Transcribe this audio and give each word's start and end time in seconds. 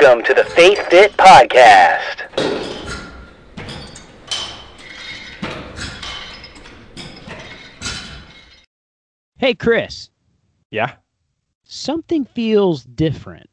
Welcome 0.00 0.24
to 0.24 0.32
the 0.32 0.44
Faith 0.44 0.78
Fit 0.88 1.12
Podcast. 1.12 2.26
Hey, 9.38 9.54
Chris, 9.54 10.10
Yeah. 10.70 10.94
something 11.64 12.24
feels 12.24 12.84
different. 12.84 13.48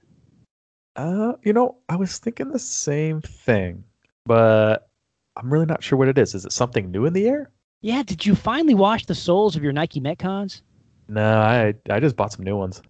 Uh, 0.95 1.33
you 1.43 1.53
know, 1.53 1.77
I 1.89 1.95
was 1.95 2.17
thinking 2.17 2.49
the 2.51 2.59
same 2.59 3.21
thing, 3.21 3.83
but 4.25 4.89
I'm 5.35 5.51
really 5.51 5.65
not 5.65 5.83
sure 5.83 5.97
what 5.97 6.07
it 6.07 6.17
is. 6.17 6.33
Is 6.33 6.45
it 6.45 6.51
something 6.51 6.91
new 6.91 7.05
in 7.05 7.13
the 7.13 7.27
air? 7.27 7.51
Yeah, 7.81 8.03
did 8.03 8.25
you 8.25 8.35
finally 8.35 8.73
wash 8.73 9.05
the 9.05 9.15
soles 9.15 9.55
of 9.55 9.63
your 9.63 9.71
Nike 9.73 10.01
Metcons? 10.01 10.61
No, 11.07 11.39
I 11.39 11.73
I 11.89 11.99
just 11.99 12.15
bought 12.15 12.33
some 12.33 12.43
new 12.43 12.57
ones. 12.57 12.81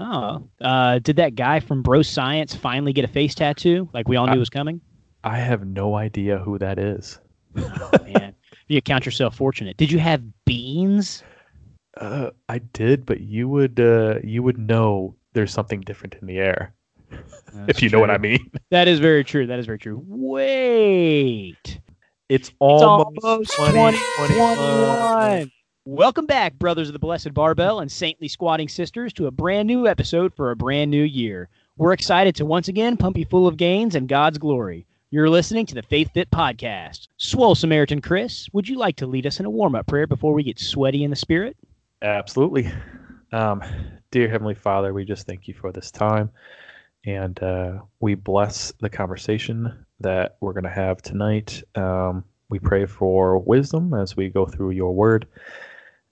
Oh, 0.00 0.48
uh, 0.62 0.98
did 1.00 1.16
that 1.16 1.34
guy 1.34 1.60
from 1.60 1.82
Bro 1.82 2.02
Science 2.02 2.54
finally 2.54 2.92
get 2.92 3.04
a 3.04 3.08
face 3.08 3.34
tattoo 3.34 3.88
like 3.92 4.08
we 4.08 4.16
all 4.16 4.26
knew 4.26 4.32
I- 4.32 4.38
was 4.38 4.50
coming? 4.50 4.80
I 5.22 5.36
have 5.36 5.66
no 5.66 5.96
idea 5.96 6.38
who 6.38 6.58
that 6.58 6.78
is. 6.78 7.18
Oh, 7.56 7.90
man. 8.04 8.34
You 8.68 8.80
count 8.80 9.04
yourself 9.04 9.34
fortunate. 9.36 9.76
Did 9.76 9.90
you 9.90 9.98
have 9.98 10.22
beans? 10.44 11.24
Uh, 11.96 12.30
I 12.48 12.58
did, 12.58 13.04
but 13.04 13.20
you 13.20 13.48
would 13.48 13.80
uh 13.80 14.20
you 14.22 14.44
would 14.44 14.58
know 14.58 15.16
there's 15.32 15.52
something 15.52 15.80
different 15.80 16.14
in 16.20 16.28
the 16.28 16.38
air 16.38 16.72
if 17.66 17.82
you 17.82 17.88
know 17.88 17.98
what 17.98 18.10
I 18.12 18.18
mean. 18.18 18.38
That 18.70 18.86
is 18.86 19.00
very 19.00 19.24
true. 19.24 19.48
That 19.48 19.58
is 19.58 19.66
very 19.66 19.78
true. 19.78 20.00
Wait. 20.06 21.80
It's 22.28 22.52
almost 22.60 23.18
almost 23.24 23.50
2021. 23.56 25.50
Welcome 25.92 26.26
back, 26.26 26.56
brothers 26.56 26.88
of 26.88 26.92
the 26.92 27.00
Blessed 27.00 27.34
Barbell 27.34 27.80
and 27.80 27.90
saintly 27.90 28.28
squatting 28.28 28.68
sisters, 28.68 29.12
to 29.14 29.26
a 29.26 29.32
brand 29.32 29.66
new 29.66 29.88
episode 29.88 30.32
for 30.32 30.52
a 30.52 30.56
brand 30.56 30.88
new 30.88 31.02
year. 31.02 31.48
We're 31.76 31.92
excited 31.92 32.36
to 32.36 32.46
once 32.46 32.68
again 32.68 32.96
pump 32.96 33.16
you 33.16 33.24
full 33.24 33.48
of 33.48 33.56
gains 33.56 33.96
and 33.96 34.08
God's 34.08 34.38
glory. 34.38 34.86
You're 35.10 35.28
listening 35.28 35.66
to 35.66 35.74
the 35.74 35.82
Faith 35.82 36.12
Fit 36.14 36.30
Podcast. 36.30 37.08
Swole 37.16 37.56
Samaritan 37.56 38.00
Chris, 38.00 38.48
would 38.52 38.68
you 38.68 38.78
like 38.78 38.94
to 38.98 39.06
lead 39.08 39.26
us 39.26 39.40
in 39.40 39.46
a 39.46 39.50
warm 39.50 39.74
up 39.74 39.88
prayer 39.88 40.06
before 40.06 40.32
we 40.32 40.44
get 40.44 40.60
sweaty 40.60 41.02
in 41.02 41.10
the 41.10 41.16
spirit? 41.16 41.56
Absolutely. 42.02 42.70
Um, 43.32 43.60
dear 44.12 44.28
Heavenly 44.28 44.54
Father, 44.54 44.94
we 44.94 45.04
just 45.04 45.26
thank 45.26 45.48
you 45.48 45.54
for 45.54 45.72
this 45.72 45.90
time. 45.90 46.30
And 47.04 47.42
uh, 47.42 47.80
we 47.98 48.14
bless 48.14 48.72
the 48.78 48.90
conversation 48.90 49.84
that 49.98 50.36
we're 50.40 50.52
going 50.52 50.62
to 50.62 50.70
have 50.70 51.02
tonight. 51.02 51.64
Um, 51.74 52.22
we 52.48 52.60
pray 52.60 52.86
for 52.86 53.38
wisdom 53.40 53.92
as 53.92 54.16
we 54.16 54.28
go 54.28 54.46
through 54.46 54.70
your 54.70 54.94
word 54.94 55.26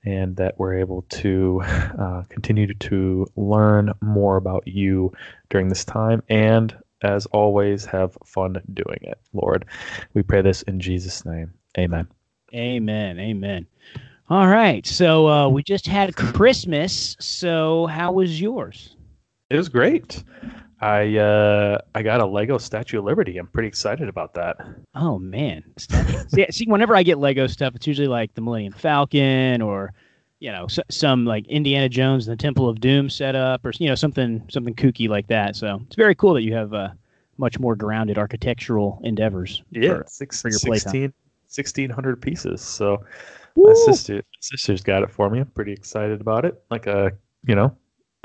and 0.08 0.36
that 0.36 0.58
we're 0.58 0.74
able 0.74 1.02
to 1.02 1.60
uh, 1.64 2.22
continue 2.30 2.72
to 2.72 3.26
learn 3.36 3.92
more 4.00 4.36
about 4.36 4.66
you 4.66 5.12
during 5.50 5.68
this 5.68 5.84
time. 5.84 6.22
And 6.28 6.74
as 7.02 7.26
always, 7.26 7.84
have 7.84 8.16
fun 8.24 8.60
doing 8.72 8.98
it, 9.02 9.18
Lord. 9.32 9.66
We 10.14 10.22
pray 10.22 10.40
this 10.40 10.62
in 10.62 10.80
Jesus' 10.80 11.24
name. 11.24 11.52
Amen. 11.78 12.08
Amen. 12.54 13.20
Amen. 13.20 13.66
All 14.30 14.48
right. 14.48 14.86
So 14.86 15.28
uh, 15.28 15.48
we 15.48 15.62
just 15.62 15.86
had 15.86 16.16
Christmas. 16.16 17.16
So 17.20 17.86
how 17.86 18.12
was 18.12 18.40
yours? 18.40 18.96
It 19.50 19.56
was 19.56 19.68
great. 19.68 20.24
I 20.80 21.16
uh, 21.16 21.78
I 21.94 22.02
got 22.02 22.20
a 22.20 22.26
Lego 22.26 22.58
Statue 22.58 22.98
of 23.00 23.04
Liberty. 23.04 23.36
I'm 23.38 23.48
pretty 23.48 23.68
excited 23.68 24.08
about 24.08 24.34
that. 24.34 24.56
Oh 24.94 25.18
man, 25.18 25.64
see, 26.28 26.46
see, 26.50 26.66
whenever 26.66 26.94
I 26.94 27.02
get 27.02 27.18
Lego 27.18 27.46
stuff, 27.46 27.74
it's 27.74 27.86
usually 27.86 28.08
like 28.08 28.34
the 28.34 28.40
Millennium 28.40 28.72
Falcon 28.72 29.60
or 29.60 29.92
you 30.38 30.52
know 30.52 30.66
s- 30.66 30.78
some 30.90 31.24
like 31.24 31.46
Indiana 31.48 31.88
Jones 31.88 32.28
and 32.28 32.38
the 32.38 32.40
Temple 32.40 32.68
of 32.68 32.80
Doom 32.80 33.10
setup 33.10 33.64
or 33.64 33.72
you 33.78 33.88
know 33.88 33.96
something 33.96 34.44
something 34.48 34.74
kooky 34.74 35.08
like 35.08 35.26
that. 35.28 35.56
So 35.56 35.80
it's 35.86 35.96
very 35.96 36.14
cool 36.14 36.34
that 36.34 36.42
you 36.42 36.54
have 36.54 36.72
uh, 36.72 36.90
much 37.38 37.58
more 37.58 37.74
grounded 37.74 38.16
architectural 38.18 39.00
endeavors. 39.02 39.62
Yeah, 39.72 39.88
for- 39.94 40.04
six, 40.06 40.40
for 40.42 40.48
your 40.48 40.58
16, 40.58 41.02
1600 41.48 42.22
pieces. 42.22 42.60
So 42.60 43.02
my 43.56 43.72
Woo! 43.72 43.74
sister 43.86 44.22
sister's 44.40 44.82
got 44.82 45.02
it 45.02 45.10
for 45.10 45.28
me. 45.28 45.40
I'm 45.40 45.46
pretty 45.46 45.72
excited 45.72 46.20
about 46.20 46.44
it. 46.44 46.62
Like 46.70 46.86
a 46.86 47.10
you 47.46 47.56
know, 47.56 47.76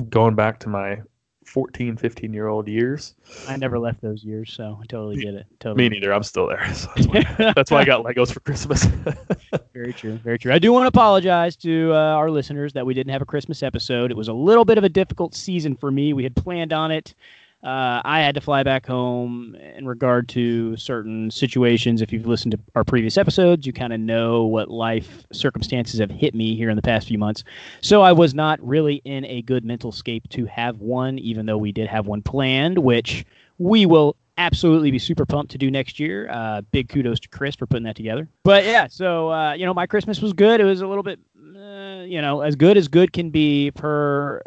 going 0.08 0.36
back 0.36 0.60
to 0.60 0.68
my 0.68 1.00
14, 1.44 1.96
15 1.96 2.32
year 2.32 2.48
old 2.48 2.66
years. 2.68 3.14
I 3.48 3.56
never 3.56 3.78
left 3.78 4.00
those 4.00 4.24
years, 4.24 4.52
so 4.52 4.78
I 4.82 4.86
totally 4.86 5.16
get 5.16 5.34
it. 5.34 5.46
Totally. 5.60 5.88
Me 5.88 5.96
neither. 5.96 6.12
I'm 6.12 6.22
still 6.22 6.46
there. 6.46 6.64
So 6.74 6.90
that's, 6.96 7.06
why, 7.06 7.52
that's 7.54 7.70
why 7.70 7.80
I 7.80 7.84
got 7.84 8.04
Legos 8.04 8.32
for 8.32 8.40
Christmas. 8.40 8.84
Very 9.74 9.92
true. 9.92 10.16
Very 10.18 10.38
true. 10.38 10.52
I 10.52 10.58
do 10.58 10.72
want 10.72 10.84
to 10.84 10.88
apologize 10.88 11.56
to 11.56 11.92
uh, 11.92 11.96
our 11.96 12.30
listeners 12.30 12.72
that 12.72 12.84
we 12.84 12.94
didn't 12.94 13.12
have 13.12 13.22
a 13.22 13.26
Christmas 13.26 13.62
episode. 13.62 14.10
It 14.10 14.16
was 14.16 14.28
a 14.28 14.32
little 14.32 14.64
bit 14.64 14.78
of 14.78 14.84
a 14.84 14.88
difficult 14.88 15.34
season 15.34 15.76
for 15.76 15.90
me. 15.90 16.12
We 16.12 16.24
had 16.24 16.34
planned 16.34 16.72
on 16.72 16.90
it. 16.90 17.14
Uh, 17.64 18.02
I 18.04 18.20
had 18.20 18.34
to 18.34 18.42
fly 18.42 18.62
back 18.62 18.84
home 18.84 19.54
in 19.54 19.86
regard 19.86 20.28
to 20.30 20.76
certain 20.76 21.30
situations. 21.30 22.02
If 22.02 22.12
you've 22.12 22.26
listened 22.26 22.52
to 22.52 22.60
our 22.74 22.84
previous 22.84 23.16
episodes, 23.16 23.66
you 23.66 23.72
kind 23.72 23.94
of 23.94 24.00
know 24.00 24.44
what 24.44 24.70
life 24.70 25.26
circumstances 25.32 25.98
have 25.98 26.10
hit 26.10 26.34
me 26.34 26.56
here 26.56 26.68
in 26.68 26.76
the 26.76 26.82
past 26.82 27.08
few 27.08 27.16
months. 27.16 27.42
So 27.80 28.02
I 28.02 28.12
was 28.12 28.34
not 28.34 28.60
really 28.60 28.96
in 29.06 29.24
a 29.24 29.40
good 29.40 29.64
mental 29.64 29.92
scape 29.92 30.28
to 30.30 30.44
have 30.44 30.80
one, 30.80 31.18
even 31.18 31.46
though 31.46 31.56
we 31.56 31.72
did 31.72 31.88
have 31.88 32.06
one 32.06 32.20
planned, 32.20 32.76
which 32.76 33.24
we 33.56 33.86
will 33.86 34.16
absolutely 34.36 34.90
be 34.90 34.98
super 34.98 35.24
pumped 35.24 35.52
to 35.52 35.58
do 35.58 35.70
next 35.70 35.98
year. 35.98 36.28
Uh, 36.30 36.60
big 36.70 36.90
kudos 36.90 37.18
to 37.20 37.28
Chris 37.30 37.54
for 37.54 37.66
putting 37.66 37.84
that 37.84 37.96
together. 37.96 38.28
But 38.42 38.64
yeah, 38.64 38.88
so 38.88 39.32
uh, 39.32 39.54
you 39.54 39.64
know, 39.64 39.72
my 39.72 39.86
Christmas 39.86 40.20
was 40.20 40.34
good. 40.34 40.60
It 40.60 40.64
was 40.64 40.82
a 40.82 40.86
little 40.86 41.02
bit, 41.02 41.18
uh, 41.56 42.02
you 42.04 42.20
know, 42.20 42.42
as 42.42 42.56
good 42.56 42.76
as 42.76 42.88
good 42.88 43.14
can 43.14 43.30
be 43.30 43.70
per, 43.70 44.42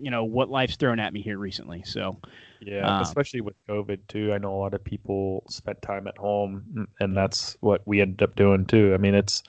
you 0.00 0.10
know, 0.10 0.24
what 0.24 0.48
life's 0.48 0.76
thrown 0.76 0.98
at 0.98 1.12
me 1.12 1.20
here 1.20 1.36
recently. 1.36 1.82
So 1.84 2.16
yeah, 2.64 2.96
Um, 2.96 3.02
especially 3.02 3.40
with 3.40 3.54
COVID 3.68 4.00
too. 4.08 4.32
I 4.32 4.38
know 4.38 4.54
a 4.54 4.60
lot 4.60 4.74
of 4.74 4.82
people 4.84 5.44
spent 5.48 5.80
time 5.82 6.06
at 6.06 6.16
home, 6.18 6.64
and- 6.76 6.88
and 7.00 7.16
that's 7.16 7.56
what 7.60 7.82
we 7.86 8.00
ended 8.00 8.22
up 8.22 8.36
doing 8.36 8.66
too. 8.66 8.94
I 8.94 8.98
mean, 8.98 9.14
it's 9.14 9.42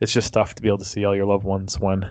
it's 0.00 0.12
just 0.12 0.32
tough 0.32 0.54
to 0.56 0.62
be 0.62 0.68
able 0.68 0.78
to 0.78 0.84
see 0.84 1.04
all 1.04 1.14
your 1.16 1.26
loved 1.26 1.44
ones 1.44 1.78
when 1.78 2.08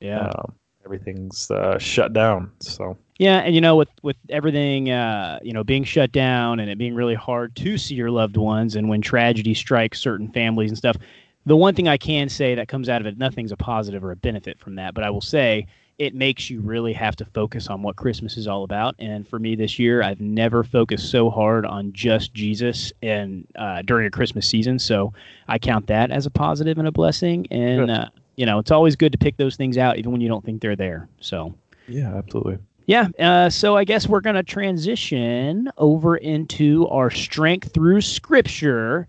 yeah, 0.00 0.26
um, 0.28 0.52
everything's 0.84 1.50
uh, 1.50 1.78
shut 1.78 2.12
down. 2.12 2.50
So 2.60 2.96
yeah, 3.18 3.38
and 3.38 3.54
you 3.54 3.60
know, 3.60 3.76
with 3.76 3.88
with 4.02 4.16
everything, 4.28 4.90
uh, 4.90 5.38
you 5.42 5.52
know, 5.52 5.64
being 5.64 5.84
shut 5.84 6.12
down 6.12 6.60
and 6.60 6.70
it 6.70 6.78
being 6.78 6.94
really 6.94 7.14
hard 7.14 7.54
to 7.56 7.78
see 7.78 7.94
your 7.94 8.10
loved 8.10 8.36
ones, 8.36 8.76
and 8.76 8.88
when 8.88 9.00
tragedy 9.00 9.54
strikes 9.54 10.00
certain 10.00 10.28
families 10.32 10.70
and 10.70 10.78
stuff. 10.78 10.96
The 11.44 11.56
one 11.56 11.74
thing 11.74 11.88
I 11.88 11.96
can 11.96 12.28
say 12.28 12.54
that 12.54 12.68
comes 12.68 12.88
out 12.88 13.00
of 13.00 13.06
it, 13.08 13.18
nothing's 13.18 13.50
a 13.50 13.56
positive 13.56 14.04
or 14.04 14.12
a 14.12 14.16
benefit 14.16 14.60
from 14.60 14.76
that, 14.76 14.94
but 14.94 15.02
I 15.02 15.10
will 15.10 15.20
say 15.20 15.66
it 15.98 16.14
makes 16.14 16.50
you 16.50 16.60
really 16.60 16.92
have 16.92 17.14
to 17.16 17.24
focus 17.26 17.68
on 17.68 17.82
what 17.82 17.96
Christmas 17.96 18.36
is 18.36 18.48
all 18.48 18.64
about. 18.64 18.94
And 18.98 19.28
for 19.28 19.38
me 19.38 19.54
this 19.54 19.78
year, 19.78 20.02
I've 20.02 20.20
never 20.20 20.64
focused 20.64 21.10
so 21.10 21.30
hard 21.30 21.64
on 21.64 21.92
just 21.92 22.34
Jesus 22.34 22.92
and 23.02 23.46
uh, 23.56 23.82
during 23.82 24.06
a 24.06 24.10
Christmas 24.10 24.48
season. 24.48 24.78
So 24.78 25.12
I 25.48 25.58
count 25.58 25.86
that 25.88 26.10
as 26.10 26.26
a 26.26 26.30
positive 26.30 26.78
and 26.78 26.88
a 26.88 26.92
blessing. 26.92 27.46
And 27.50 27.90
uh, 27.90 28.06
you 28.36 28.46
know, 28.46 28.58
it's 28.58 28.70
always 28.70 28.96
good 28.96 29.12
to 29.12 29.18
pick 29.18 29.36
those 29.36 29.56
things 29.56 29.78
out, 29.78 29.98
even 29.98 30.12
when 30.12 30.20
you 30.20 30.28
don't 30.28 30.44
think 30.44 30.62
they're 30.62 30.76
there. 30.76 31.08
So 31.20 31.54
yeah, 31.88 32.14
absolutely. 32.16 32.58
yeah, 32.86 33.08
uh, 33.18 33.50
so 33.50 33.76
I 33.76 33.84
guess 33.84 34.08
we're 34.08 34.20
going 34.20 34.36
to 34.36 34.42
transition 34.42 35.70
over 35.78 36.16
into 36.16 36.88
our 36.88 37.10
strength 37.10 37.72
through 37.72 38.00
Scripture. 38.00 39.06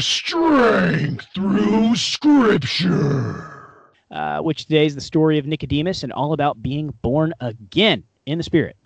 Strength 0.00 1.26
through 1.34 1.96
Scripture. 1.96 3.44
uh, 4.10 4.38
which 4.40 4.64
today 4.66 4.86
is 4.86 4.94
the 4.94 5.00
story 5.00 5.38
of 5.38 5.46
Nicodemus 5.46 6.02
and 6.02 6.12
all 6.12 6.32
about 6.32 6.62
being 6.62 6.94
born 7.02 7.32
again 7.40 8.04
in 8.26 8.38
the 8.38 8.44
Spirit. 8.44 8.76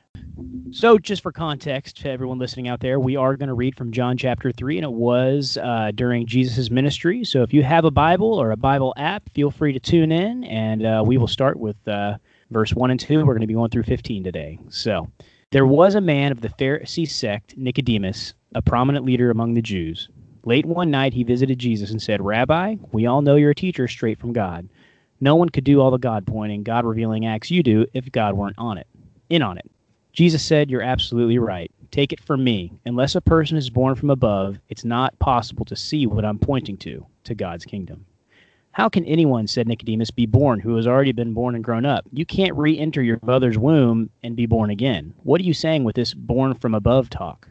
So, 0.71 0.99
just 0.99 1.23
for 1.23 1.33
context 1.33 2.01
to 2.03 2.11
everyone 2.11 2.39
listening 2.39 2.69
out 2.69 2.81
there, 2.81 2.99
we 2.99 3.17
are 3.17 3.37
going 3.37 3.49
to 3.49 3.55
read 3.55 3.77
from 3.77 3.93
John 3.93 4.17
chapter 4.17 4.51
3, 4.53 4.79
and 4.79 4.85
it 4.85 4.93
was 4.93 5.59
uh, 5.59 5.91
during 5.95 6.27
Jesus' 6.27 6.71
ministry. 6.71 7.25
So, 7.25 7.43
if 7.43 7.53
you 7.53 7.63
have 7.63 7.85
a 7.85 7.91
Bible 7.91 8.35
or 8.35 8.51
a 8.51 8.57
Bible 8.57 8.95
app, 8.97 9.29
feel 9.35 9.51
free 9.51 9.73
to 9.73 9.81
tune 9.81 10.11
in, 10.13 10.45
and 10.45 10.87
uh, 10.87 11.03
we 11.05 11.19
will 11.19 11.29
start 11.29 11.59
with 11.59 11.77
uh, 11.87 12.17
verse 12.51 12.73
1 12.73 12.91
and 12.91 12.99
2. 13.01 13.19
We're 13.19 13.35
going 13.35 13.43
to 13.43 13.47
be 13.47 13.55
going 13.55 13.71
through 13.71 13.83
15 13.85 14.25
today. 14.25 14.59
So, 14.71 15.11
there 15.51 15.67
was 15.67 15.95
a 15.95 16.01
man 16.01 16.33
of 16.33 16.41
the 16.41 16.49
Pharisee 16.49 17.09
sect, 17.09 17.57
Nicodemus, 17.59 18.33
a 18.55 18.63
prominent 18.63 19.05
leader 19.05 19.31
among 19.31 19.55
the 19.55 19.63
Jews. 19.63 20.09
Late 20.45 20.67
one 20.67 20.91
night, 20.91 21.15
he 21.15 21.23
visited 21.23 21.59
Jesus 21.59 21.91
and 21.91 22.03
said, 22.03 22.21
Rabbi, 22.21 22.77
we 22.91 23.07
all 23.07 23.23
know 23.23 23.37
you're 23.37 23.51
a 23.51 23.55
teacher 23.55 23.87
straight 23.87 24.19
from 24.19 24.33
God. 24.33 24.69
No 25.21 25.37
one 25.37 25.51
could 25.51 25.63
do 25.63 25.81
all 25.81 25.93
the 25.93 25.99
God 25.99 26.27
pointing, 26.27 26.65
God 26.65 26.85
revealing 26.85 27.27
acts 27.27 27.51
you 27.51 27.63
do 27.63 27.87
if 27.95 28.11
God 28.11 28.35
weren't 28.35 28.59
on 28.59 28.77
it, 28.77 28.89
in 29.31 29.41
on 29.41 29.57
it. 29.57 29.71
Jesus 30.13 30.43
said, 30.43 30.69
You're 30.69 30.83
absolutely 30.83 31.39
right. 31.39 31.71
Take 31.93 32.13
it 32.13 32.21
from 32.21 32.43
me. 32.43 32.73
Unless 32.85 33.15
a 33.15 33.21
person 33.21 33.57
is 33.57 33.71
born 33.71 33.95
from 33.95 34.11
above, 34.11 34.59
it's 34.69 34.85
not 34.85 35.19
possible 35.21 35.65
to 35.67 35.77
see 35.77 36.07
what 36.07 36.25
I'm 36.25 36.39
pointing 36.39 36.77
to, 36.79 37.07
to 37.25 37.35
God's 37.35 37.65
kingdom. 37.65 38.05
How 38.73 38.89
can 38.89 39.05
anyone, 39.05 39.47
said 39.47 39.69
Nicodemus, 39.69 40.11
be 40.11 40.27
born 40.27 40.59
who 40.59 40.75
has 40.77 40.87
already 40.87 41.13
been 41.13 41.35
born 41.35 41.55
and 41.55 41.63
grown 41.63 41.87
up? 41.87 42.05
You 42.13 42.27
can't 42.27 42.57
re 42.57 42.79
enter 42.79 43.03
your 43.03 43.21
mother's 43.23 43.59
womb 43.59 44.11
and 44.23 44.35
be 44.35 44.47
born 44.47 44.71
again. 44.71 45.15
What 45.23 45.41
are 45.41 45.45
you 45.45 45.55
saying 45.55 45.85
with 45.85 45.95
this 45.95 46.15
born 46.15 46.55
from 46.55 46.75
above 46.75 47.11
talk? 47.11 47.49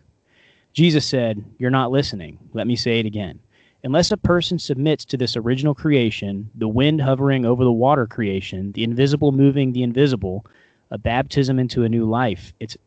Jesus 0.73 1.06
said, 1.06 1.44
You're 1.57 1.69
not 1.69 1.91
listening. 1.91 2.38
Let 2.53 2.68
me 2.68 2.75
say 2.75 3.00
it 3.00 3.06
again. 3.06 3.39
Unless 3.83 4.12
a 4.12 4.18
person 4.18 4.59
submits 4.59 5.06
to 5.06 5.18
this 5.18 5.35
original 5.35 5.73
creation, 5.73 6.50
the 6.56 6.68
wind 6.68 7.01
hovering 7.01 7.45
over 7.45 7.63
the 7.63 7.71
water 7.71 8.06
creation, 8.06 8.71
the 8.73 8.83
invisible 8.83 9.31
moving 9.31 9.73
the 9.73 9.83
invisible, 9.83 10.45
a 10.91 10.97
baptism 10.97 11.57
into 11.57 11.83
a 11.83 11.89
new 11.89 12.06
life. 12.06 12.53
It's 12.59 12.77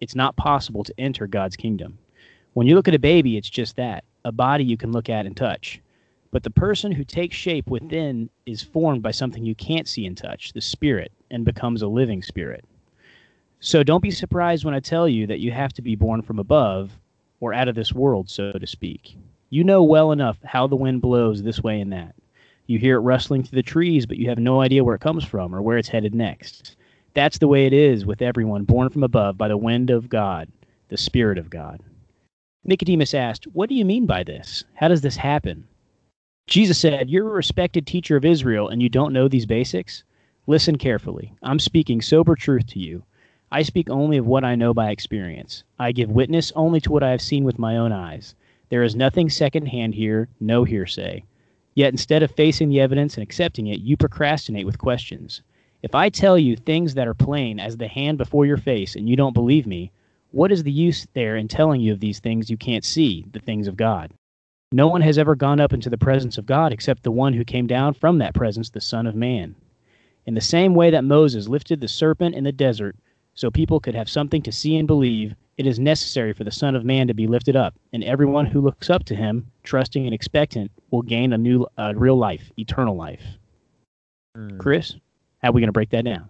it's 0.00 0.14
not 0.14 0.36
possible 0.36 0.84
to 0.84 0.94
enter 0.98 1.26
God's 1.26 1.56
kingdom. 1.56 1.98
When 2.52 2.66
you 2.66 2.76
look 2.76 2.88
at 2.88 2.94
a 2.94 3.00
baby, 3.00 3.36
it's 3.36 3.50
just 3.50 3.76
that 3.76 4.04
a 4.24 4.32
body 4.32 4.64
you 4.64 4.76
can 4.76 4.92
look 4.92 5.08
at 5.08 5.26
and 5.26 5.36
touch. 5.36 5.80
But 6.30 6.42
the 6.42 6.50
person 6.50 6.92
who 6.92 7.04
takes 7.04 7.36
shape 7.36 7.68
within 7.68 8.28
is 8.46 8.62
formed 8.62 9.02
by 9.02 9.12
something 9.12 9.44
you 9.44 9.54
can't 9.54 9.88
see 9.88 10.06
and 10.06 10.16
touch, 10.16 10.52
the 10.52 10.60
spirit, 10.60 11.12
and 11.30 11.44
becomes 11.44 11.82
a 11.82 11.86
living 11.86 12.22
spirit. 12.22 12.64
So 13.60 13.82
don't 13.82 14.02
be 14.02 14.10
surprised 14.10 14.64
when 14.64 14.74
I 14.74 14.80
tell 14.80 15.08
you 15.08 15.26
that 15.28 15.40
you 15.40 15.52
have 15.52 15.72
to 15.74 15.82
be 15.82 15.94
born 15.94 16.22
from 16.22 16.38
above 16.38 16.98
or 17.40 17.52
out 17.54 17.68
of 17.68 17.74
this 17.74 17.92
world, 17.92 18.28
so 18.30 18.52
to 18.52 18.66
speak. 18.66 19.16
You 19.50 19.64
know 19.64 19.82
well 19.82 20.12
enough 20.12 20.38
how 20.44 20.66
the 20.66 20.76
wind 20.76 21.02
blows 21.02 21.42
this 21.42 21.62
way 21.62 21.80
and 21.80 21.92
that. 21.92 22.14
You 22.66 22.78
hear 22.78 22.96
it 22.96 23.00
rustling 23.00 23.42
through 23.42 23.56
the 23.56 23.62
trees, 23.62 24.06
but 24.06 24.16
you 24.16 24.28
have 24.28 24.38
no 24.38 24.60
idea 24.60 24.82
where 24.82 24.94
it 24.94 25.00
comes 25.00 25.24
from 25.24 25.54
or 25.54 25.60
where 25.60 25.76
it's 25.76 25.88
headed 25.88 26.14
next. 26.14 26.76
That's 27.12 27.38
the 27.38 27.48
way 27.48 27.66
it 27.66 27.72
is 27.72 28.04
with 28.04 28.22
everyone 28.22 28.64
born 28.64 28.88
from 28.88 29.02
above 29.02 29.38
by 29.38 29.48
the 29.48 29.56
wind 29.56 29.90
of 29.90 30.08
God, 30.08 30.48
the 30.88 30.96
Spirit 30.96 31.38
of 31.38 31.50
God. 31.50 31.80
Nicodemus 32.64 33.12
asked, 33.14 33.44
What 33.48 33.68
do 33.68 33.74
you 33.74 33.84
mean 33.84 34.06
by 34.06 34.24
this? 34.24 34.64
How 34.74 34.88
does 34.88 35.02
this 35.02 35.16
happen? 35.16 35.68
Jesus 36.46 36.78
said, 36.78 37.10
You're 37.10 37.28
a 37.28 37.34
respected 37.34 37.86
teacher 37.86 38.16
of 38.16 38.24
Israel 38.24 38.68
and 38.68 38.82
you 38.82 38.88
don't 38.88 39.12
know 39.12 39.28
these 39.28 39.46
basics? 39.46 40.02
Listen 40.46 40.76
carefully. 40.76 41.32
I'm 41.42 41.58
speaking 41.58 42.00
sober 42.00 42.34
truth 42.34 42.66
to 42.68 42.78
you. 42.78 43.04
I 43.54 43.62
speak 43.62 43.88
only 43.88 44.16
of 44.16 44.26
what 44.26 44.42
I 44.42 44.56
know 44.56 44.74
by 44.74 44.90
experience. 44.90 45.62
I 45.78 45.92
give 45.92 46.10
witness 46.10 46.50
only 46.56 46.80
to 46.80 46.90
what 46.90 47.04
I 47.04 47.12
have 47.12 47.22
seen 47.22 47.44
with 47.44 47.56
my 47.56 47.76
own 47.76 47.92
eyes. 47.92 48.34
There 48.68 48.82
is 48.82 48.96
nothing 48.96 49.30
secondhand 49.30 49.94
here, 49.94 50.26
no 50.40 50.64
hearsay. 50.64 51.22
Yet 51.72 51.92
instead 51.92 52.24
of 52.24 52.32
facing 52.32 52.68
the 52.68 52.80
evidence 52.80 53.14
and 53.14 53.22
accepting 53.22 53.68
it, 53.68 53.78
you 53.78 53.96
procrastinate 53.96 54.66
with 54.66 54.78
questions. 54.78 55.40
If 55.84 55.94
I 55.94 56.08
tell 56.08 56.36
you 56.36 56.56
things 56.56 56.94
that 56.94 57.06
are 57.06 57.14
plain 57.14 57.60
as 57.60 57.76
the 57.76 57.86
hand 57.86 58.18
before 58.18 58.44
your 58.44 58.56
face 58.56 58.96
and 58.96 59.08
you 59.08 59.14
don't 59.14 59.34
believe 59.34 59.68
me, 59.68 59.92
what 60.32 60.50
is 60.50 60.64
the 60.64 60.72
use 60.72 61.06
there 61.14 61.36
in 61.36 61.46
telling 61.46 61.80
you 61.80 61.92
of 61.92 62.00
these 62.00 62.18
things 62.18 62.50
you 62.50 62.56
can't 62.56 62.84
see, 62.84 63.24
the 63.30 63.38
things 63.38 63.68
of 63.68 63.76
God? 63.76 64.10
No 64.72 64.88
one 64.88 65.02
has 65.02 65.16
ever 65.16 65.36
gone 65.36 65.60
up 65.60 65.72
into 65.72 65.90
the 65.90 65.96
presence 65.96 66.38
of 66.38 66.46
God 66.46 66.72
except 66.72 67.04
the 67.04 67.12
one 67.12 67.34
who 67.34 67.44
came 67.44 67.68
down 67.68 67.94
from 67.94 68.18
that 68.18 68.34
presence, 68.34 68.70
the 68.70 68.80
Son 68.80 69.06
of 69.06 69.14
Man. 69.14 69.54
In 70.26 70.34
the 70.34 70.40
same 70.40 70.74
way 70.74 70.90
that 70.90 71.04
Moses 71.04 71.46
lifted 71.46 71.80
the 71.80 71.86
serpent 71.86 72.34
in 72.34 72.42
the 72.42 72.50
desert 72.50 72.96
so 73.34 73.50
people 73.50 73.80
could 73.80 73.94
have 73.94 74.08
something 74.08 74.42
to 74.42 74.52
see 74.52 74.76
and 74.76 74.86
believe, 74.86 75.34
it 75.56 75.66
is 75.66 75.78
necessary 75.78 76.32
for 76.32 76.44
the 76.44 76.50
Son 76.50 76.74
of 76.74 76.84
Man 76.84 77.06
to 77.06 77.14
be 77.14 77.26
lifted 77.26 77.56
up, 77.56 77.74
and 77.92 78.02
everyone 78.02 78.46
who 78.46 78.60
looks 78.60 78.90
up 78.90 79.04
to 79.04 79.14
him, 79.14 79.46
trusting 79.62 80.04
and 80.04 80.14
expectant, 80.14 80.70
will 80.90 81.02
gain 81.02 81.32
a 81.32 81.38
new, 81.38 81.66
uh, 81.78 81.92
real 81.96 82.16
life, 82.16 82.50
eternal 82.58 82.96
life. 82.96 83.22
Hmm. 84.34 84.58
Chris? 84.58 84.96
How 85.42 85.50
are 85.50 85.52
we 85.52 85.60
going 85.60 85.68
to 85.68 85.72
break 85.72 85.90
that 85.90 86.04
down? 86.04 86.28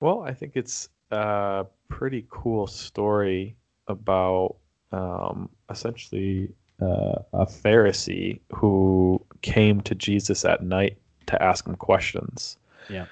Well, 0.00 0.22
I 0.22 0.32
think 0.32 0.52
it's 0.54 0.88
a 1.10 1.66
pretty 1.88 2.26
cool 2.30 2.66
story 2.66 3.56
about 3.88 4.56
um, 4.92 5.48
essentially 5.70 6.52
uh, 6.80 7.22
a 7.32 7.46
Pharisee 7.46 8.40
who 8.54 9.24
came 9.42 9.80
to 9.82 9.94
Jesus 9.94 10.44
at 10.44 10.62
night 10.62 10.96
to 11.26 11.42
ask 11.42 11.66
him 11.66 11.74
questions. 11.76 12.56
Yeah. 12.88 13.06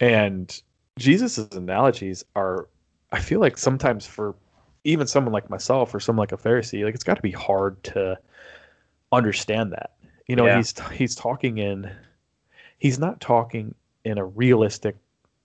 And 0.00 0.60
Jesus's 0.98 1.52
analogies 1.56 2.24
are, 2.36 2.68
I 3.12 3.20
feel 3.20 3.40
like 3.40 3.56
sometimes 3.58 4.06
for 4.06 4.34
even 4.84 5.06
someone 5.06 5.32
like 5.32 5.48
myself 5.48 5.94
or 5.94 6.00
someone 6.00 6.22
like 6.22 6.32
a 6.32 6.36
Pharisee, 6.36 6.84
like 6.84 6.94
it's 6.94 7.04
got 7.04 7.14
to 7.14 7.22
be 7.22 7.30
hard 7.30 7.82
to 7.84 8.18
understand 9.12 9.72
that. 9.72 9.92
You 10.26 10.36
know, 10.36 10.46
Yeah. 10.46 10.56
he's 10.56 10.74
he's 10.90 11.14
talking 11.14 11.58
in, 11.58 11.90
he's 12.78 12.98
not 12.98 13.20
talking 13.20 13.74
in 14.04 14.18
a 14.18 14.24
realistic 14.24 14.96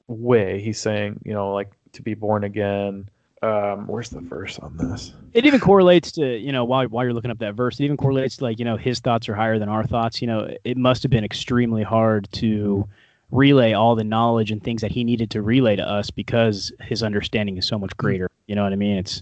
way. 0.07 0.61
He's 0.61 0.79
saying, 0.79 1.19
you 1.23 1.33
know, 1.33 1.53
like 1.53 1.71
to 1.93 2.01
be 2.01 2.13
born 2.13 2.43
again. 2.43 3.09
Um, 3.43 3.85
where's 3.87 4.09
the 4.09 4.21
verse 4.21 4.57
on 4.59 4.75
this? 4.77 5.13
It 5.33 5.45
even 5.45 5.59
correlates 5.59 6.11
to, 6.13 6.37
you 6.37 6.51
know, 6.51 6.65
while, 6.65 6.85
while 6.87 7.03
you're 7.05 7.13
looking 7.13 7.29
up 7.29 7.37
that 7.39 7.53
verse, 7.53 7.79
it 7.79 7.83
even 7.83 7.95
correlates 7.97 8.37
to, 8.37 8.43
like, 8.43 8.57
you 8.57 8.65
know, 8.65 8.77
his 8.77 8.99
thoughts 8.99 9.29
are 9.29 9.35
higher 9.35 9.59
than 9.59 9.69
our 9.69 9.83
thoughts. 9.83 10.21
You 10.21 10.27
know, 10.27 10.49
it 10.63 10.77
must 10.77 11.03
have 11.03 11.11
been 11.11 11.23
extremely 11.23 11.83
hard 11.83 12.27
to 12.33 12.87
relay 13.31 13.73
all 13.73 13.95
the 13.95 14.03
knowledge 14.03 14.51
and 14.51 14.63
things 14.63 14.81
that 14.81 14.91
he 14.91 15.03
needed 15.03 15.29
to 15.31 15.41
relay 15.41 15.75
to 15.75 15.87
us 15.87 16.09
because 16.09 16.71
his 16.81 17.03
understanding 17.03 17.57
is 17.57 17.67
so 17.67 17.77
much 17.77 17.91
mm-hmm. 17.91 18.05
greater. 18.05 18.31
You 18.47 18.55
know 18.55 18.63
what 18.63 18.73
I 18.73 18.77
mean? 18.77 18.97
It's, 18.97 19.21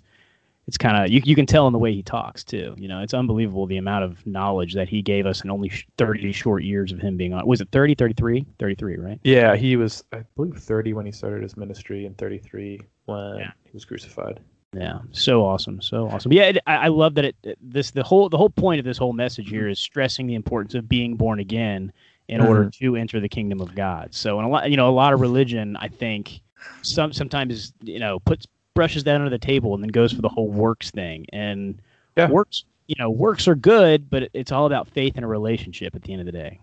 it's 0.68 0.78
kind 0.78 0.98
of, 1.04 1.12
you, 1.12 1.22
you 1.24 1.36
can 1.36 1.46
tell 1.46 1.68
in 1.68 1.74
the 1.74 1.80
way 1.80 1.94
he 1.94 2.02
talks 2.02 2.44
too. 2.44 2.76
You 2.78 2.88
know, 2.88 3.02
it's 3.02 3.14
unbelievable 3.14 3.68
the 3.68 3.78
amount 3.78 4.04
of 4.04 4.26
knowledge 4.26 4.74
that 4.74 4.90
he 4.90 5.02
gave 5.02 5.26
us 5.26 5.44
in 5.44 5.52
only 5.52 5.72
30 5.98 6.32
short 6.32 6.64
years 6.64 6.92
of 6.92 7.00
him 7.00 7.18
being 7.18 7.34
on. 7.34 7.46
Was 7.46 7.62
it 7.62 7.70
30, 7.72 7.96
33? 7.96 8.46
33, 8.60 8.98
right? 8.98 9.20
Yeah, 9.24 9.56
he 9.56 9.76
was, 9.76 10.04
I 10.12 10.24
believe, 10.36 10.58
30 10.58 10.94
when 10.94 11.06
he 11.06 11.12
started 11.12 11.44
his 11.44 11.56
ministry 11.56 12.06
and 12.06 12.18
33 12.18 12.82
when 13.06 13.38
Yeah. 13.38 13.52
he 13.64 13.72
was 13.74 13.86
crucified. 13.86 14.40
Yeah, 14.74 15.00
so 15.12 15.46
awesome, 15.46 15.82
so 15.82 16.10
awesome. 16.10 16.34
Yeah, 16.34 16.44
it, 16.44 16.58
I, 16.68 16.76
I 16.76 16.88
love 16.90 17.16
that 17.16 17.26
it, 17.26 17.36
it- 17.44 17.58
this 17.62 17.92
the 17.92 18.04
whole 18.04 18.28
the 18.28 18.38
whole 18.38 18.50
point 18.50 18.80
of 18.80 18.86
this 18.86 18.98
whole 18.98 19.14
message 19.14 19.46
mm-hmm. 19.46 19.56
here 19.56 19.70
is 19.70 19.80
stressing 19.80 20.28
the 20.28 20.36
importance 20.36 20.74
of 20.74 20.90
being 20.90 21.16
born 21.16 21.40
again 21.40 21.94
in 22.28 22.42
order 22.42 22.70
to 22.70 22.96
enter 22.96 23.20
the 23.20 23.30
kingdom 23.30 23.62
of 23.62 23.76
God. 23.76 24.14
So, 24.14 24.40
in 24.40 24.46
a 24.46 24.50
lot, 24.50 24.70
you 24.70 24.78
know, 24.78 24.90
a 24.90 24.92
lot 24.92 25.14
of 25.14 25.20
religion, 25.20 25.76
I 25.78 25.88
think, 25.88 26.42
some 26.82 27.14
sometimes 27.14 27.74
you 27.84 28.00
know 28.00 28.20
puts 28.20 28.48
brushes 28.74 29.04
that 29.06 29.16
under 29.16 29.30
the 29.30 29.40
table 29.40 29.74
and 29.74 29.84
then 29.84 29.90
goes 29.90 30.12
for 30.12 30.22
the 30.22 30.30
whole 30.30 30.50
works 30.50 30.92
thing. 30.92 31.26
And 31.32 31.82
Yeah. 32.18 32.30
works, 32.30 32.66
you 32.88 32.96
know, 33.00 33.10
works 33.10 33.48
are 33.48 33.56
good, 33.56 34.10
but 34.10 34.30
it's 34.34 34.52
all 34.52 34.66
about 34.66 34.88
faith 34.90 35.14
and 35.16 35.24
a 35.24 35.28
relationship 35.28 35.96
at 35.96 36.04
the 36.04 36.12
end 36.12 36.22
of 36.22 36.26
the 36.26 36.32
day. 36.32 36.60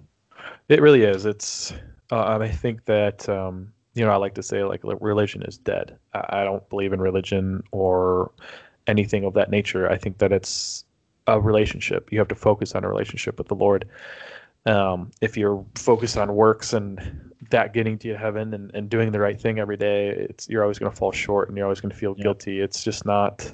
It 0.68 0.80
really 0.80 1.02
is. 1.02 1.26
It's. 1.26 1.72
Uh, 2.10 2.38
I 2.38 2.48
think 2.48 2.84
that 2.84 3.26
um, 3.28 3.72
you 3.94 4.04
know 4.04 4.10
I 4.10 4.16
like 4.16 4.34
to 4.34 4.42
say 4.42 4.62
like 4.64 4.80
religion 4.82 5.42
is 5.42 5.56
dead. 5.58 5.96
I, 6.12 6.40
I 6.40 6.44
don't 6.44 6.68
believe 6.68 6.92
in 6.92 7.00
religion 7.00 7.62
or 7.70 8.30
anything 8.86 9.24
of 9.24 9.34
that 9.34 9.50
nature. 9.50 9.90
I 9.90 9.96
think 9.96 10.18
that 10.18 10.32
it's 10.32 10.84
a 11.26 11.40
relationship. 11.40 12.12
You 12.12 12.18
have 12.18 12.28
to 12.28 12.34
focus 12.34 12.74
on 12.74 12.84
a 12.84 12.88
relationship 12.88 13.38
with 13.38 13.48
the 13.48 13.54
Lord. 13.54 13.88
Um, 14.66 15.10
if 15.20 15.36
you're 15.36 15.64
focused 15.74 16.16
on 16.16 16.34
works 16.34 16.72
and 16.72 17.30
that 17.50 17.72
getting 17.74 17.98
to 17.98 18.16
heaven 18.16 18.54
and, 18.54 18.70
and 18.74 18.88
doing 18.88 19.10
the 19.12 19.18
right 19.20 19.40
thing 19.40 19.58
every 19.58 19.76
day, 19.76 20.08
it's 20.10 20.48
you're 20.48 20.62
always 20.62 20.78
going 20.78 20.90
to 20.90 20.96
fall 20.96 21.12
short 21.12 21.48
and 21.48 21.56
you're 21.56 21.66
always 21.66 21.80
going 21.80 21.90
to 21.90 21.96
feel 21.98 22.14
guilty. 22.14 22.60
It's 22.60 22.82
just 22.84 23.04
not. 23.04 23.52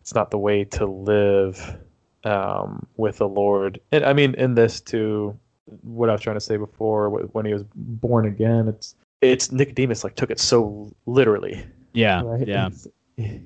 It's 0.00 0.14
not 0.14 0.30
the 0.30 0.38
way 0.38 0.62
to 0.64 0.86
live 0.86 1.78
um, 2.22 2.86
with 2.96 3.18
the 3.18 3.28
Lord. 3.28 3.80
And 3.90 4.04
I 4.04 4.12
mean, 4.12 4.34
in 4.34 4.54
this 4.54 4.80
too, 4.80 5.36
what 5.82 6.08
I 6.08 6.12
was 6.12 6.20
trying 6.20 6.36
to 6.36 6.40
say 6.40 6.56
before, 6.56 7.10
when 7.10 7.44
he 7.44 7.52
was 7.52 7.64
born 7.74 8.26
again, 8.26 8.68
it's 8.68 8.94
it's 9.20 9.50
Nicodemus 9.50 10.04
like 10.04 10.14
took 10.14 10.30
it 10.30 10.38
so 10.38 10.92
literally, 11.06 11.66
Yeah, 11.92 12.22
right? 12.24 12.46
yeah, 12.46 12.66
It's- 12.68 12.86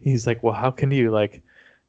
he's 0.02 0.26
like, 0.26 0.42
well, 0.42 0.52
how 0.52 0.70
can 0.70 0.90
you 0.90 1.10
like, 1.10 1.40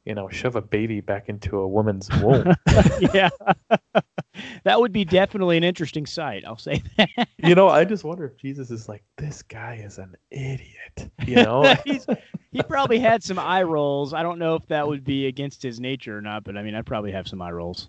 you 0.06 0.14
know, 0.14 0.28
shove 0.30 0.56
a 0.56 0.62
baby 0.62 1.00
back 1.02 1.28
into 1.28 1.58
a 1.58 1.68
woman's 1.68 2.08
womb? 2.22 2.54
yeah. 3.12 3.28
that 4.64 4.80
would 4.80 4.92
be 4.92 5.04
definitely 5.04 5.56
an 5.56 5.64
interesting 5.64 6.06
sight. 6.06 6.44
I'll 6.46 6.58
say 6.58 6.82
that. 6.96 7.28
you 7.38 7.54
know, 7.54 7.68
I 7.68 7.84
just 7.84 8.04
wonder 8.04 8.24
if 8.24 8.36
Jesus 8.36 8.70
is 8.70 8.88
like, 8.88 9.02
this 9.16 9.42
guy 9.42 9.80
is 9.84 9.98
an 9.98 10.14
idiot. 10.30 11.10
You 11.26 11.36
know, 11.36 11.74
He's, 11.84 12.06
he 12.50 12.62
probably 12.62 12.98
had 12.98 13.22
some 13.22 13.38
eye 13.38 13.62
rolls. 13.62 14.12
I 14.14 14.22
don't 14.22 14.38
know 14.38 14.54
if 14.54 14.66
that 14.68 14.86
would 14.86 15.04
be 15.04 15.26
against 15.26 15.62
his 15.62 15.80
nature 15.80 16.16
or 16.16 16.20
not, 16.20 16.44
but 16.44 16.56
I 16.56 16.62
mean, 16.62 16.74
I'd 16.74 16.86
probably 16.86 17.12
have 17.12 17.28
some 17.28 17.42
eye 17.42 17.52
rolls. 17.52 17.88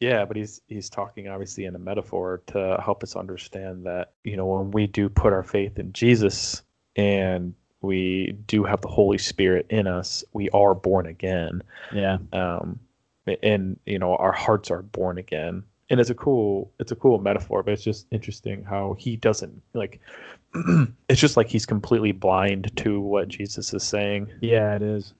Yeah, 0.00 0.24
but 0.24 0.36
he's 0.36 0.60
he's 0.66 0.90
talking 0.90 1.28
obviously 1.28 1.64
in 1.64 1.74
a 1.76 1.78
metaphor 1.78 2.42
to 2.48 2.78
help 2.84 3.02
us 3.02 3.14
understand 3.14 3.86
that 3.86 4.12
you 4.24 4.36
know 4.36 4.44
when 4.44 4.72
we 4.72 4.86
do 4.88 5.08
put 5.08 5.32
our 5.32 5.44
faith 5.44 5.78
in 5.78 5.92
Jesus 5.92 6.62
and 6.96 7.54
we 7.80 8.34
do 8.46 8.64
have 8.64 8.80
the 8.80 8.88
Holy 8.88 9.18
Spirit 9.18 9.66
in 9.70 9.86
us, 9.86 10.24
we 10.32 10.50
are 10.50 10.74
born 10.74 11.06
again. 11.06 11.62
Yeah. 11.92 12.18
Um, 12.32 12.80
and 13.42 13.78
you 13.86 13.98
know 13.98 14.16
our 14.16 14.32
hearts 14.32 14.70
are 14.70 14.82
born 14.82 15.18
again. 15.18 15.62
And 15.90 16.00
it's 16.00 16.10
a 16.10 16.14
cool 16.14 16.72
it's 16.80 16.92
a 16.92 16.96
cool 16.96 17.18
metaphor, 17.20 17.62
but 17.62 17.72
it's 17.72 17.84
just 17.84 18.06
interesting 18.10 18.64
how 18.64 18.96
he 18.98 19.16
doesn't 19.16 19.62
like. 19.74 20.00
it's 21.08 21.20
just 21.20 21.36
like 21.36 21.48
he's 21.48 21.66
completely 21.66 22.12
blind 22.12 22.74
to 22.76 23.00
what 23.00 23.28
Jesus 23.28 23.74
is 23.74 23.82
saying. 23.82 24.30
Yeah, 24.40 24.76
it 24.76 24.82
is. 24.82 25.12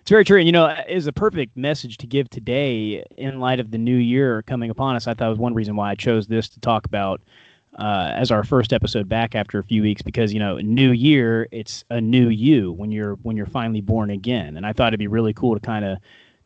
It's 0.00 0.10
very 0.10 0.24
true. 0.24 0.38
And, 0.38 0.46
you 0.46 0.52
know, 0.52 0.74
is 0.88 1.06
a 1.06 1.12
perfect 1.12 1.56
message 1.56 1.98
to 1.98 2.06
give 2.06 2.30
today 2.30 3.04
in 3.16 3.38
light 3.38 3.60
of 3.60 3.70
the 3.70 3.78
new 3.78 3.96
year 3.96 4.42
coming 4.42 4.70
upon 4.70 4.96
us. 4.96 5.06
I 5.06 5.14
thought 5.14 5.28
was 5.28 5.38
one 5.38 5.54
reason 5.54 5.76
why 5.76 5.90
I 5.90 5.94
chose 5.94 6.26
this 6.26 6.48
to 6.50 6.60
talk 6.60 6.86
about 6.86 7.20
uh, 7.78 8.10
as 8.14 8.30
our 8.30 8.42
first 8.42 8.72
episode 8.72 9.08
back 9.08 9.34
after 9.34 9.58
a 9.58 9.62
few 9.62 9.82
weeks 9.82 10.02
because, 10.02 10.32
you 10.32 10.38
know, 10.38 10.58
new 10.58 10.90
year, 10.92 11.48
it's 11.52 11.84
a 11.90 12.00
new 12.00 12.28
you 12.28 12.72
when 12.72 12.90
you're 12.90 13.14
when 13.16 13.36
you're 13.36 13.46
finally 13.46 13.82
born 13.82 14.10
again. 14.10 14.56
And 14.56 14.66
I 14.66 14.72
thought 14.72 14.88
it'd 14.88 14.98
be 14.98 15.06
really 15.06 15.34
cool 15.34 15.54
to 15.54 15.60
kind 15.60 15.84
of 15.84 15.98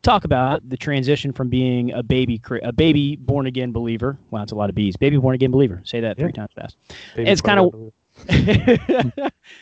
talk 0.05 0.23
about 0.23 0.67
the 0.69 0.77
transition 0.77 1.33
from 1.33 1.49
being 1.49 1.91
a 1.91 2.03
baby 2.03 2.41
a 2.63 2.71
baby 2.71 3.15
born 3.15 3.47
again 3.47 3.71
believer. 3.71 4.17
Wow, 4.31 4.43
it's 4.43 4.51
a 4.51 4.55
lot 4.55 4.69
of 4.69 4.75
bees. 4.75 4.95
Baby 4.95 5.17
born 5.17 5.35
again 5.35 5.51
believer. 5.51 5.81
Say 5.83 5.99
that 6.01 6.17
three 6.17 6.31
times 6.31 6.51
fast. 6.55 6.77
Baby 7.15 7.29
It's 7.29 7.41
kinda- 7.41 7.69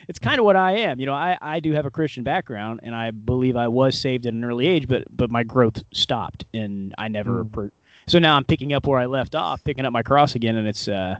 it's 0.08 0.20
kind 0.20 0.38
of 0.38 0.46
what 0.46 0.56
I 0.56 0.74
am. 0.74 1.00
You 1.00 1.08
know, 1.08 1.14
I, 1.14 1.38
I 1.42 1.60
do 1.60 1.72
have 1.72 1.88
a 1.88 1.92
Christian 1.92 2.24
background, 2.24 2.82
and 2.84 2.94
I 2.94 3.10
believe 3.10 3.56
I 3.56 3.68
was 3.68 4.00
saved 4.00 4.28
at 4.28 4.34
an 4.34 4.44
early 4.44 4.68
age, 4.68 4.88
but 4.88 5.06
but 5.16 5.32
my 5.32 5.44
growth 5.44 5.82
stopped, 5.92 6.46
and 6.54 6.94
I 7.00 7.08
never. 7.08 7.46
Mm. 7.46 7.52
Per- 7.52 7.72
so 8.06 8.20
now 8.20 8.36
I'm 8.36 8.44
picking 8.44 8.74
up 8.74 8.86
where 8.86 9.00
I 9.00 9.08
left 9.08 9.34
off, 9.34 9.64
picking 9.64 9.86
up 9.86 9.94
my 9.94 10.04
cross 10.04 10.36
again, 10.36 10.56
and 10.56 10.68
it's 10.68 10.88
uh, 10.88 11.16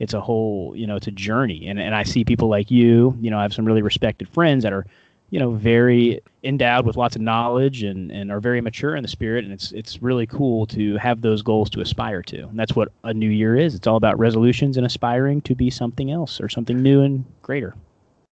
it's 0.00 0.14
a 0.14 0.20
whole 0.20 0.74
you 0.74 0.86
know 0.86 0.96
it's 0.96 1.06
a 1.06 1.12
journey 1.12 1.68
and 1.68 1.78
and 1.78 1.94
I 1.94 2.02
see 2.02 2.24
people 2.24 2.48
like 2.48 2.70
you 2.70 3.16
you 3.20 3.30
know 3.30 3.38
I 3.38 3.42
have 3.42 3.54
some 3.54 3.64
really 3.64 3.82
respected 3.82 4.28
friends 4.28 4.64
that 4.64 4.72
are 4.72 4.84
you 5.32 5.40
know 5.40 5.50
very 5.50 6.20
endowed 6.44 6.86
with 6.86 6.96
lots 6.96 7.16
of 7.16 7.22
knowledge 7.22 7.82
and 7.82 8.12
and 8.12 8.30
are 8.30 8.38
very 8.38 8.60
mature 8.60 8.94
in 8.94 9.02
the 9.02 9.08
spirit 9.08 9.44
and 9.44 9.52
it's 9.52 9.72
it's 9.72 10.00
really 10.00 10.26
cool 10.26 10.66
to 10.66 10.96
have 10.98 11.22
those 11.22 11.42
goals 11.42 11.68
to 11.70 11.80
aspire 11.80 12.22
to 12.22 12.42
and 12.42 12.58
that's 12.58 12.76
what 12.76 12.92
a 13.04 13.14
new 13.14 13.30
year 13.30 13.56
is 13.56 13.74
it's 13.74 13.86
all 13.86 13.96
about 13.96 14.18
resolutions 14.18 14.76
and 14.76 14.86
aspiring 14.86 15.40
to 15.40 15.54
be 15.54 15.70
something 15.70 16.12
else 16.12 16.40
or 16.40 16.48
something 16.48 16.80
new 16.80 17.00
and 17.02 17.24
greater 17.42 17.74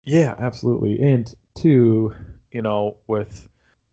Yeah, 0.08 0.36
absolutely. 0.40 1.02
And 1.02 1.36
two, 1.54 2.16
you 2.54 2.62
know, 2.62 2.98
with 3.08 3.50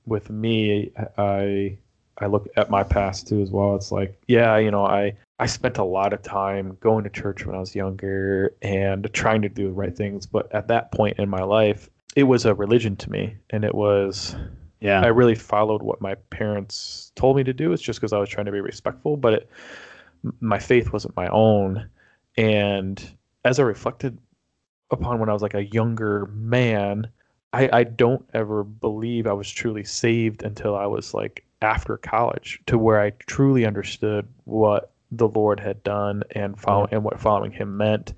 with 0.06 0.30
me, 0.30 0.92
I 1.18 1.76
I 2.18 2.26
look 2.26 2.48
at 2.56 2.70
my 2.70 2.84
past 2.84 3.26
too 3.26 3.42
as 3.42 3.50
well. 3.50 3.74
It's 3.74 3.90
like, 3.90 4.16
yeah, 4.28 4.56
you 4.56 4.70
know, 4.70 4.86
I 4.86 5.16
I 5.40 5.46
spent 5.46 5.78
a 5.78 5.84
lot 5.84 6.12
of 6.12 6.22
time 6.22 6.78
going 6.80 7.02
to 7.02 7.10
church 7.10 7.44
when 7.44 7.56
I 7.56 7.58
was 7.58 7.74
younger 7.74 8.54
and 8.62 9.12
trying 9.12 9.42
to 9.42 9.48
do 9.48 9.66
the 9.66 9.72
right 9.72 9.96
things, 9.96 10.24
but 10.24 10.54
at 10.54 10.68
that 10.68 10.92
point 10.92 11.18
in 11.18 11.28
my 11.28 11.42
life, 11.42 11.90
it 12.14 12.24
was 12.24 12.44
a 12.44 12.54
religion 12.54 12.96
to 12.96 13.10
me, 13.10 13.36
and 13.50 13.64
it 13.64 13.74
was 13.74 14.36
yeah 14.80 15.00
I 15.00 15.08
really 15.08 15.34
followed 15.34 15.82
what 15.82 16.00
my 16.00 16.14
parents 16.30 17.12
told 17.14 17.36
me 17.36 17.44
to 17.44 17.52
do. 17.52 17.72
It's 17.72 17.82
just 17.82 18.00
because 18.00 18.12
I 18.12 18.18
was 18.18 18.28
trying 18.28 18.46
to 18.46 18.52
be 18.52 18.60
respectful, 18.60 19.16
but 19.16 19.32
it, 19.34 19.50
my 20.40 20.58
faith 20.58 20.92
wasn't 20.92 21.16
my 21.16 21.28
own. 21.28 21.88
And 22.36 23.02
as 23.44 23.58
I 23.58 23.62
reflected 23.62 24.18
upon 24.90 25.18
when 25.18 25.28
I 25.28 25.32
was 25.32 25.42
like 25.42 25.54
a 25.54 25.64
younger 25.66 26.26
man, 26.26 27.08
I, 27.52 27.68
I 27.72 27.84
don't 27.84 28.24
ever 28.34 28.64
believe 28.64 29.26
I 29.26 29.32
was 29.32 29.50
truly 29.50 29.84
saved 29.84 30.42
until 30.42 30.76
I 30.76 30.86
was 30.86 31.14
like 31.14 31.44
after 31.62 31.96
college, 31.96 32.60
to 32.66 32.78
where 32.78 33.00
I 33.00 33.10
truly 33.26 33.64
understood 33.64 34.26
what 34.44 34.92
the 35.12 35.28
Lord 35.28 35.60
had 35.60 35.82
done 35.82 36.24
and 36.32 36.58
follow 36.58 36.88
and 36.90 37.04
what 37.04 37.20
following 37.20 37.52
Him 37.52 37.76
meant. 37.76 38.12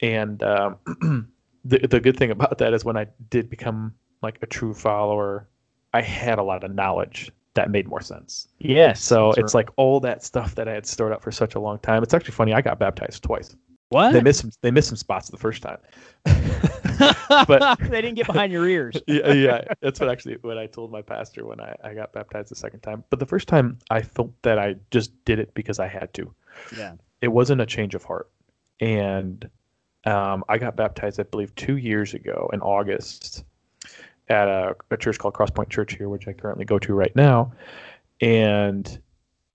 And 0.00 0.42
um, 0.42 0.76
the 1.68 1.86
the 1.86 2.00
good 2.00 2.16
thing 2.16 2.30
about 2.30 2.58
that 2.58 2.72
is 2.74 2.84
when 2.84 2.96
I 2.96 3.06
did 3.30 3.50
become 3.50 3.94
like 4.22 4.38
a 4.42 4.46
true 4.46 4.74
follower, 4.74 5.48
I 5.92 6.02
had 6.02 6.38
a 6.38 6.42
lot 6.42 6.64
of 6.64 6.74
knowledge 6.74 7.30
that 7.54 7.70
made 7.70 7.88
more 7.88 8.00
sense. 8.00 8.48
yes 8.58 9.02
So 9.02 9.32
it's 9.32 9.54
like 9.54 9.70
all 9.76 9.98
that 10.00 10.22
stuff 10.22 10.54
that 10.54 10.68
I 10.68 10.72
had 10.72 10.86
stored 10.86 11.12
up 11.12 11.22
for 11.22 11.32
such 11.32 11.54
a 11.54 11.60
long 11.60 11.78
time. 11.80 12.02
It's 12.02 12.14
actually 12.14 12.32
funny. 12.32 12.52
I 12.52 12.60
got 12.60 12.78
baptized 12.78 13.22
twice. 13.22 13.56
what 13.88 14.12
They 14.12 14.20
missed 14.20 14.40
some. 14.40 14.50
They 14.62 14.70
missed 14.70 14.88
some 14.88 14.96
spots 14.96 15.28
the 15.28 15.38
first 15.38 15.62
time. 15.62 15.78
but 17.46 17.78
they 17.90 18.00
didn't 18.00 18.14
get 18.14 18.26
behind 18.26 18.52
your 18.52 18.68
ears 18.68 18.96
yeah, 19.06 19.32
yeah, 19.32 19.64
that's 19.80 20.00
what 20.00 20.08
actually 20.08 20.36
what 20.40 20.58
I 20.58 20.66
told 20.66 20.90
my 20.90 21.02
pastor 21.02 21.44
when 21.44 21.60
I, 21.60 21.74
I 21.84 21.94
got 21.94 22.12
baptized 22.12 22.50
the 22.50 22.56
second 22.56 22.80
time. 22.80 23.04
But 23.10 23.18
the 23.18 23.26
first 23.26 23.48
time, 23.48 23.78
I 23.90 24.02
felt 24.02 24.30
that 24.42 24.58
I 24.58 24.76
just 24.90 25.12
did 25.24 25.38
it 25.38 25.52
because 25.54 25.78
I 25.78 25.88
had 25.88 26.12
to. 26.14 26.32
yeah 26.76 26.94
It 27.20 27.28
wasn't 27.28 27.60
a 27.60 27.66
change 27.66 27.94
of 27.94 28.04
heart, 28.04 28.30
and 28.80 29.48
um, 30.06 30.44
I 30.48 30.58
got 30.58 30.76
baptized, 30.76 31.20
I 31.20 31.24
believe, 31.24 31.54
two 31.54 31.76
years 31.76 32.14
ago 32.14 32.48
in 32.52 32.60
August 32.60 33.44
at 34.28 34.48
a, 34.48 34.74
a 34.90 34.96
church 34.96 35.18
called 35.18 35.34
Crosspoint 35.34 35.68
Church 35.68 35.94
here, 35.94 36.08
which 36.08 36.26
I 36.28 36.32
currently 36.32 36.64
go 36.64 36.78
to 36.78 36.94
right 36.94 37.14
now. 37.14 37.52
And 38.20 39.00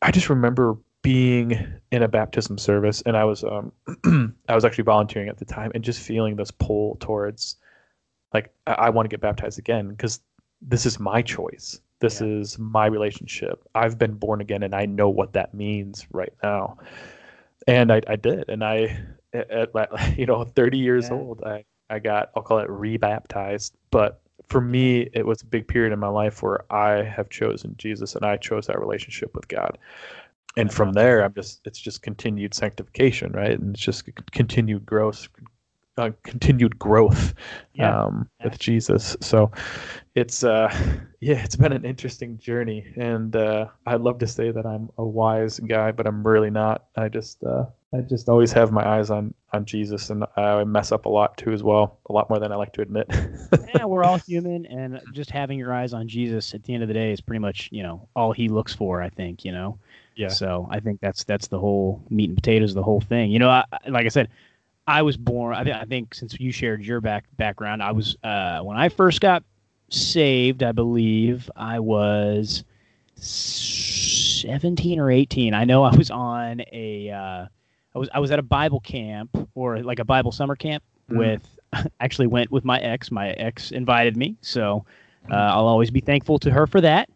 I 0.01 0.11
just 0.11 0.29
remember 0.29 0.77
being 1.01 1.57
in 1.91 2.03
a 2.03 2.07
baptism 2.07 2.57
service, 2.57 3.01
and 3.05 3.17
I 3.17 3.23
was 3.23 3.43
um, 3.43 3.71
I 4.47 4.55
was 4.55 4.65
actually 4.65 4.83
volunteering 4.83 5.29
at 5.29 5.37
the 5.37 5.45
time, 5.45 5.71
and 5.73 5.83
just 5.83 5.99
feeling 5.99 6.35
this 6.35 6.51
pull 6.51 6.97
towards 6.99 7.55
like 8.33 8.51
I, 8.67 8.73
I 8.73 8.89
want 8.89 9.05
to 9.05 9.09
get 9.09 9.21
baptized 9.21 9.57
again 9.59 9.89
because 9.89 10.19
this 10.61 10.85
is 10.85 10.99
my 10.99 11.21
choice. 11.21 11.79
This 11.99 12.21
Yeah. 12.21 12.27
is 12.27 12.59
my 12.59 12.85
relationship. 12.87 13.63
I've 13.75 13.97
been 13.97 14.13
born 14.13 14.41
again, 14.41 14.63
and 14.63 14.75
I 14.75 14.85
know 14.85 15.09
what 15.09 15.33
that 15.33 15.53
means 15.53 16.05
right 16.11 16.33
now. 16.43 16.77
And 17.67 17.91
I, 17.91 18.01
I 18.07 18.15
did, 18.15 18.49
and 18.49 18.63
I, 18.63 18.99
at, 19.33 19.71
you 20.17 20.25
know, 20.25 20.43
30 20.43 20.77
years 20.77 21.05
Yeah. 21.05 21.17
old, 21.17 21.43
I, 21.43 21.65
I 21.89 21.99
got, 21.99 22.31
I'll 22.35 22.43
call 22.43 22.59
it 22.59 22.69
rebaptized. 22.69 23.71
But 23.91 24.21
for 24.47 24.61
me, 24.61 25.09
it 25.13 25.25
was 25.25 25.41
a 25.41 25.45
big 25.45 25.67
period 25.67 25.93
in 25.93 25.99
my 25.99 26.07
life 26.07 26.41
where 26.43 26.71
I 26.71 27.03
have 27.03 27.29
chosen 27.29 27.75
Jesus, 27.77 28.15
and 28.15 28.25
I 28.25 28.37
chose 28.37 28.67
that 28.67 28.79
relationship 28.79 29.35
with 29.35 29.47
God. 29.47 29.77
And 30.57 30.73
from 30.73 30.93
there, 30.93 31.23
I'm 31.23 31.33
just, 31.33 31.61
it's 31.65 31.79
just 31.79 32.01
continued 32.01 32.53
sanctification, 32.53 33.31
right? 33.31 33.51
And 33.51 33.73
it's 33.73 33.83
just 33.83 34.09
continued 34.31 34.85
growth, 34.85 35.29
uh, 36.01 36.11
continued 36.23 36.77
growth 36.79 37.33
Yeah. 37.73 38.05
um, 38.05 38.29
with 38.43 38.57
Jesus. 38.59 39.15
So 39.21 39.51
it's 40.15 40.43
uh 40.43 40.69
yeah, 41.21 41.43
it's 41.43 41.55
been 41.55 41.71
an 41.71 41.85
interesting 41.85 42.37
journey, 42.39 42.85
and 42.97 43.35
uh, 43.35 43.67
I'd 43.85 44.01
love 44.01 44.17
to 44.19 44.27
say 44.27 44.51
that 44.51 44.65
I'm 44.65 44.89
a 44.97 45.05
wise 45.05 45.59
guy, 45.59 45.91
but 45.91 46.07
I'm 46.07 46.25
really 46.25 46.49
not. 46.49 46.85
I 46.97 47.09
just 47.09 47.43
uh, 47.43 47.65
I 47.93 47.99
just 48.01 48.27
always 48.27 48.51
have 48.53 48.71
my 48.71 48.85
eyes 48.87 49.09
on 49.11 49.33
on 49.53 49.65
Jesus, 49.65 50.09
and 50.09 50.25
I 50.35 50.63
mess 50.63 50.91
up 50.91 51.05
a 51.05 51.09
lot 51.09 51.37
too 51.37 51.51
as 51.51 51.61
well, 51.63 51.99
a 52.09 52.13
lot 52.13 52.29
more 52.29 52.39
than 52.39 52.51
I 52.51 52.55
like 52.55 52.73
to 52.73 52.81
admit. 52.81 53.07
yeah, 53.75 53.85
we're 53.85 54.03
all 54.03 54.17
human, 54.17 54.65
and 54.65 54.99
just 55.13 55.29
having 55.29 55.59
your 55.59 55.73
eyes 55.73 55.93
on 55.93 56.07
Jesus 56.07 56.53
at 56.53 56.63
the 56.63 56.73
end 56.73 56.81
of 56.83 56.87
the 56.87 56.93
day 56.95 57.11
is 57.11 57.21
pretty 57.21 57.39
much, 57.39 57.69
you 57.71 57.83
know, 57.83 58.07
all 58.15 58.31
he 58.31 58.47
looks 58.49 58.73
for. 58.73 59.01
I 59.01 59.09
think, 59.09 59.45
you 59.45 59.51
know. 59.51 59.77
Yeah. 60.15 60.29
So 60.29 60.67
I 60.71 60.79
think 60.79 60.99
that's 61.01 61.23
that's 61.23 61.47
the 61.47 61.59
whole 61.59 62.01
meat 62.09 62.29
and 62.29 62.37
potatoes, 62.37 62.73
the 62.73 62.83
whole 62.83 63.01
thing. 63.01 63.31
You 63.31 63.39
know, 63.39 63.49
I, 63.49 63.63
I- 63.71 63.89
like 63.89 64.05
I 64.05 64.09
said, 64.09 64.29
I 64.87 65.01
was 65.03 65.15
born. 65.17 65.55
I, 65.55 65.63
thi- 65.63 65.71
I 65.73 65.85
think 65.85 66.13
since 66.13 66.39
you 66.39 66.51
shared 66.51 66.83
your 66.83 67.01
back 67.01 67.25
background, 67.37 67.81
I 67.83 67.91
was 67.91 68.15
uh, 68.23 68.59
when 68.61 68.77
I 68.77 68.89
first 68.89 69.21
got 69.21 69.43
saved. 69.89 70.63
I 70.63 70.71
believe 70.71 71.49
I 71.55 71.79
was 71.79 72.63
seventeen 73.15 74.99
or 74.99 75.11
eighteen. 75.11 75.53
I 75.53 75.63
know 75.65 75.83
I 75.83 75.95
was 75.95 76.11
on 76.11 76.61
a. 76.71 77.09
Uh, 77.09 77.45
I 77.93 77.99
was 77.99 78.09
I 78.13 78.19
was 78.19 78.31
at 78.31 78.39
a 78.39 78.43
Bible 78.43 78.79
camp 78.79 79.29
or 79.55 79.79
like 79.81 79.99
a 79.99 80.05
Bible 80.05 80.31
summer 80.31 80.55
camp 80.55 80.83
Mhm. 81.09 81.17
with. 81.17 81.47
Actually, 82.01 82.27
went 82.27 82.51
with 82.51 82.65
my 82.65 82.79
ex. 82.79 83.11
My 83.11 83.29
ex 83.31 83.71
invited 83.71 84.17
me, 84.17 84.35
so 84.41 84.83
uh, 85.31 85.35
I'll 85.35 85.67
always 85.67 85.89
be 85.89 86.01
thankful 86.01 86.37
to 86.39 86.51
her 86.51 86.67
for 86.67 86.81
that. 86.81 87.09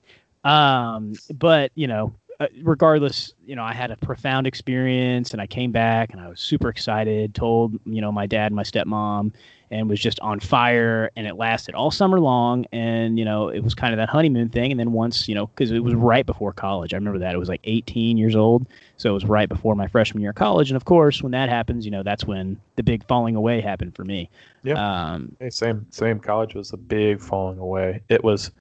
Um, 0.46 1.14
but 1.34 1.72
you 1.76 1.88
know, 1.88 2.14
uh, 2.40 2.48
regardless, 2.64 3.34
you 3.46 3.56
know, 3.56 3.64
I 3.64 3.74
had 3.74 3.92
a 3.92 3.98
profound 3.98 4.48
experience, 4.48 5.32
and 5.32 5.42
I 5.42 5.48
came 5.48 5.72
back, 5.72 6.12
and 6.12 6.20
I 6.20 6.28
was 6.28 6.40
super 6.40 6.70
excited. 6.70 7.34
Told 7.34 7.80
you 7.86 8.02
know 8.02 8.12
my 8.12 8.26
dad, 8.26 8.48
and 8.48 8.56
my 8.56 8.64
stepmom, 8.64 9.32
and 9.72 9.90
was 9.90 10.00
just 10.00 10.20
on 10.20 10.40
fire. 10.40 11.10
And 11.16 11.28
it 11.28 11.36
lasted 11.36 11.76
all 11.76 11.92
summer 11.92 12.20
long, 12.20 12.66
and 12.72 13.18
you 13.18 13.26
know, 13.26 13.48
it 13.50 13.64
was 13.64 13.74
kind 13.74 13.94
of 13.94 13.98
that 13.98 14.10
honeymoon 14.10 14.50
thing. 14.50 14.72
And 14.72 14.80
then 14.80 14.92
once, 14.92 15.28
you 15.30 15.36
know, 15.36 15.48
because 15.48 15.72
it 15.72 15.80
was 15.80 15.94
right 15.96 16.26
before 16.26 16.52
college, 16.52 16.94
I 16.94 16.98
remember 16.98 17.20
that 17.20 17.34
it 17.34 17.38
was 17.38 17.50
like 17.50 17.62
18 17.64 18.18
years 18.18 18.36
old, 18.36 18.68
so 18.98 19.10
it 19.10 19.14
was 19.14 19.26
right 19.26 19.48
before 19.48 19.76
my 19.76 19.88
freshman 19.88 20.22
year 20.22 20.32
of 20.32 20.36
college. 20.36 20.70
And 20.70 20.78
of 20.78 20.86
course, 20.86 21.22
when 21.22 21.32
that 21.32 21.50
happens, 21.50 21.86
you 21.86 21.92
know, 21.92 22.04
that's 22.04 22.26
when 22.26 22.60
the 22.76 22.84
big 22.84 23.06
falling 23.08 23.36
away 23.36 23.62
happened 23.62 23.96
for 23.96 24.04
me. 24.04 24.30
Yeah. 24.64 24.76
Um, 25.14 25.36
Hey, 25.40 25.50
same 25.50 25.86
same. 25.90 26.20
College 26.20 26.56
was 26.56 26.74
a 26.74 26.78
big 26.78 27.22
falling 27.22 27.60
away. 27.60 28.02
It 28.10 28.24
was. 28.24 28.52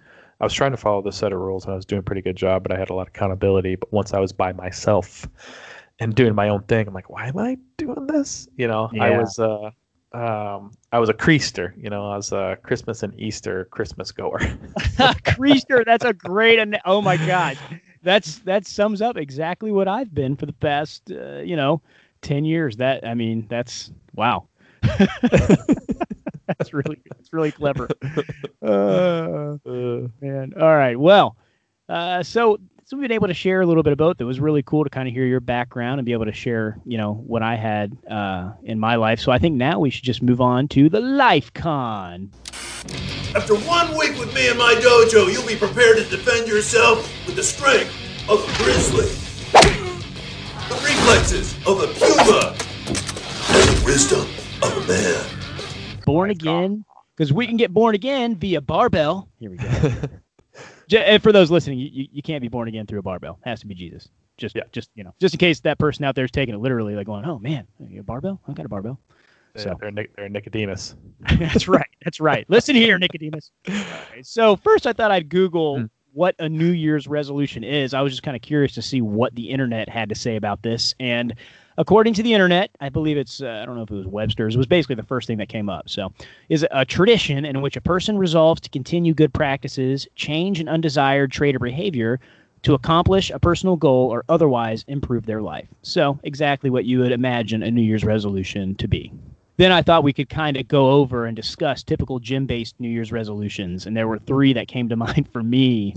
I 0.40 0.44
was 0.44 0.52
trying 0.52 0.72
to 0.72 0.76
follow 0.76 1.02
the 1.02 1.12
set 1.12 1.32
of 1.32 1.40
rules, 1.40 1.64
and 1.64 1.72
I 1.72 1.76
was 1.76 1.84
doing 1.84 2.00
a 2.00 2.02
pretty 2.02 2.22
good 2.22 2.36
job, 2.36 2.62
but 2.62 2.72
I 2.72 2.78
had 2.78 2.90
a 2.90 2.94
lot 2.94 3.02
of 3.02 3.08
accountability. 3.08 3.76
But 3.76 3.92
once 3.92 4.12
I 4.12 4.18
was 4.20 4.32
by 4.32 4.52
myself 4.52 5.28
and 6.00 6.14
doing 6.14 6.34
my 6.34 6.48
own 6.48 6.62
thing, 6.64 6.86
I'm 6.88 6.94
like, 6.94 7.10
why 7.10 7.28
am 7.28 7.38
I 7.38 7.56
doing 7.76 8.06
this? 8.06 8.48
You 8.56 8.68
know, 8.68 8.90
I 9.00 9.10
was 9.10 9.38
uh, 9.38 9.70
um, 10.14 10.72
I 10.92 10.98
was 10.98 11.08
a 11.08 11.14
creaster. 11.14 11.72
You 11.76 11.90
know, 11.90 12.10
I 12.10 12.16
was 12.16 12.32
a 12.32 12.56
Christmas 12.62 13.02
and 13.02 13.18
Easter 13.18 13.66
Christmas 13.66 14.12
goer. 14.12 14.38
Creaster, 15.24 15.84
that's 15.84 16.04
a 16.04 16.12
great. 16.12 16.58
An- 16.58 16.78
oh 16.84 17.02
my 17.02 17.16
god, 17.16 17.58
that's 18.02 18.38
that 18.40 18.66
sums 18.66 19.02
up 19.02 19.16
exactly 19.16 19.72
what 19.72 19.88
I've 19.88 20.14
been 20.14 20.36
for 20.36 20.46
the 20.46 20.52
past, 20.52 21.10
uh, 21.10 21.38
you 21.38 21.56
know, 21.56 21.82
ten 22.22 22.44
years. 22.44 22.76
That 22.76 23.06
I 23.06 23.14
mean, 23.14 23.46
that's 23.48 23.92
wow. 24.14 24.48
that's 26.58 26.72
really 26.72 27.00
that's 27.10 27.32
really 27.32 27.52
clever. 27.52 27.88
Uh, 28.62 29.58
Uh, 29.66 30.08
man, 30.22 30.54
all 30.58 30.74
right. 30.74 30.98
Well, 30.98 31.36
uh, 31.88 32.22
so 32.22 32.58
so 32.86 32.96
we've 32.96 33.02
been 33.02 33.14
able 33.14 33.28
to 33.28 33.34
share 33.34 33.60
a 33.60 33.66
little 33.66 33.82
bit 33.82 33.92
about. 33.92 34.16
It 34.18 34.24
was 34.24 34.40
really 34.40 34.62
cool 34.62 34.84
to 34.84 34.90
kind 34.90 35.06
of 35.06 35.14
hear 35.14 35.26
your 35.26 35.40
background 35.40 35.98
and 36.00 36.06
be 36.06 36.12
able 36.12 36.24
to 36.24 36.32
share, 36.32 36.78
you 36.86 36.96
know, 36.96 37.14
what 37.14 37.42
I 37.42 37.56
had 37.56 37.96
uh, 38.10 38.52
in 38.62 38.78
my 38.78 38.96
life. 38.96 39.20
So 39.20 39.32
I 39.32 39.38
think 39.38 39.56
now 39.56 39.78
we 39.80 39.90
should 39.90 40.04
just 40.04 40.22
move 40.22 40.40
on 40.40 40.68
to 40.68 40.88
the 40.88 41.00
Life 41.00 41.52
Con. 41.52 42.30
After 43.34 43.54
one 43.54 43.96
week 43.96 44.18
with 44.18 44.34
me 44.34 44.48
in 44.48 44.56
my 44.56 44.74
dojo, 44.74 45.32
you'll 45.32 45.46
be 45.46 45.56
prepared 45.56 45.96
to 45.98 46.04
defend 46.04 46.46
yourself 46.46 47.10
with 47.26 47.36
the 47.36 47.42
strength 47.42 47.92
of 48.28 48.40
a 48.40 48.62
grizzly, 48.62 49.08
the 50.68 50.74
reflexes 50.84 51.54
of 51.66 51.82
a 51.82 51.86
puma, 51.88 52.56
and 52.56 53.76
the 53.76 53.82
wisdom 53.84 54.26
of 54.62 54.76
a 54.76 54.86
man. 54.88 55.33
Born 56.04 56.30
again 56.30 56.84
because 57.16 57.32
we 57.32 57.46
can 57.46 57.56
get 57.56 57.72
born 57.72 57.94
again 57.94 58.36
via 58.36 58.60
barbell. 58.60 59.28
Here 59.38 59.50
we 59.50 59.56
go. 59.56 59.68
And 60.96 61.22
for 61.22 61.32
those 61.32 61.50
listening, 61.50 61.78
you, 61.78 62.06
you, 62.12 62.22
can't 62.22 62.42
be 62.42 62.48
born 62.48 62.68
again 62.68 62.86
through 62.86 62.98
a 62.98 63.02
barbell. 63.02 63.38
It 63.44 63.48
has 63.48 63.60
to 63.60 63.66
be 63.66 63.74
Jesus. 63.74 64.08
Just, 64.36 64.54
Yeah. 64.54 64.62
just 64.70 64.90
you 64.94 65.02
know, 65.02 65.14
just 65.18 65.34
in 65.34 65.38
case 65.38 65.60
that 65.60 65.78
person 65.78 66.04
out 66.04 66.14
there 66.14 66.24
is 66.26 66.30
taking 66.30 66.54
it 66.54 66.58
literally, 66.58 66.94
like 66.94 67.06
going, 67.06 67.24
"Oh 67.24 67.38
man, 67.38 67.66
a 67.98 68.02
barbell? 68.02 68.40
I 68.46 68.52
got 68.52 68.66
a 68.66 68.68
barbell." 68.68 69.00
So 69.56 69.76
they're 69.80 70.06
they're 70.16 70.28
Nicodemus. 70.28 70.94
that's 71.38 71.68
right. 71.68 71.88
That's 72.04 72.20
right. 72.20 72.44
Listen 72.50 72.74
here, 72.76 72.98
Nicodemus. 72.98 73.50
Right, 73.68 74.24
So 74.26 74.56
first, 74.56 74.86
I 74.86 74.92
thought 74.92 75.10
I'd 75.10 75.28
Google 75.28 75.80
Hmm. 75.80 75.84
what 76.12 76.34
a 76.38 76.48
New 76.48 76.72
Year's 76.72 77.06
resolution 77.08 77.64
is. 77.64 77.94
I 77.94 78.02
was 78.02 78.12
just 78.12 78.22
kind 78.22 78.36
of 78.36 78.42
curious 78.42 78.74
to 78.74 78.82
see 78.82 79.00
what 79.00 79.34
the 79.34 79.50
internet 79.50 79.88
had 79.88 80.08
to 80.10 80.14
say 80.14 80.36
about 80.36 80.62
this, 80.62 80.94
and 81.00 81.34
according 81.76 82.14
to 82.14 82.22
the 82.22 82.32
internet, 82.32 82.70
I 82.80 82.88
believe 82.88 83.16
it's 83.16 83.42
uh, 83.42 83.60
I 83.62 83.66
don't 83.66 83.76
know 83.76 83.82
if 83.82 83.90
it 83.90 83.94
was 83.94 84.06
Webster's. 84.06 84.54
It 84.54 84.58
was 84.58 84.66
basically 84.66 84.96
the 84.96 85.02
first 85.02 85.26
thing 85.26 85.38
that 85.38 85.48
came 85.48 85.68
up. 85.68 85.88
So, 85.88 86.12
is 86.48 86.66
a 86.70 86.84
tradition 86.84 87.44
in 87.44 87.62
which 87.62 87.76
a 87.76 87.80
person 87.80 88.18
resolves 88.18 88.60
to 88.62 88.70
continue 88.70 89.14
good 89.14 89.32
practices, 89.32 90.06
change 90.14 90.60
an 90.60 90.68
undesired 90.68 91.32
trait 91.32 91.56
or 91.56 91.60
behavior 91.60 92.20
to 92.62 92.74
accomplish 92.74 93.30
a 93.30 93.38
personal 93.38 93.76
goal 93.76 94.08
or 94.08 94.24
otherwise 94.28 94.84
improve 94.88 95.26
their 95.26 95.42
life. 95.42 95.68
So, 95.82 96.18
exactly 96.22 96.70
what 96.70 96.84
you 96.84 97.00
would 97.00 97.12
imagine 97.12 97.62
a 97.62 97.70
New 97.70 97.82
Year's 97.82 98.04
resolution 98.04 98.74
to 98.76 98.88
be. 98.88 99.12
Then 99.56 99.70
I 99.70 99.82
thought 99.82 100.02
we 100.02 100.12
could 100.12 100.28
kind 100.28 100.56
of 100.56 100.66
go 100.66 100.90
over 100.90 101.26
and 101.26 101.36
discuss 101.36 101.82
typical 101.82 102.18
gym 102.18 102.46
based 102.46 102.74
New 102.80 102.88
Year's 102.88 103.12
resolutions. 103.12 103.86
And 103.86 103.96
there 103.96 104.08
were 104.08 104.18
three 104.18 104.52
that 104.54 104.68
came 104.68 104.88
to 104.88 104.96
mind 105.04 105.28
for 105.32 105.42
me 105.42 105.94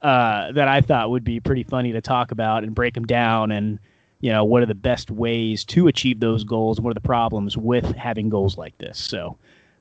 uh, 0.00 0.52
that 0.52 0.68
I 0.68 0.80
thought 0.80 1.10
would 1.10 1.24
be 1.24 1.40
pretty 1.40 1.62
funny 1.62 1.92
to 1.92 2.00
talk 2.00 2.30
about 2.30 2.62
and 2.62 2.74
break 2.74 2.94
them 2.94 3.06
down 3.06 3.50
and 3.50 3.78
you 4.20 4.32
know 4.32 4.44
what 4.44 4.62
are 4.62 4.66
the 4.66 4.74
best 4.74 5.10
ways 5.10 5.64
to 5.64 5.88
achieve 5.88 6.20
those 6.20 6.44
goals 6.44 6.80
what 6.80 6.90
are 6.90 6.94
the 6.94 7.00
problems 7.00 7.56
with 7.56 7.84
having 7.96 8.28
goals 8.28 8.56
like 8.56 8.76
this 8.78 8.98
so 8.98 9.36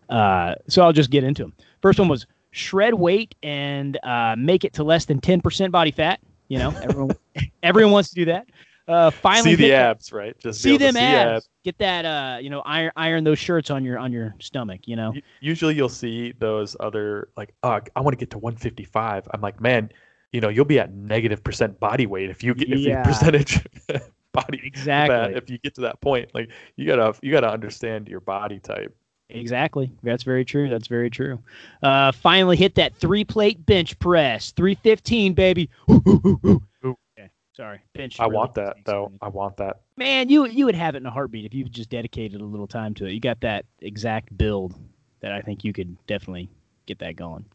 uh, 0.09 0.53
so 0.67 0.83
i'll 0.83 0.93
just 0.93 1.09
get 1.09 1.23
into 1.23 1.43
them 1.43 1.53
first 1.81 1.99
one 1.99 2.07
was 2.07 2.27
shred 2.51 2.93
weight 2.93 3.35
and 3.43 3.97
uh, 4.03 4.35
make 4.37 4.63
it 4.63 4.73
to 4.73 4.83
less 4.83 5.05
than 5.05 5.19
10% 5.19 5.71
body 5.71 5.91
fat 5.91 6.19
you 6.47 6.57
know 6.57 6.73
everyone 6.81 7.15
everyone 7.63 7.91
wants 7.91 8.09
to 8.09 8.15
do 8.15 8.25
that 8.25 8.45
uh, 8.87 9.09
finally 9.09 9.55
see 9.55 9.55
the 9.55 9.73
abs, 9.73 10.11
right? 10.11 10.37
Just 10.37 10.61
see 10.61 10.69
able 10.75 10.87
to 10.87 10.93
them 10.93 10.97
abs. 10.97 11.49
get 11.63 11.75
that 11.79 12.05
uh 12.05 12.37
you 12.39 12.51
know 12.51 12.61
iron 12.61 12.91
iron 12.95 13.23
those 13.23 13.39
shirts 13.39 13.71
on 13.71 13.83
your 13.83 13.97
on 13.97 14.11
your 14.11 14.35
stomach 14.39 14.81
you 14.85 14.95
know 14.95 15.11
Usually, 15.41 15.73
you'll 15.75 15.89
see 15.89 16.33
those 16.39 16.75
other 16.79 17.29
like, 17.35 17.53
oh, 17.63 17.79
I 17.95 18.01
want 18.01 18.13
to 18.13 18.19
get 18.19 18.31
to 18.31 18.37
155. 18.37 19.27
I'm 19.31 19.41
like, 19.41 19.59
man, 19.59 19.89
you 20.31 20.41
know, 20.41 20.49
you'll 20.49 20.65
be 20.65 20.79
at 20.79 20.93
negative 20.93 21.43
percent 21.43 21.79
body 21.79 22.05
weight 22.05 22.29
if 22.29 22.43
you 22.43 22.53
get 22.53 22.69
if 22.71 22.79
Yeah. 22.79 22.99
you 22.99 23.03
percentage 23.03 23.65
body 24.35 24.61
Exactly. 24.65 25.15
fat. 25.15 25.33
If 25.37 25.49
you 25.49 25.57
get 25.57 25.75
to 25.75 25.81
that 25.81 26.01
point, 26.01 26.29
like 26.33 26.49
you 26.75 26.85
gotta 26.87 27.13
you 27.21 27.31
gotta 27.31 27.49
understand 27.51 28.07
your 28.07 28.19
body 28.19 28.59
type. 28.59 28.95
Exactly. 29.29 29.91
That's 30.03 30.21
very 30.23 30.45
true. 30.45 30.69
That's 30.69 30.87
very 30.87 31.09
true. 31.09 31.39
Uh, 31.81 32.11
finally 32.11 32.57
hit 32.57 32.75
that 32.75 32.95
three 32.95 33.23
plate 33.23 33.65
bench 33.65 33.97
press. 33.97 34.51
315, 34.51 35.33
baby. 35.33 35.67
Ooh. 35.89 36.61
Okay, 36.83 37.29
sorry. 37.53 37.81
Bench. 37.93 38.19
I 38.19 38.25
really 38.25 38.35
want 38.35 38.53
that 38.55 38.77
though. 38.85 39.11
I 39.21 39.29
want 39.29 39.57
that. 39.57 39.81
Man, 39.97 40.29
you 40.29 40.45
you 40.45 40.65
would 40.65 40.75
have 40.75 40.93
it 40.93 40.99
in 40.99 41.05
a 41.07 41.11
heartbeat 41.11 41.45
if 41.45 41.53
you 41.55 41.63
just 41.65 41.89
dedicated 41.89 42.39
a 42.39 42.45
little 42.45 42.67
time 42.67 42.93
to 42.95 43.05
it. 43.05 43.13
You 43.13 43.19
got 43.19 43.41
that 43.41 43.65
exact 43.81 44.37
build 44.37 44.75
that 45.21 45.31
I 45.31 45.41
think 45.41 45.63
you 45.63 45.73
could 45.73 45.97
definitely 46.05 46.49
get 46.85 46.99
that 46.99 47.15
going. 47.15 47.45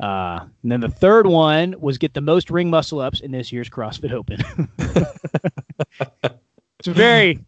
Uh, 0.00 0.46
and 0.64 0.72
then 0.72 0.80
the 0.80 0.88
third 0.88 1.24
one 1.28 1.76
was 1.78 1.98
get 1.98 2.12
the 2.14 2.20
most 2.20 2.50
ring 2.50 2.68
muscle 2.68 2.98
ups 2.98 3.20
in 3.20 3.30
this 3.30 3.52
year's 3.52 3.70
CrossFit 3.70 4.10
Open. 4.10 4.40
it's 5.80 6.88
very, 6.88 7.38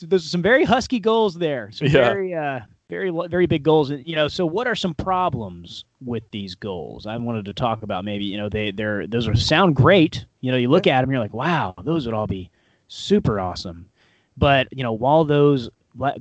there's 0.00 0.30
some 0.30 0.42
very 0.42 0.64
husky 0.64 1.00
goals 1.00 1.34
there. 1.34 1.70
Some 1.72 1.88
Yeah. 1.88 1.92
very, 1.92 2.34
uh, 2.34 2.60
very, 2.90 3.10
very 3.28 3.46
big 3.46 3.62
goals. 3.62 3.90
You 3.90 4.14
know, 4.14 4.28
so 4.28 4.44
what 4.44 4.66
are 4.66 4.74
some 4.74 4.94
problems 4.94 5.84
with 6.04 6.22
these 6.30 6.54
goals? 6.54 7.06
I 7.06 7.16
wanted 7.16 7.46
to 7.46 7.52
talk 7.54 7.82
about 7.82 8.04
maybe, 8.04 8.24
you 8.24 8.36
know, 8.36 8.48
they, 8.48 8.70
they're, 8.70 9.06
those 9.06 9.26
are 9.26 9.34
sound 9.34 9.74
great. 9.76 10.24
You 10.42 10.52
know, 10.52 10.58
you 10.58 10.68
look 10.68 10.86
at 10.86 11.00
them, 11.00 11.10
you're 11.10 11.20
like, 11.20 11.34
wow, 11.34 11.74
those 11.82 12.06
would 12.06 12.14
all 12.14 12.26
be 12.26 12.50
super 12.88 13.40
awesome. 13.40 13.88
But, 14.36 14.68
you 14.70 14.82
know, 14.82 14.92
while 14.92 15.24
those, 15.24 15.70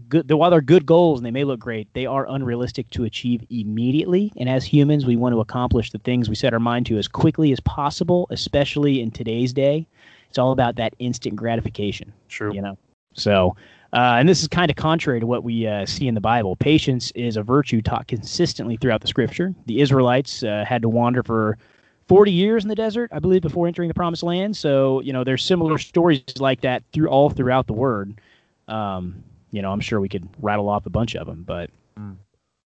good, 0.08 0.32
while 0.32 0.52
they're 0.52 0.62
good 0.62 0.86
goals 0.86 1.20
and 1.20 1.26
they 1.26 1.32
may 1.32 1.44
look 1.44 1.60
great, 1.60 1.88
they 1.94 2.06
are 2.06 2.30
unrealistic 2.30 2.90
to 2.92 3.04
achieve 3.04 3.44
immediately. 3.50 4.32
And 4.38 4.48
as 4.48 4.64
humans, 4.64 5.06
we 5.06 5.16
want 5.16 5.34
to 5.34 5.42
accomplish 5.42 5.92
the 5.92 5.98
things 6.00 6.30
we 6.30 6.36
set 6.36 6.54
our 6.54 6.60
mind 6.60 6.86
to 6.88 6.98
as 6.98 7.08
quickly 7.08 7.52
as 7.52 7.60
possible, 7.60 8.28
especially 8.30 9.02
in 9.02 9.12
today's 9.12 9.52
day. 9.52 9.88
It's 10.34 10.40
all 10.40 10.52
about 10.52 10.78
that 10.78 10.96
instant 10.98 11.36
gratification 11.36 12.12
True. 12.28 12.52
you 12.56 12.60
know? 12.60 12.76
So 13.14 13.56
uh, 13.94 14.16
and 14.18 14.28
this 14.28 14.42
is 14.42 14.48
kind 14.48 14.72
of 14.72 14.76
contrary 14.76 15.20
to 15.20 15.28
what 15.28 15.44
we 15.44 15.68
uh, 15.68 15.86
see 15.86 16.08
in 16.08 16.16
the 16.16 16.22
bible. 16.22 16.56
Patience 16.56 17.12
is 17.12 17.38
a 17.38 17.44
virtue 17.44 17.80
taught 17.84 18.08
consistently 18.08 18.76
throughout 18.76 19.02
the 19.02 19.08
scripture. 19.08 19.54
The 19.68 19.80
israelites 19.82 20.42
uh, 20.42 20.66
had 20.68 20.82
to 20.82 20.90
wander 20.90 21.22
for 21.22 21.60
40 22.08 22.32
years 22.32 22.64
in 22.64 22.70
the 22.70 22.74
desert 22.76 23.12
i 23.14 23.20
believe 23.20 23.44
before 23.44 23.68
entering 23.68 23.90
the 23.90 23.94
promised 23.94 24.24
land. 24.24 24.58
So 24.58 25.02
you 25.02 25.14
know 25.14 25.24
there's 25.24 25.44
similar 25.44 25.78
stories 25.78 26.24
like 26.40 26.62
that 26.62 26.82
through 26.94 27.10
all 27.10 27.30
throughout 27.30 27.68
the 27.68 27.74
word. 27.74 28.20
Um, 28.68 29.24
you 29.52 29.62
know 29.62 29.72
i'm 29.72 29.82
sure 29.82 30.00
we 30.02 30.10
could 30.10 30.28
rattle 30.42 30.68
off 30.68 30.88
a 30.88 30.90
bunch 30.90 31.16
of 31.16 31.28
them 31.28 31.44
but 31.44 31.70
Mm. 32.00 32.16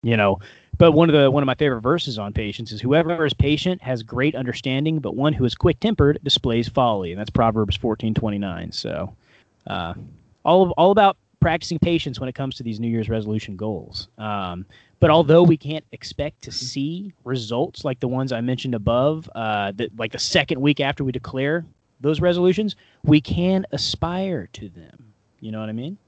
you 0.02 0.14
know 0.18 0.40
but 0.78 0.92
one 0.92 1.08
of 1.08 1.14
the 1.20 1.30
one 1.30 1.42
of 1.42 1.46
my 1.46 1.54
favorite 1.54 1.80
verses 1.80 2.18
on 2.18 2.32
patience 2.32 2.72
is 2.72 2.80
whoever 2.80 3.24
is 3.24 3.34
patient 3.34 3.82
has 3.82 4.02
great 4.02 4.34
understanding 4.34 4.98
but 4.98 5.16
one 5.16 5.32
who 5.32 5.44
is 5.44 5.54
quick 5.54 5.78
tempered 5.80 6.18
displays 6.22 6.68
folly 6.68 7.12
and 7.12 7.20
that's 7.20 7.30
proverbs 7.30 7.76
14:29 7.78 8.72
so 8.72 9.14
uh, 9.66 9.94
all 10.44 10.62
of, 10.62 10.70
all 10.72 10.90
about 10.90 11.16
practicing 11.40 11.78
patience 11.78 12.18
when 12.18 12.28
it 12.28 12.34
comes 12.34 12.56
to 12.56 12.62
these 12.62 12.80
New 12.80 12.88
Year's 12.88 13.08
resolution 13.08 13.56
goals. 13.56 14.08
Um, 14.18 14.66
but 15.00 15.10
although 15.10 15.42
we 15.42 15.56
can't 15.56 15.84
expect 15.92 16.42
to 16.42 16.52
see 16.52 17.12
results 17.24 17.84
like 17.84 18.00
the 18.00 18.08
ones 18.08 18.32
I 18.32 18.40
mentioned 18.40 18.74
above, 18.74 19.28
uh, 19.34 19.72
that 19.76 19.96
like 19.98 20.12
the 20.12 20.18
second 20.18 20.60
week 20.60 20.80
after 20.80 21.04
we 21.04 21.12
declare 21.12 21.64
those 22.00 22.20
resolutions, 22.20 22.76
we 23.04 23.20
can 23.20 23.66
aspire 23.72 24.48
to 24.54 24.68
them. 24.68 25.12
You 25.40 25.52
know 25.52 25.60
what 25.60 25.68
I 25.68 25.72
mean? 25.72 25.98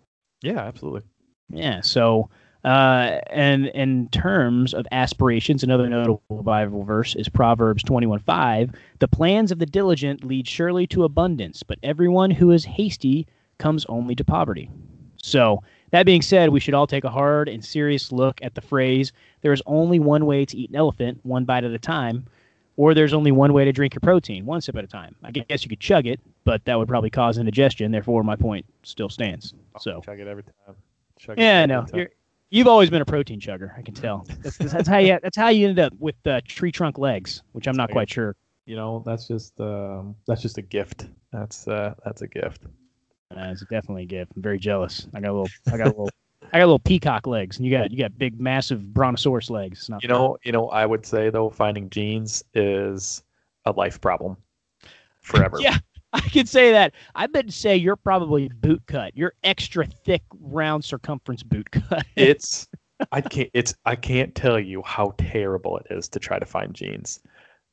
Yeah, 0.42 0.60
absolutely. 0.60 1.02
Yeah. 1.50 1.82
So, 1.82 2.30
uh, 2.64 3.20
and 3.30 3.66
in 3.68 4.08
terms 4.08 4.74
of 4.74 4.86
aspirations, 4.90 5.62
another 5.62 5.88
notable 5.88 6.42
Bible 6.42 6.82
verse 6.84 7.14
is 7.14 7.28
Proverbs 7.28 7.82
21:5. 7.84 8.74
The 8.98 9.08
plans 9.08 9.52
of 9.52 9.58
the 9.58 9.66
diligent 9.66 10.24
lead 10.24 10.48
surely 10.48 10.86
to 10.88 11.04
abundance, 11.04 11.62
but 11.62 11.78
everyone 11.82 12.30
who 12.30 12.50
is 12.50 12.64
hasty 12.64 13.26
comes 13.58 13.84
only 13.86 14.14
to 14.14 14.24
poverty. 14.24 14.70
So, 15.22 15.62
that 15.90 16.06
being 16.06 16.22
said, 16.22 16.50
we 16.50 16.60
should 16.60 16.74
all 16.74 16.86
take 16.86 17.04
a 17.04 17.10
hard 17.10 17.48
and 17.48 17.64
serious 17.64 18.12
look 18.12 18.40
at 18.42 18.54
the 18.54 18.60
phrase, 18.60 19.12
there 19.40 19.52
is 19.52 19.62
only 19.66 19.98
one 19.98 20.26
way 20.26 20.44
to 20.44 20.56
eat 20.56 20.70
an 20.70 20.76
elephant, 20.76 21.20
one 21.22 21.44
bite 21.44 21.64
at 21.64 21.70
a 21.70 21.78
time, 21.78 22.26
or 22.76 22.94
there's 22.94 23.14
only 23.14 23.32
one 23.32 23.52
way 23.52 23.64
to 23.64 23.72
drink 23.72 23.94
your 23.94 24.00
protein, 24.00 24.46
one 24.46 24.60
sip 24.60 24.76
at 24.76 24.84
a 24.84 24.88
time. 24.88 25.16
I 25.24 25.30
guess 25.30 25.64
you 25.64 25.68
could 25.68 25.80
chug 25.80 26.06
it, 26.06 26.20
but 26.44 26.64
that 26.66 26.78
would 26.78 26.88
probably 26.88 27.10
cause 27.10 27.38
indigestion. 27.38 27.90
Therefore, 27.90 28.22
my 28.22 28.36
point 28.36 28.66
still 28.82 29.08
stands. 29.08 29.54
So, 29.80 30.00
chug 30.04 30.20
it 30.20 30.26
every 30.28 30.44
time. 30.44 30.76
Chug 31.18 31.38
it 31.38 31.42
yeah, 31.42 31.60
every 31.62 31.74
no, 31.74 31.80
time. 31.84 31.98
you're, 31.98 32.10
you've 32.50 32.66
always 32.66 32.90
been 32.90 33.02
a 33.02 33.06
protein 33.06 33.40
chugger. 33.40 33.76
I 33.78 33.82
can 33.82 33.94
tell. 33.94 34.26
That's, 34.42 34.56
that's 34.58 34.88
how 34.88 34.98
you. 34.98 35.18
That's 35.22 35.36
how 35.36 35.48
you 35.48 35.68
ended 35.68 35.84
up 35.84 35.92
with 35.98 36.16
uh, 36.26 36.40
tree 36.46 36.72
trunk 36.72 36.98
legs, 36.98 37.42
which 37.52 37.66
I'm 37.66 37.76
not 37.76 37.90
quite 37.90 38.10
sure. 38.10 38.36
you 38.66 38.76
know 38.76 39.02
that's 39.06 39.26
just 39.28 39.60
um, 39.60 40.14
that's 40.26 40.42
just 40.42 40.58
a 40.58 40.62
gift. 40.62 41.06
That's 41.32 41.66
uh, 41.68 41.94
that's 42.04 42.22
a 42.22 42.26
gift. 42.28 42.62
Uh, 43.36 43.50
it's 43.52 43.60
definitely 43.70 44.04
a 44.04 44.06
gift. 44.06 44.32
I'm 44.36 44.42
very 44.42 44.58
jealous. 44.58 45.06
I 45.14 45.20
got 45.20 45.30
a 45.30 45.32
little. 45.32 45.48
I 45.72 45.76
got 45.76 45.86
a 45.86 45.90
little. 45.90 46.10
I 46.50 46.58
got 46.58 46.64
little 46.64 46.78
peacock 46.78 47.26
legs, 47.26 47.58
and 47.58 47.66
you 47.66 47.76
got 47.76 47.90
you 47.90 47.98
got 47.98 48.16
big, 48.16 48.40
massive 48.40 48.94
brontosaurus 48.94 49.50
legs. 49.50 49.80
It's 49.80 49.88
not 49.90 50.02
You 50.02 50.08
know, 50.08 50.38
you 50.44 50.52
know, 50.52 50.68
I 50.70 50.86
would 50.86 51.04
say 51.04 51.28
though, 51.28 51.50
finding 51.50 51.90
jeans 51.90 52.42
is 52.54 53.22
a 53.66 53.72
life 53.72 54.00
problem 54.00 54.36
forever. 55.20 55.58
Yeah. 55.60 55.76
I 56.12 56.20
could 56.20 56.48
say 56.48 56.72
that. 56.72 56.94
I 57.14 57.26
bet 57.26 57.52
say 57.52 57.76
you're 57.76 57.96
probably 57.96 58.48
boot 58.48 58.82
cut. 58.86 59.16
You're 59.16 59.34
extra 59.44 59.86
thick, 59.86 60.22
round 60.40 60.84
circumference 60.84 61.42
boot 61.42 61.70
cut. 61.70 62.06
it's 62.16 62.66
I 63.12 63.20
can't 63.20 63.50
it's 63.52 63.74
I 63.84 63.94
can't 63.94 64.34
tell 64.34 64.58
you 64.58 64.82
how 64.82 65.14
terrible 65.18 65.78
it 65.78 65.86
is 65.90 66.08
to 66.10 66.18
try 66.18 66.38
to 66.38 66.46
find 66.46 66.74
jeans. 66.74 67.20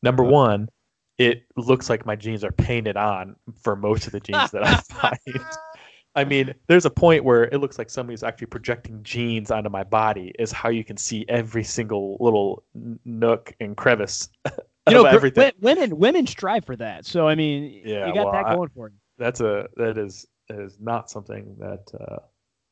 Number 0.03 0.23
one, 0.23 0.69
it 1.17 1.43
looks 1.55 1.89
like 1.89 2.05
my 2.05 2.15
jeans 2.15 2.43
are 2.43 2.51
painted 2.51 2.97
on 2.97 3.37
for 3.63 3.75
most 3.75 4.05
of 4.05 4.11
the 4.11 4.19
jeans 4.19 4.51
that 4.51 4.65
I 4.65 4.75
find. 4.91 5.45
I 6.17 6.23
mean, 6.23 6.53
there's 6.67 6.85
a 6.85 6.89
point 6.89 7.23
where 7.23 7.45
it 7.45 7.59
looks 7.59 7.77
like 7.77 7.89
somebody's 7.89 8.23
actually 8.23 8.47
projecting 8.47 9.01
jeans 9.03 9.49
onto 9.49 9.69
my 9.69 9.83
body. 9.83 10.33
Is 10.37 10.51
how 10.51 10.69
you 10.69 10.83
can 10.83 10.97
see 10.97 11.25
every 11.29 11.63
single 11.63 12.17
little 12.19 12.63
nook 13.05 13.53
and 13.61 13.77
crevice 13.77 14.27
you 14.87 14.93
know, 14.93 15.05
everything. 15.05 15.51
women 15.61 15.97
women 15.97 16.27
strive 16.27 16.65
for 16.65 16.75
that. 16.77 17.05
So 17.05 17.27
I 17.27 17.35
mean, 17.35 17.81
Yeah, 17.85 18.07
you 18.07 18.13
got 18.13 18.25
well, 18.25 18.31
that 18.33 18.45
I- 18.47 18.55
going 18.55 18.69
for 18.69 18.89
you. 18.89 18.95
That's 19.17 19.39
a 19.41 19.67
that 19.77 19.97
is 19.97 20.27
is 20.49 20.77
not 20.79 21.09
something 21.09 21.55
that 21.59 21.83
uh, 21.99 22.17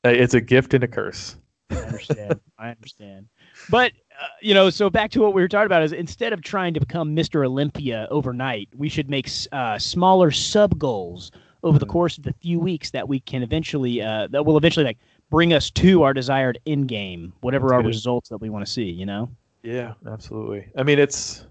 it's 0.04 0.34
a 0.34 0.42
gift 0.42 0.74
and 0.74 0.84
a 0.84 0.88
curse. 0.88 1.38
I 1.72 1.76
understand. 1.78 2.40
I 2.60 2.70
understand. 2.70 3.28
But 3.70 3.94
uh, 4.22 4.28
you 4.42 4.54
know, 4.54 4.70
so 4.70 4.90
back 4.90 5.10
to 5.12 5.22
what 5.22 5.34
we 5.34 5.42
were 5.42 5.48
talking 5.48 5.66
about 5.66 5.82
is 5.84 5.94
instead 5.94 6.34
of 6.34 6.42
trying 6.42 6.74
to 6.76 6.80
become 6.80 7.16
Mr. 7.16 7.46
Olympia 7.46 8.08
overnight, 8.12 8.70
we 8.76 8.90
should 8.90 9.10
make 9.10 9.30
uh, 9.54 9.80
smaller 9.80 10.30
sub 10.32 10.78
goals 10.78 11.32
over 11.64 11.80
the 11.80 11.86
Mhm. 11.86 11.90
course 11.90 12.18
of 12.18 12.26
the 12.26 12.34
few 12.34 12.60
weeks 12.60 12.92
that 12.92 13.08
we 13.08 13.22
can 13.22 13.42
eventually 13.42 14.02
uh, 14.02 14.28
that 14.32 14.46
will 14.46 14.58
eventually 14.58 14.86
like 14.86 14.98
bring 15.32 15.54
us 15.54 15.72
to 15.72 16.04
our 16.04 16.14
desired 16.14 16.60
end 16.68 16.90
game, 16.90 17.32
whatever 17.42 17.68
That's 17.70 17.74
our 17.76 17.82
good. 17.82 17.88
results 17.88 18.30
that 18.30 18.38
we 18.40 18.50
want 18.50 18.66
to 18.66 18.72
see. 18.72 18.84
You 18.92 19.06
know. 19.06 19.30
Yeah, 19.64 19.94
absolutely. 20.06 20.68
I 20.78 20.84
mean, 20.84 21.00
it's 21.00 21.48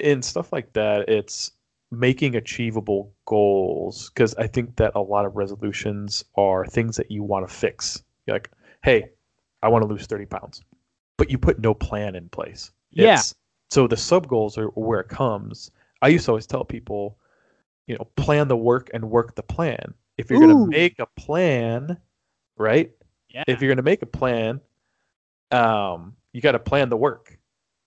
in 0.00 0.22
stuff 0.22 0.52
like 0.52 0.72
that. 0.72 1.08
It's 1.08 1.52
making 1.90 2.36
achievable 2.36 3.12
goals 3.26 4.10
because 4.10 4.34
I 4.36 4.46
think 4.46 4.76
that 4.76 4.92
a 4.94 5.00
lot 5.00 5.26
of 5.26 5.36
resolutions 5.36 6.24
are 6.36 6.64
things 6.66 6.96
that 6.96 7.10
you 7.10 7.22
want 7.22 7.46
to 7.48 7.54
fix. 7.54 8.02
You're 8.26 8.36
like, 8.36 8.50
hey, 8.82 9.10
I 9.62 9.68
want 9.68 9.82
to 9.82 9.86
lose 9.86 10.06
thirty 10.06 10.26
pounds, 10.26 10.62
but 11.18 11.30
you 11.30 11.38
put 11.38 11.58
no 11.58 11.74
plan 11.74 12.14
in 12.14 12.28
place. 12.30 12.70
Yeah. 12.90 13.04
It's- 13.04 13.34
so 13.70 13.86
the 13.86 13.96
sub 13.96 14.28
goals 14.28 14.58
are 14.58 14.66
where 14.68 15.00
it 15.00 15.08
comes. 15.08 15.70
I 16.02 16.08
used 16.08 16.26
to 16.26 16.32
always 16.32 16.46
tell 16.46 16.62
people, 16.62 17.16
you 17.86 17.96
know, 17.96 18.06
plan 18.16 18.46
the 18.48 18.56
work 18.56 18.90
and 18.92 19.08
work 19.10 19.34
the 19.34 19.42
plan. 19.42 19.94
if 20.18 20.28
you're 20.28 20.40
going 20.40 20.50
to 20.50 20.66
make 20.66 20.98
a 20.98 21.06
plan, 21.18 21.96
right? 22.58 22.90
Yeah. 23.30 23.44
If 23.46 23.62
you're 23.62 23.70
going 23.70 23.78
to 23.78 23.82
make 23.82 24.02
a 24.02 24.06
plan, 24.06 24.60
um, 25.50 26.14
you 26.32 26.42
got 26.42 26.52
to 26.52 26.58
plan 26.58 26.90
the 26.90 26.98
work, 26.98 27.38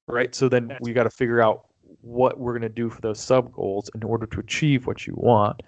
right? 0.08 0.34
So 0.34 0.50
then 0.50 0.68
That's- 0.70 0.82
we 0.84 0.92
got 0.94 1.04
to 1.04 1.10
figure 1.12 1.40
out 1.42 1.68
what 2.06 2.40
we're 2.40 2.54
going 2.54 2.62
to 2.62 2.70
do 2.70 2.90
for 2.90 3.02
those 3.02 3.20
sub 3.20 3.52
goals 3.52 3.90
in 3.96 4.04
order 4.04 4.26
to 4.28 4.40
achieve 4.40 4.86
what 4.88 5.08
you 5.08 5.14
want. 5.18 5.62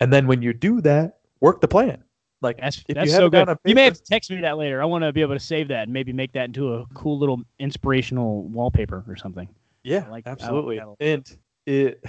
And 0.00 0.12
then 0.12 0.26
when 0.26 0.42
you 0.42 0.52
do 0.52 0.80
that, 0.82 1.18
work 1.40 1.60
the 1.60 1.68
plan. 1.68 2.02
Like 2.42 2.58
That's 2.58 2.84
if 2.88 2.94
that's 2.94 3.06
you 3.06 3.12
so 3.12 3.22
have 3.22 3.26
it 3.28 3.30
down 3.36 3.46
good. 3.46 3.50
on 3.52 3.58
You 3.64 3.74
may 3.74 3.84
have 3.84 3.94
to 3.94 4.02
text 4.02 4.30
me 4.30 4.40
that 4.42 4.58
later. 4.58 4.82
I 4.82 4.84
want 4.84 5.04
to 5.04 5.12
be 5.12 5.22
able 5.22 5.34
to 5.34 5.40
save 5.40 5.68
that 5.68 5.84
and 5.84 5.92
maybe 5.92 6.12
make 6.12 6.32
that 6.32 6.46
into 6.46 6.74
a 6.74 6.86
cool 6.94 7.18
little 7.18 7.40
inspirational 7.58 8.42
wallpaper 8.48 9.04
or 9.08 9.16
something. 9.16 9.48
Yeah, 9.84 10.04
I 10.06 10.10
like- 10.10 10.26
absolutely. 10.26 10.78
that. 10.78 10.96
And 11.00 11.36
it, 11.64 12.04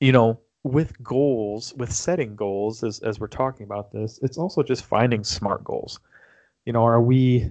you 0.00 0.12
know, 0.12 0.40
with 0.64 1.00
goals, 1.02 1.72
with 1.74 1.92
setting 1.92 2.34
goals, 2.34 2.82
as 2.82 2.98
as 3.00 3.20
we're 3.20 3.28
talking 3.28 3.64
about 3.64 3.92
this, 3.92 4.18
it's 4.22 4.36
also 4.36 4.62
just 4.62 4.84
finding 4.84 5.22
smart 5.22 5.62
goals. 5.64 6.00
You 6.66 6.72
know, 6.72 6.84
are 6.84 7.00
we 7.00 7.50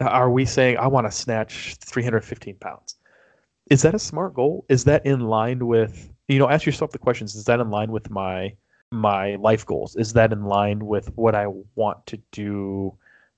are 0.00 0.30
we 0.30 0.44
saying 0.44 0.78
I 0.78 0.86
want 0.88 1.06
to 1.06 1.10
snatch 1.12 1.76
315 1.76 2.56
pounds? 2.56 2.96
Is 3.70 3.82
that 3.82 3.94
a 3.94 3.98
smart 3.98 4.34
goal? 4.34 4.64
Is 4.68 4.84
that 4.84 5.06
in 5.06 5.20
line 5.20 5.66
with 5.66 6.12
you 6.28 6.38
know? 6.38 6.48
Ask 6.48 6.66
yourself 6.66 6.90
the 6.90 6.98
questions. 6.98 7.34
Is 7.34 7.44
that 7.44 7.60
in 7.60 7.70
line 7.70 7.90
with 7.92 8.10
my 8.10 8.52
my 8.92 9.36
life 9.36 9.64
goals? 9.64 9.96
Is 9.96 10.12
that 10.14 10.32
in 10.32 10.44
line 10.44 10.84
with 10.86 11.16
what 11.16 11.34
I 11.34 11.46
want 11.76 12.04
to 12.06 12.18
do 12.32 12.92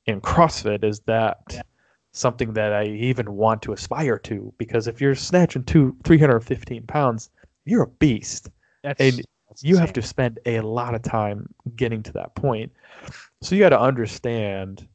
in 0.06 0.20
CrossFit? 0.20 0.82
Is 0.82 1.00
that 1.00 1.38
Yeah. 1.52 1.62
something 2.12 2.54
that 2.54 2.72
I 2.72 2.86
even 2.86 3.34
want 3.36 3.60
to 3.62 3.72
aspire 3.72 4.18
to? 4.20 4.52
Because 4.56 4.86
if 4.88 5.00
you're 5.00 5.14
snatching 5.14 5.64
two 5.64 5.94
315 6.04 6.86
pounds, 6.86 7.30
you're 7.66 7.82
a 7.84 7.88
beast. 7.88 8.48
That's, 8.82 9.00
And 9.00 9.22
that's 9.48 9.62
You 9.62 9.76
have 9.76 9.92
to 9.92 10.02
spend 10.02 10.38
a 10.46 10.60
lot 10.62 10.94
of 10.94 11.02
time 11.02 11.52
getting 11.76 12.02
to 12.04 12.12
that 12.12 12.34
point. 12.34 12.72
So 13.42 13.54
you 13.54 13.60
got 13.60 13.70
to 13.70 13.80
understand 13.80 14.88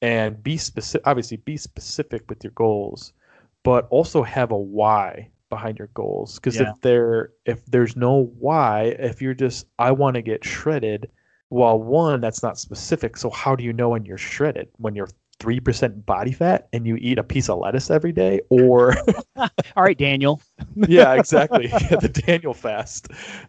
and 0.00 0.42
be 0.42 0.56
specific. 0.56 1.06
Obviously, 1.06 1.36
be 1.38 1.58
specific 1.58 2.22
with 2.28 2.42
your 2.42 2.52
goals, 2.52 3.12
but 3.64 3.86
also 3.90 4.22
have 4.22 4.50
a 4.52 4.56
why 4.58 5.30
behind 5.50 5.78
your 5.78 5.88
goals. 5.94 6.36
Because 6.36 6.60
Yeah. 6.60 6.70
if 6.70 6.80
there 6.80 7.32
if 7.46 7.64
there's 7.66 7.96
no 7.96 8.32
why, 8.38 8.96
if 8.98 9.20
you're 9.22 9.34
just 9.34 9.66
I 9.78 9.92
want 9.92 10.14
to 10.16 10.22
get 10.22 10.44
shredded, 10.44 11.10
well, 11.50 11.80
one 11.80 12.20
that's 12.20 12.42
not 12.42 12.58
specific. 12.58 13.16
So 13.16 13.30
how 13.30 13.56
do 13.56 13.64
you 13.64 13.72
know 13.72 13.90
when 13.90 14.04
you're 14.04 14.18
shredded? 14.18 14.68
When 14.76 14.94
you're 14.94 15.08
three 15.40 15.60
percent 15.60 16.04
body 16.04 16.32
fat 16.32 16.68
and 16.72 16.86
you 16.86 16.96
eat 16.96 17.18
a 17.18 17.22
piece 17.24 17.48
of 17.48 17.58
lettuce 17.58 17.90
every 17.90 18.12
day, 18.12 18.40
or 18.50 18.94
All 19.36 19.82
right, 19.84 19.96
Daniel. 19.96 20.40
yeah, 20.88 21.14
exactly, 21.14 21.68
yeah, 21.90 21.96
the 21.96 22.08
Daniel 22.08 22.54
fast. 22.54 23.08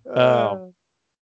Uh, 0.09 0.51
Um, 0.51 0.73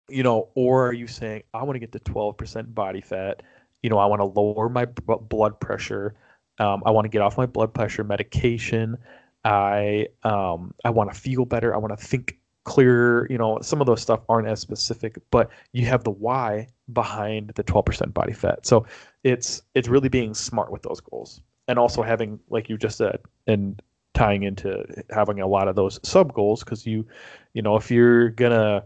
you 0.08 0.22
know, 0.22 0.48
or 0.54 0.88
are 0.88 0.92
you 0.92 1.06
saying 1.06 1.42
I 1.54 1.62
want 1.62 1.76
to 1.76 1.80
get 1.80 1.92
to 1.92 2.00
12% 2.00 2.74
body 2.74 3.00
fat? 3.00 3.42
You 3.82 3.90
know, 3.90 3.98
I 3.98 4.06
want 4.06 4.20
to 4.20 4.24
lower 4.24 4.68
my 4.68 4.84
b- 4.86 5.14
blood 5.28 5.58
pressure. 5.60 6.14
Um, 6.60 6.82
I 6.84 6.90
want 6.90 7.06
to 7.06 7.08
get 7.08 7.22
off 7.22 7.36
my 7.36 7.46
blood 7.46 7.74
pressure 7.74 8.04
medication. 8.04 8.98
I 9.44 10.08
um, 10.22 10.74
I 10.84 10.90
want 10.90 11.12
to 11.12 11.18
feel 11.18 11.44
better. 11.44 11.74
I 11.74 11.78
want 11.78 11.98
to 11.98 12.04
think 12.06 12.38
clearer. 12.64 13.26
You 13.30 13.38
know, 13.38 13.58
some 13.62 13.80
of 13.80 13.86
those 13.86 14.02
stuff 14.02 14.20
aren't 14.28 14.46
as 14.46 14.60
specific, 14.60 15.18
but 15.30 15.50
you 15.72 15.86
have 15.86 16.04
the 16.04 16.10
why 16.10 16.68
behind 16.92 17.52
the 17.54 17.64
12% 17.64 18.12
body 18.12 18.32
fat. 18.32 18.66
So 18.66 18.86
it's 19.24 19.62
it's 19.74 19.88
really 19.88 20.08
being 20.10 20.34
smart 20.34 20.70
with 20.70 20.82
those 20.82 21.00
goals, 21.00 21.40
and 21.66 21.78
also 21.78 22.02
having, 22.02 22.38
like 22.50 22.68
you 22.68 22.76
just 22.76 22.98
said, 22.98 23.20
and 23.46 23.80
tying 24.12 24.42
into 24.42 24.84
having 25.10 25.40
a 25.40 25.46
lot 25.46 25.68
of 25.68 25.76
those 25.76 25.98
sub 26.02 26.34
goals 26.34 26.62
because 26.62 26.86
you, 26.86 27.06
you 27.54 27.62
know, 27.62 27.76
if 27.76 27.90
you're 27.90 28.28
gonna 28.28 28.84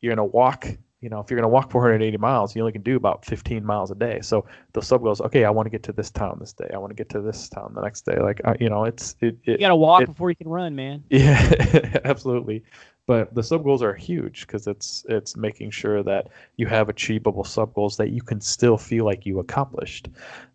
you're 0.00 0.14
gonna 0.14 0.24
walk 0.24 0.68
you 1.00 1.08
know 1.08 1.20
if 1.20 1.30
you're 1.30 1.38
gonna 1.40 1.48
walk 1.48 1.70
480 1.70 2.16
miles 2.18 2.54
you 2.54 2.62
only 2.62 2.72
can 2.72 2.82
do 2.82 2.96
about 2.96 3.24
15 3.24 3.64
miles 3.64 3.90
a 3.90 3.94
day. 3.94 4.20
So 4.22 4.46
the 4.72 4.82
sub 4.82 5.02
goes 5.02 5.20
okay 5.20 5.44
i 5.44 5.50
want 5.50 5.66
to 5.66 5.70
get 5.70 5.82
to 5.84 5.92
this 5.92 6.10
town 6.10 6.38
this 6.40 6.52
day. 6.52 6.70
I 6.74 6.78
want 6.78 6.90
to 6.90 6.94
get 6.94 7.08
to 7.10 7.20
this 7.20 7.48
town 7.48 7.72
the 7.74 7.82
next 7.82 8.02
day. 8.06 8.18
Like 8.20 8.40
you 8.60 8.68
know 8.70 8.84
it's 8.84 9.16
it, 9.20 9.38
you 9.44 9.58
got 9.58 9.68
to 9.68 9.76
walk 9.76 10.02
it- 10.02 10.06
before 10.06 10.30
you 10.30 10.36
can 10.36 10.48
run, 10.48 10.74
man. 10.74 11.02
yeah 11.10 12.00
absolutely. 12.04 12.62
But 13.06 13.34
the 13.34 13.42
sub 13.42 13.64
goals 13.64 13.82
are 13.82 13.94
huge 13.94 14.46
because 14.46 14.66
it's 14.68 15.04
it's 15.08 15.36
making 15.36 15.70
sure 15.72 16.02
that 16.04 16.28
you 16.56 16.66
have 16.66 16.88
achievable 16.88 17.44
sub 17.44 17.74
goals 17.74 17.96
that 17.96 18.10
you 18.10 18.22
can 18.22 18.40
still 18.40 18.78
feel 18.78 19.04
like 19.04 19.26
you 19.26 19.40
accomplished. 19.40 20.08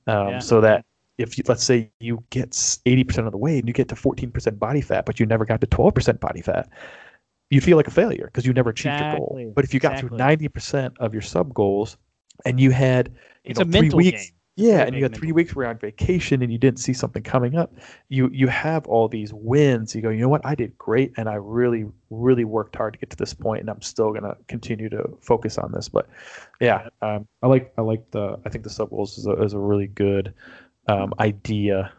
Um, 0.08 0.29
Yeah. 0.29 0.39
so 0.39 0.62
that 0.62 0.86
if 1.17 1.38
you 1.38 1.43
let's 1.47 1.63
say 1.63 1.91
you 1.99 2.23
get 2.29 2.51
80% 2.86 3.25
of 3.25 3.31
the 3.31 3.38
way 3.38 3.58
and 3.60 3.67
you 3.67 3.73
get 3.73 3.88
to 3.89 3.95
14% 3.95 4.60
body 4.60 4.81
fat 4.81 5.05
but 5.05 5.19
you 5.19 5.25
never 5.25 5.45
got 5.45 5.62
to 5.62 5.67
12% 5.67 6.19
body 6.19 6.41
fat 6.41 6.69
you'd 7.49 7.63
feel 7.63 7.77
like 7.77 7.88
a 7.88 7.91
failure 7.91 8.25
because 8.25 8.45
you 8.45 8.53
never 8.53 8.69
achieved 8.69 8.99
your 8.99 9.08
goal 9.08 9.41
but 9.53 9.63
if 9.65 9.73
you 9.73 9.79
got 9.79 9.95
exactly. 9.95 9.97
through 9.97 10.10
90% 10.10 10.97
of 10.99 11.13
your 11.13 11.21
sub 11.21 11.53
goals 11.53 11.97
and 12.45 12.60
you 12.60 12.71
had 12.71 13.13
you 13.45 13.53
It's 13.53 13.60
know, 13.60 13.62
a 13.62 13.65
three 13.65 13.89
mental 13.89 13.99
weeks 13.99 14.31
game. 14.31 14.34
yeah, 14.58 14.84
Very 14.84 14.86
and 14.86 14.95
you 14.95 15.03
had 15.03 15.13
three 15.13 15.34
weeks 15.34 15.53
where 15.53 15.65
you're 15.65 15.71
on 15.71 15.77
vacation 15.79 16.41
and 16.41 16.49
you 16.51 16.58
didn't 16.58 16.79
see 16.79 16.93
something 16.93 17.21
coming 17.23 17.55
up. 17.58 17.73
You 18.08 18.29
you 18.31 18.47
have 18.47 18.88
all 18.88 19.10
these 19.10 19.34
wins. 19.34 19.93
You 19.93 20.01
go, 20.01 20.10
you 20.10 20.21
know 20.21 20.29
what? 20.29 20.45
I 20.45 20.55
did 20.55 20.77
great, 20.77 21.12
and 21.17 21.27
I 21.27 21.36
really 21.36 21.86
really 22.10 22.45
worked 22.45 22.75
hard 22.77 22.93
to 22.93 22.99
get 22.99 23.10
to 23.10 23.17
this 23.17 23.34
point, 23.34 23.62
and 23.62 23.69
I'm 23.69 23.81
still 23.81 24.13
gonna 24.13 24.38
continue 24.47 24.88
to 24.89 25.17
focus 25.21 25.58
on 25.58 25.73
this. 25.73 25.89
But 25.89 26.08
yeah, 26.62 26.88
um, 27.01 27.27
I 27.43 27.47
like 27.47 27.73
I 27.77 27.81
like 27.81 28.10
the 28.12 28.39
I 28.45 28.49
think 28.49 28.63
the 28.63 28.69
sub 28.69 28.89
goals 28.91 29.17
is 29.17 29.25
a, 29.27 29.34
is 29.43 29.53
a 29.53 29.60
really 29.60 29.88
good 29.88 30.34
um, 30.88 31.13
idea 31.19 31.91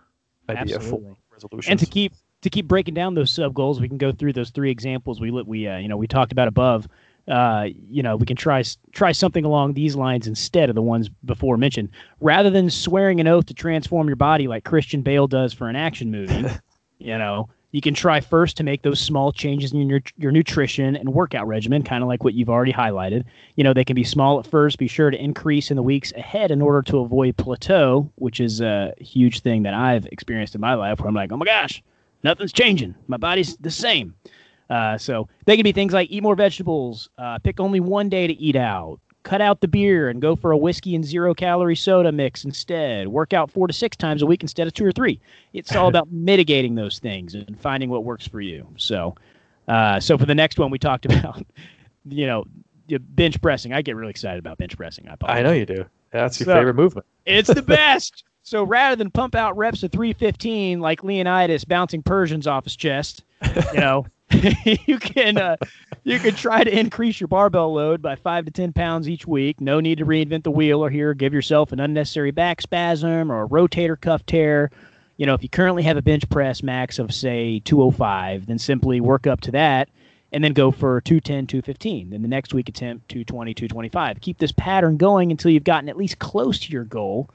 idea 0.48 0.78
Absolutely. 0.78 0.80
for 0.80 1.16
resolutions. 1.32 1.70
And 1.70 1.78
to 1.80 1.86
keep 1.86 2.12
to 2.42 2.50
keep 2.50 2.68
breaking 2.68 2.94
down 2.94 3.14
those 3.14 3.30
sub 3.30 3.54
goals, 3.54 3.80
we 3.80 3.88
can 3.88 3.98
go 3.98 4.12
through 4.12 4.32
those 4.32 4.50
three 4.50 4.70
examples 4.70 5.20
we 5.20 5.30
we 5.30 5.66
uh, 5.66 5.78
you 5.78 5.88
know 5.88 5.96
we 5.96 6.06
talked 6.06 6.32
about 6.32 6.48
above. 6.48 6.88
Uh, 7.28 7.66
you 7.90 8.04
know, 8.04 8.16
we 8.16 8.24
can 8.24 8.36
try 8.36 8.62
try 8.92 9.10
something 9.10 9.44
along 9.44 9.74
these 9.74 9.96
lines 9.96 10.28
instead 10.28 10.68
of 10.68 10.76
the 10.76 10.82
ones 10.82 11.08
before 11.24 11.56
mentioned. 11.56 11.88
Rather 12.20 12.50
than 12.50 12.70
swearing 12.70 13.18
an 13.18 13.26
oath 13.26 13.46
to 13.46 13.54
transform 13.54 14.06
your 14.06 14.16
body 14.16 14.46
like 14.46 14.64
Christian 14.64 15.02
Bale 15.02 15.26
does 15.26 15.52
for 15.52 15.68
an 15.68 15.74
action 15.74 16.12
movie, 16.12 16.44
you 16.98 17.18
know, 17.18 17.48
you 17.72 17.80
can 17.80 17.94
try 17.94 18.20
first 18.20 18.56
to 18.56 18.62
make 18.62 18.82
those 18.82 19.00
small 19.00 19.32
changes 19.32 19.72
in 19.72 19.88
your 19.88 20.00
your 20.16 20.30
nutrition 20.30 20.94
and 20.94 21.12
workout 21.12 21.48
regimen, 21.48 21.82
kind 21.82 22.02
of 22.02 22.08
like 22.08 22.22
what 22.22 22.34
you've 22.34 22.48
already 22.48 22.72
highlighted. 22.72 23.24
You 23.56 23.64
know, 23.64 23.74
they 23.74 23.84
can 23.84 23.96
be 23.96 24.04
small 24.04 24.38
at 24.38 24.46
first. 24.46 24.78
Be 24.78 24.86
sure 24.86 25.10
to 25.10 25.20
increase 25.20 25.70
in 25.70 25.76
the 25.76 25.82
weeks 25.82 26.12
ahead 26.12 26.52
in 26.52 26.62
order 26.62 26.80
to 26.82 27.00
avoid 27.00 27.36
plateau, 27.36 28.10
which 28.14 28.38
is 28.38 28.60
a 28.60 28.94
huge 28.98 29.40
thing 29.40 29.64
that 29.64 29.74
I've 29.74 30.06
experienced 30.06 30.54
in 30.54 30.60
my 30.60 30.74
life, 30.74 31.00
where 31.00 31.08
I'm 31.08 31.14
like, 31.14 31.32
oh 31.32 31.36
my 31.36 31.44
gosh, 31.44 31.82
nothing's 32.26 32.52
changing. 32.52 32.94
My 33.08 33.16
body's 33.16 33.56
the 33.56 33.70
same. 33.70 34.14
Uh, 34.68 34.98
so 34.98 35.28
they 35.46 35.56
can 35.56 35.62
be 35.64 35.72
things 35.72 35.92
like 35.92 36.10
eat 36.10 36.22
more 36.22 36.34
vegetables, 36.34 37.08
uh, 37.18 37.38
pick 37.38 37.60
only 37.60 37.78
one 37.80 38.08
day 38.08 38.26
to 38.26 38.32
eat 38.34 38.56
out, 38.56 38.98
cut 39.22 39.40
out 39.40 39.60
the 39.60 39.68
beer 39.68 40.08
and 40.08 40.20
go 40.20 40.34
for 40.34 40.50
a 40.50 40.56
whiskey 40.56 40.94
and 40.96 41.04
zero 41.04 41.34
calorie 41.34 41.76
soda 41.76 42.10
mix 42.10 42.44
instead, 42.44 43.06
work 43.08 43.32
out 43.32 43.48
four 43.50 43.68
to 43.68 43.72
six 43.72 43.96
times 43.96 44.22
a 44.22 44.26
week 44.26 44.42
instead 44.42 44.66
of 44.66 44.74
two 44.74 44.84
or 44.84 44.90
three. 44.92 45.20
It's 45.52 45.74
all 45.76 45.86
about 45.94 46.10
mitigating 46.10 46.74
those 46.74 46.98
things 46.98 47.34
and 47.34 47.58
finding 47.60 47.90
what 47.90 48.02
works 48.04 48.26
for 48.26 48.40
you. 48.40 48.66
So, 48.76 49.14
uh, 49.68 50.00
so 50.00 50.18
for 50.18 50.26
the 50.26 50.34
next 50.34 50.58
one, 50.58 50.70
we 50.72 50.78
talked 50.80 51.04
about, 51.12 51.44
you 52.08 52.26
know, 52.26 52.44
bench 53.00 53.40
pressing. 53.40 53.72
I 53.72 53.82
get 53.82 53.94
really 53.94 54.10
excited 54.10 54.38
about 54.40 54.58
bench 54.58 54.76
pressing. 54.76 55.08
I, 55.08 55.16
I 55.38 55.42
know 55.42 55.52
you 55.52 55.66
do. 55.66 55.84
That's 56.10 56.40
your 56.40 56.44
So- 56.46 56.54
favorite 56.54 56.74
movement. 56.74 57.06
It's 57.24 57.52
the 57.52 57.62
best. 57.78 58.24
So 58.46 58.62
rather 58.62 58.94
than 58.94 59.10
pump 59.10 59.34
out 59.34 59.56
reps 59.56 59.82
of 59.82 59.90
315 59.90 60.78
like 60.78 61.02
Leonidas 61.02 61.64
bouncing 61.64 62.00
Persians 62.00 62.46
off 62.46 62.62
his 62.62 62.76
chest, 62.76 63.24
you 63.74 63.80
know, 63.80 64.06
you 64.30 65.00
can 65.00 65.36
uh, 65.36 65.56
you 66.04 66.20
can 66.20 66.32
try 66.32 66.62
to 66.62 66.78
increase 66.78 67.20
your 67.20 67.26
barbell 67.26 67.74
load 67.74 68.00
by 68.00 68.14
five 68.14 68.44
to 68.44 68.52
ten 68.52 68.72
pounds 68.72 69.08
each 69.08 69.26
week. 69.26 69.60
No 69.60 69.80
need 69.80 69.98
to 69.98 70.06
reinvent 70.06 70.44
the 70.44 70.52
wheel 70.52 70.84
or 70.84 70.90
here 70.90 71.12
give 71.12 71.34
yourself 71.34 71.72
an 71.72 71.80
unnecessary 71.80 72.30
back 72.30 72.60
spasm 72.60 73.32
or 73.32 73.42
a 73.42 73.48
rotator 73.48 74.00
cuff 74.00 74.24
tear. 74.26 74.70
You 75.16 75.26
know, 75.26 75.34
if 75.34 75.42
you 75.42 75.48
currently 75.48 75.82
have 75.82 75.96
a 75.96 76.02
bench 76.02 76.28
press 76.28 76.62
max 76.62 77.00
of 77.00 77.12
say 77.12 77.60
205, 77.64 78.46
then 78.46 78.60
simply 78.60 79.00
work 79.00 79.26
up 79.26 79.40
to 79.40 79.50
that 79.52 79.88
and 80.30 80.44
then 80.44 80.52
go 80.52 80.70
for 80.70 81.00
210, 81.00 81.48
215. 81.48 82.10
Then 82.10 82.22
the 82.22 82.28
next 82.28 82.54
week 82.54 82.68
attempt 82.68 83.08
220, 83.08 83.54
225. 83.54 84.20
Keep 84.20 84.38
this 84.38 84.52
pattern 84.52 84.98
going 84.98 85.32
until 85.32 85.50
you've 85.50 85.64
gotten 85.64 85.88
at 85.88 85.96
least 85.96 86.20
close 86.20 86.60
to 86.60 86.72
your 86.72 86.84
goal. 86.84 87.28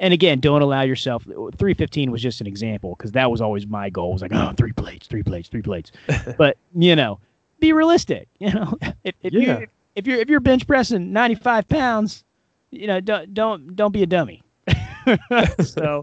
And 0.00 0.12
again, 0.14 0.40
don't 0.40 0.62
allow 0.62 0.80
yourself. 0.82 1.22
315 1.24 2.10
was 2.10 2.22
just 2.22 2.40
an 2.40 2.46
example 2.46 2.94
because 2.96 3.12
that 3.12 3.30
was 3.30 3.40
always 3.40 3.66
my 3.66 3.90
goal. 3.90 4.10
It 4.10 4.12
was 4.14 4.22
like, 4.22 4.32
oh, 4.34 4.52
three 4.56 4.72
plates, 4.72 5.06
three 5.06 5.22
plates, 5.22 5.48
three 5.48 5.62
plates. 5.62 5.92
but 6.38 6.56
you 6.74 6.96
know, 6.96 7.20
be 7.60 7.72
realistic. 7.72 8.26
You 8.40 8.52
know, 8.52 8.78
if, 9.04 9.14
if 9.22 9.32
Yeah. 9.34 9.60
you 9.60 9.66
if 9.94 10.06
you're 10.06 10.18
if 10.18 10.28
you're 10.30 10.40
bench 10.40 10.66
pressing 10.66 11.12
95 11.12 11.68
pounds, 11.68 12.24
you 12.70 12.86
know, 12.86 13.00
don't 13.00 13.32
don't 13.34 13.76
don't 13.76 13.92
be 13.92 14.02
a 14.02 14.06
dummy. 14.06 14.42
so, 15.62 16.02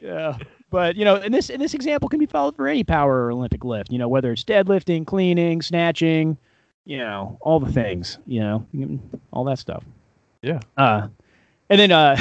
yeah. 0.00 0.36
But 0.70 0.94
you 0.94 1.04
know, 1.04 1.16
and 1.16 1.34
this 1.34 1.50
and 1.50 1.60
this 1.60 1.74
example 1.74 2.08
can 2.08 2.20
be 2.20 2.26
followed 2.26 2.54
for 2.54 2.68
any 2.68 2.84
power 2.84 3.24
or 3.24 3.32
Olympic 3.32 3.64
lift. 3.64 3.90
You 3.90 3.98
know, 3.98 4.08
whether 4.08 4.30
it's 4.30 4.44
deadlifting, 4.44 5.04
cleaning, 5.04 5.62
snatching, 5.62 6.36
you 6.84 6.98
know, 6.98 7.36
all 7.40 7.58
the 7.58 7.72
things. 7.72 8.18
You 8.26 8.40
know, 8.40 8.66
all 9.32 9.42
that 9.44 9.58
stuff. 9.58 9.82
Yeah. 10.42 10.60
Uh, 10.76 11.08
and 11.68 11.80
then 11.80 11.90
uh, 11.90 12.16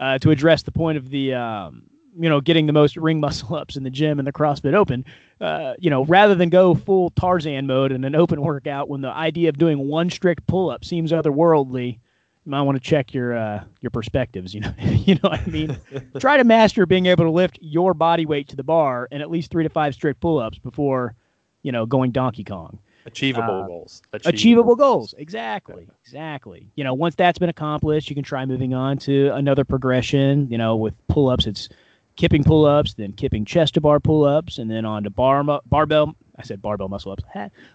uh, 0.00 0.18
to 0.18 0.30
address 0.30 0.62
the 0.62 0.72
point 0.72 0.98
of 0.98 1.10
the 1.10 1.34
um, 1.34 1.88
you 2.18 2.28
know, 2.28 2.40
getting 2.40 2.66
the 2.66 2.72
most 2.72 2.96
ring 2.96 3.20
muscle 3.20 3.54
ups 3.54 3.76
in 3.76 3.84
the 3.84 3.90
gym 3.90 4.18
and 4.18 4.26
the 4.26 4.32
CrossFit 4.32 4.74
Open, 4.74 5.04
uh, 5.40 5.74
you 5.78 5.88
know, 5.88 6.04
rather 6.06 6.34
than 6.34 6.48
go 6.48 6.74
full 6.74 7.10
Tarzan 7.10 7.66
mode 7.66 7.92
in 7.92 8.04
an 8.04 8.14
open 8.14 8.40
workout 8.42 8.88
when 8.88 9.00
the 9.00 9.10
idea 9.10 9.48
of 9.48 9.56
doing 9.56 9.78
one 9.78 10.10
strict 10.10 10.46
pull 10.46 10.70
up 10.70 10.84
seems 10.84 11.12
otherworldly, 11.12 11.92
you 12.44 12.50
might 12.50 12.62
want 12.62 12.76
to 12.76 12.82
check 12.82 13.14
your 13.14 13.36
uh, 13.36 13.62
your 13.80 13.90
perspectives. 13.90 14.52
You 14.54 14.62
know, 14.62 14.74
you 14.80 15.14
know 15.14 15.30
what 15.30 15.40
I 15.40 15.46
mean. 15.46 15.78
Try 16.18 16.36
to 16.38 16.44
master 16.44 16.86
being 16.86 17.06
able 17.06 17.24
to 17.24 17.30
lift 17.30 17.58
your 17.60 17.94
body 17.94 18.26
weight 18.26 18.48
to 18.48 18.56
the 18.56 18.64
bar 18.64 19.06
and 19.12 19.22
at 19.22 19.30
least 19.30 19.50
three 19.50 19.64
to 19.64 19.70
five 19.70 19.94
strict 19.94 20.20
pull 20.20 20.38
ups 20.38 20.58
before, 20.58 21.14
you 21.62 21.70
know, 21.70 21.86
going 21.86 22.10
Donkey 22.10 22.44
Kong. 22.44 22.80
Achievable 23.08 23.62
Uh, 23.62 23.66
goals. 23.66 24.02
Achievable 24.12 24.76
goals. 24.76 25.14
Exactly. 25.18 25.88
Exactly. 26.04 26.70
You 26.76 26.84
know, 26.84 26.94
once 26.94 27.14
that's 27.14 27.38
been 27.38 27.48
accomplished, 27.48 28.08
you 28.10 28.14
can 28.14 28.24
try 28.24 28.44
moving 28.44 28.74
on 28.74 28.98
to 28.98 29.30
another 29.34 29.64
progression. 29.64 30.46
You 30.50 30.58
know, 30.58 30.76
with 30.76 30.94
pull 31.08 31.28
ups, 31.28 31.46
it's 31.46 31.68
kipping 32.16 32.44
pull 32.44 32.66
ups, 32.66 32.94
then 32.94 33.12
kipping 33.12 33.44
chest 33.44 33.74
to 33.74 33.80
bar 33.80 33.98
pull 34.00 34.24
ups, 34.24 34.58
and 34.58 34.70
then 34.70 34.84
on 34.84 35.04
to 35.04 35.10
bar 35.10 35.42
mu- 35.42 35.60
barbell. 35.66 36.14
I 36.36 36.42
said 36.42 36.60
barbell 36.62 36.88
muscle 36.88 37.12
ups. 37.12 37.24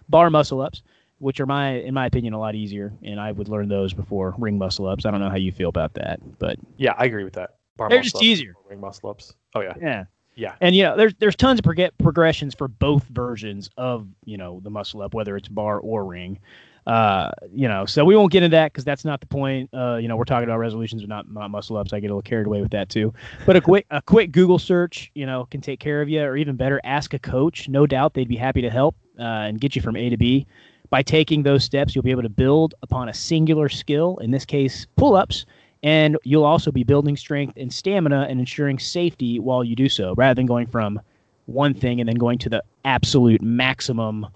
Bar 0.08 0.30
muscle 0.30 0.60
ups, 0.60 0.82
which 1.18 1.40
are 1.40 1.46
my, 1.46 1.78
in 1.80 1.94
my 1.94 2.06
opinion, 2.06 2.32
a 2.32 2.38
lot 2.38 2.54
easier. 2.54 2.92
And 3.02 3.20
I 3.20 3.32
would 3.32 3.48
learn 3.48 3.68
those 3.68 3.92
before 3.92 4.34
ring 4.38 4.56
muscle 4.56 4.86
ups. 4.86 5.04
I 5.04 5.10
don't 5.10 5.20
know 5.20 5.30
how 5.30 5.36
you 5.36 5.52
feel 5.52 5.68
about 5.68 5.94
that, 5.94 6.20
but 6.38 6.58
Yeah, 6.76 6.94
I 6.96 7.04
agree 7.06 7.24
with 7.24 7.34
that. 7.34 7.56
Bar 7.76 7.88
They're 7.88 8.02
just 8.02 8.22
easier. 8.22 8.54
Ring 8.68 8.80
muscle 8.80 9.10
ups. 9.10 9.34
Oh 9.54 9.60
yeah, 9.60 9.74
yeah. 9.80 10.04
Yeah. 10.36 10.54
And 10.60 10.74
you 10.74 10.82
know, 10.82 10.96
there's 10.96 11.14
there's 11.18 11.36
tons 11.36 11.60
of 11.60 11.64
prog- 11.64 11.96
progressions 11.98 12.54
for 12.54 12.68
both 12.68 13.04
versions 13.04 13.70
of 13.76 14.06
you 14.24 14.36
know 14.36 14.60
the 14.62 14.70
muscle 14.70 15.02
up, 15.02 15.14
whether 15.14 15.36
it's 15.36 15.48
bar 15.48 15.78
or 15.78 16.04
ring. 16.04 16.38
Uh, 16.86 17.30
you 17.50 17.66
know, 17.66 17.86
so 17.86 18.04
we 18.04 18.14
won't 18.14 18.30
get 18.30 18.42
into 18.42 18.54
that 18.54 18.70
because 18.70 18.84
that's 18.84 19.04
not 19.06 19.20
the 19.20 19.26
point. 19.26 19.70
Uh, 19.72 19.96
you 19.96 20.06
know, 20.06 20.16
we're 20.16 20.24
talking 20.24 20.44
about 20.44 20.58
resolutions, 20.58 21.00
but 21.00 21.08
not, 21.08 21.30
not 21.32 21.50
muscle 21.50 21.78
ups. 21.78 21.94
I 21.94 22.00
get 22.00 22.08
a 22.08 22.10
little 22.10 22.20
carried 22.20 22.46
away 22.46 22.60
with 22.60 22.72
that 22.72 22.90
too. 22.90 23.14
But 23.46 23.56
a 23.56 23.60
quick 23.62 23.86
a 23.90 24.02
quick 24.02 24.32
Google 24.32 24.58
search, 24.58 25.10
you 25.14 25.24
know, 25.24 25.46
can 25.50 25.60
take 25.60 25.80
care 25.80 26.02
of 26.02 26.08
you, 26.08 26.22
or 26.22 26.36
even 26.36 26.56
better, 26.56 26.80
ask 26.84 27.14
a 27.14 27.18
coach. 27.18 27.68
No 27.68 27.86
doubt 27.86 28.14
they'd 28.14 28.28
be 28.28 28.36
happy 28.36 28.60
to 28.60 28.70
help 28.70 28.96
uh, 29.18 29.22
and 29.22 29.60
get 29.60 29.74
you 29.74 29.82
from 29.82 29.96
A 29.96 30.10
to 30.10 30.16
B. 30.16 30.46
By 30.90 31.02
taking 31.02 31.42
those 31.42 31.64
steps, 31.64 31.94
you'll 31.94 32.04
be 32.04 32.10
able 32.10 32.22
to 32.22 32.28
build 32.28 32.74
upon 32.82 33.08
a 33.08 33.14
singular 33.14 33.68
skill. 33.68 34.18
In 34.18 34.30
this 34.30 34.44
case, 34.44 34.86
pull 34.96 35.16
ups. 35.16 35.46
And 35.84 36.16
you'll 36.24 36.44
also 36.46 36.72
be 36.72 36.82
building 36.82 37.14
strength 37.16 37.56
and 37.58 37.72
stamina 37.72 38.26
and 38.28 38.40
ensuring 38.40 38.78
safety 38.78 39.38
while 39.38 39.62
you 39.62 39.76
do 39.76 39.88
so, 39.88 40.14
rather 40.16 40.34
than 40.34 40.46
going 40.46 40.66
from 40.66 40.98
one 41.46 41.74
thing 41.74 42.00
and 42.00 42.08
then 42.08 42.16
going 42.16 42.38
to 42.38 42.48
the 42.48 42.64
absolute 42.86 43.42
maximum, 43.42 44.26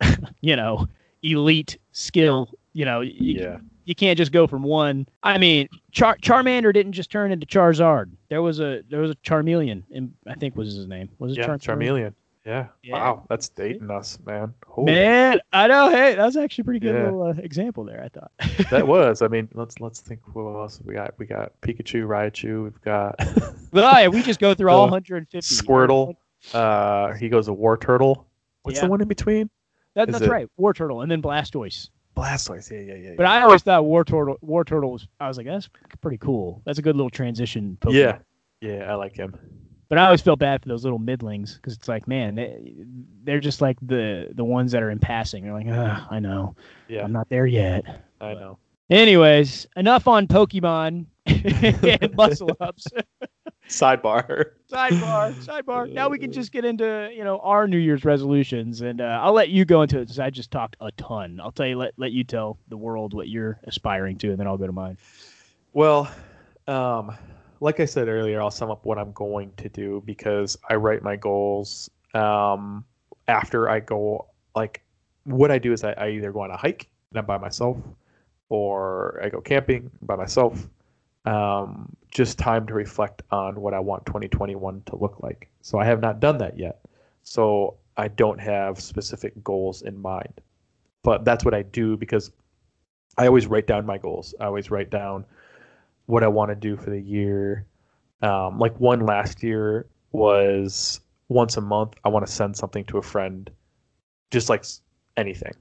you 0.40 0.56
know, 0.56 0.86
elite 1.22 1.76
skill. 1.92 2.48
You 2.72 2.86
know, 2.86 3.02
you, 3.02 3.40
Yeah. 3.40 3.58
you 3.84 3.94
can't 3.94 4.16
just 4.16 4.32
go 4.32 4.46
from 4.46 4.62
one. 4.62 5.06
I 5.22 5.36
mean, 5.38 5.68
Char- 5.92 6.16
Charmander 6.22 6.72
didn't 6.72 6.92
just 6.92 7.10
turn 7.10 7.30
into 7.30 7.46
Charizard. 7.46 8.10
There 8.30 8.40
was 8.42 8.58
a 8.60 8.82
there 8.88 9.00
was 9.00 9.10
a 9.10 9.14
Charmeleon, 9.16 9.82
and 9.94 10.14
I 10.26 10.34
think 10.34 10.56
was 10.56 10.74
his 10.74 10.86
name. 10.86 11.10
Was 11.18 11.32
it 11.32 11.38
Yeah, 11.38 11.46
Char- 11.46 11.58
Charmeleon. 11.76 12.14
Yeah. 12.46 12.68
Yeah. 12.84 12.92
Wow, 12.94 13.26
that's 13.28 13.48
dating 13.48 13.90
us, 13.90 14.18
man. 14.24 14.54
Holy- 14.66 14.92
Man, 14.92 15.40
I 15.52 15.66
know. 15.66 15.90
Hey, 15.90 16.14
that 16.14 16.24
was 16.24 16.36
actually 16.36 16.62
a 16.62 16.64
pretty 16.66 16.80
good 16.80 16.94
Yeah. 16.94 17.04
little 17.06 17.22
uh, 17.24 17.34
example 17.38 17.84
there. 17.84 18.02
I 18.04 18.08
thought. 18.08 18.30
that 18.70 18.86
was. 18.86 19.20
I 19.20 19.26
mean, 19.28 19.48
let's 19.54 19.80
let's 19.80 20.00
think. 20.00 20.20
What 20.34 20.44
else 20.56 20.80
we 20.84 20.94
got? 20.94 21.14
We 21.18 21.26
got 21.26 21.52
Pikachu, 21.60 22.06
Raichu. 22.06 22.62
We've 22.64 22.80
got 22.82 23.16
But 23.72 23.84
oh, 23.84 23.98
yeah, 23.98 24.08
we 24.08 24.22
just 24.22 24.38
go 24.38 24.54
through 24.54 24.70
all 24.70 24.82
Uh, 24.84 24.90
150. 24.90 25.54
Squirtle. 25.54 26.14
Uh, 26.54 27.14
he 27.14 27.28
goes 27.28 27.48
a 27.48 27.52
Wartortle. 27.52 28.24
What's 28.62 28.78
Yeah. 28.78 28.84
the 28.84 28.90
one 28.90 29.00
in 29.00 29.08
between? 29.08 29.50
That, 29.94 30.08
that's 30.10 30.22
it- 30.22 30.30
right. 30.30 30.48
Wartortle 30.58 31.02
and 31.02 31.10
then 31.10 31.20
Blastoise. 31.20 31.88
Blastoise. 32.16 32.70
Yeah, 32.70 32.94
yeah, 32.94 33.08
yeah. 33.10 33.14
But 33.16 33.26
I 33.26 33.42
always 33.42 33.62
thought 33.62 33.82
Wartortle 33.82 34.36
War 34.40 34.64
Turtle 34.64 34.92
was 34.92 35.08
I 35.18 35.26
was 35.28 35.36
like, 35.36 35.46
that's 35.46 35.68
pretty 36.00 36.18
cool. 36.18 36.62
That's 36.64 36.78
a 36.78 36.82
good 36.82 36.94
little 36.96 37.10
transition 37.10 37.76
Pokemon. 37.80 37.92
yeah, 37.94 38.18
yeah, 38.60 38.90
I 38.90 38.94
like 38.94 39.16
him. 39.16 39.34
But 39.88 39.98
I 39.98 40.06
always 40.06 40.20
felt 40.20 40.40
bad 40.40 40.62
for 40.62 40.68
those 40.68 40.82
little 40.82 40.98
midlings 40.98 41.56
because 41.56 41.74
it's 41.74 41.86
like, 41.86 42.08
man, 42.08 42.34
they, 42.34 42.74
they're 43.24 43.40
just 43.40 43.60
like 43.60 43.78
the 43.80 44.28
the 44.34 44.44
ones 44.44 44.72
that 44.72 44.82
are 44.82 44.90
in 44.90 44.98
passing. 44.98 45.44
They're 45.44 45.52
like, 45.52 45.66
ah, 45.70 46.06
I 46.10 46.18
know, 46.18 46.56
Yeah, 46.88 47.04
I'm 47.04 47.12
not 47.12 47.28
there 47.28 47.46
yet. 47.46 47.84
I 48.20 48.34
know. 48.34 48.58
Anyways, 48.90 49.66
enough 49.76 50.06
on 50.06 50.26
Pokemon 50.26 51.06
and 51.26 52.16
muscle 52.16 52.50
ups. 52.60 52.86
Sidebar. 53.68 54.44
sidebar, 54.70 55.34
sidebar. 55.44 55.92
Now 55.92 56.08
we 56.08 56.20
can 56.20 56.30
just 56.30 56.52
get 56.52 56.64
into 56.64 57.10
you 57.12 57.24
know 57.24 57.40
our 57.40 57.66
New 57.66 57.78
Year's 57.78 58.04
resolutions, 58.04 58.80
and 58.80 59.00
uh, 59.00 59.20
I'll 59.22 59.32
let 59.32 59.48
you 59.48 59.64
go 59.64 59.82
into 59.82 59.98
it 59.98 60.02
because 60.02 60.20
I 60.20 60.30
just 60.30 60.52
talked 60.52 60.76
a 60.80 60.92
ton. 60.92 61.40
I'll 61.42 61.50
tell 61.50 61.66
you, 61.66 61.76
let 61.76 61.92
let 61.96 62.12
you 62.12 62.22
tell 62.22 62.58
the 62.68 62.76
world 62.76 63.12
what 63.12 63.28
you're 63.28 63.58
aspiring 63.64 64.18
to, 64.18 64.30
and 64.30 64.38
then 64.38 64.46
I'll 64.46 64.56
go 64.56 64.66
to 64.66 64.72
mine. 64.72 64.98
Well, 65.72 66.08
um, 66.68 67.16
like 67.60 67.80
I 67.80 67.84
said 67.84 68.08
earlier, 68.08 68.40
I'll 68.40 68.50
sum 68.50 68.70
up 68.70 68.84
what 68.84 68.98
I'm 68.98 69.12
going 69.12 69.52
to 69.56 69.68
do 69.68 70.02
because 70.04 70.58
I 70.68 70.74
write 70.74 71.02
my 71.02 71.16
goals 71.16 71.90
um, 72.14 72.84
after 73.28 73.68
I 73.68 73.80
go. 73.80 74.26
Like, 74.54 74.82
what 75.24 75.50
I 75.50 75.58
do 75.58 75.72
is 75.72 75.84
I, 75.84 75.92
I 75.92 76.10
either 76.10 76.32
go 76.32 76.40
on 76.40 76.50
a 76.50 76.56
hike 76.56 76.88
and 77.10 77.18
I'm 77.18 77.26
by 77.26 77.38
myself, 77.38 77.78
or 78.48 79.20
I 79.22 79.28
go 79.28 79.40
camping 79.40 79.90
by 80.02 80.16
myself. 80.16 80.68
Um, 81.24 81.94
just 82.10 82.38
time 82.38 82.66
to 82.66 82.74
reflect 82.74 83.22
on 83.30 83.60
what 83.60 83.74
I 83.74 83.80
want 83.80 84.06
2021 84.06 84.82
to 84.86 84.96
look 84.96 85.22
like. 85.22 85.48
So 85.60 85.78
I 85.78 85.84
have 85.84 86.00
not 86.00 86.20
done 86.20 86.38
that 86.38 86.58
yet. 86.58 86.80
So 87.24 87.74
I 87.96 88.08
don't 88.08 88.38
have 88.38 88.80
specific 88.80 89.42
goals 89.42 89.82
in 89.82 90.00
mind. 90.00 90.40
But 91.02 91.24
that's 91.24 91.44
what 91.44 91.54
I 91.54 91.62
do 91.62 91.96
because 91.96 92.30
I 93.18 93.26
always 93.26 93.46
write 93.46 93.66
down 93.66 93.86
my 93.86 93.98
goals. 93.98 94.34
I 94.40 94.44
always 94.44 94.70
write 94.70 94.90
down 94.90 95.24
what 96.06 96.22
I 96.22 96.28
want 96.28 96.50
to 96.50 96.54
do 96.54 96.76
for 96.76 96.90
the 96.90 97.00
year. 97.00 97.66
Um, 98.22 98.58
like 98.58 98.78
one 98.80 99.00
last 99.00 99.42
year 99.42 99.86
was 100.12 101.00
once 101.28 101.56
a 101.56 101.60
month. 101.60 101.94
I 102.04 102.08
want 102.08 102.26
to 102.26 102.32
send 102.32 102.56
something 102.56 102.84
to 102.86 102.98
a 102.98 103.02
friend, 103.02 103.50
just 104.30 104.48
like 104.48 104.64
anything, 105.16 105.52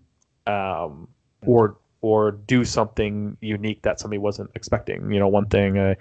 um, 0.48 1.08
or 1.46 1.78
or 2.02 2.32
do 2.32 2.64
something 2.64 3.38
unique 3.42 3.82
that 3.82 4.00
somebody 4.00 4.20
wasn't 4.20 4.50
expecting. 4.56 5.12
You 5.12 5.20
know, 5.20 5.28
one 5.28 5.48
thing 5.48 5.80
I 5.80 5.98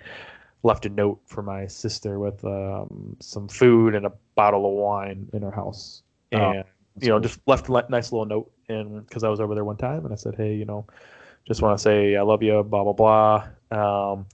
left 0.62 0.86
a 0.86 0.88
note 0.88 1.20
for 1.26 1.42
my 1.42 1.66
sister 1.66 2.18
with 2.18 2.44
um, 2.44 3.16
some 3.20 3.48
food 3.48 3.94
and 3.94 4.06
a 4.06 4.12
bottle 4.34 4.66
of 4.66 4.72
wine 4.74 5.28
in 5.32 5.42
her 5.42 5.50
house, 5.50 6.02
Oh, 6.32 6.54
and 6.54 6.64
you 7.00 7.08
know, 7.08 7.18
just 7.20 7.40
left 7.46 7.68
a 7.68 7.84
nice 7.88 8.12
little 8.12 8.26
note 8.26 8.50
and 8.68 9.06
because 9.06 9.24
I 9.24 9.28
was 9.28 9.40
over 9.40 9.54
there 9.54 9.64
one 9.64 9.76
time 9.76 10.04
and 10.04 10.12
I 10.12 10.16
said, 10.16 10.34
hey, 10.36 10.54
you 10.54 10.64
know, 10.64 10.86
just 11.46 11.62
want 11.62 11.78
to 11.78 11.82
say 11.82 12.16
I 12.16 12.22
love 12.22 12.42
you, 12.42 12.62
blah 12.62 12.84
blah 12.84 12.92
blah. 12.92 13.48
Um, 13.70 14.26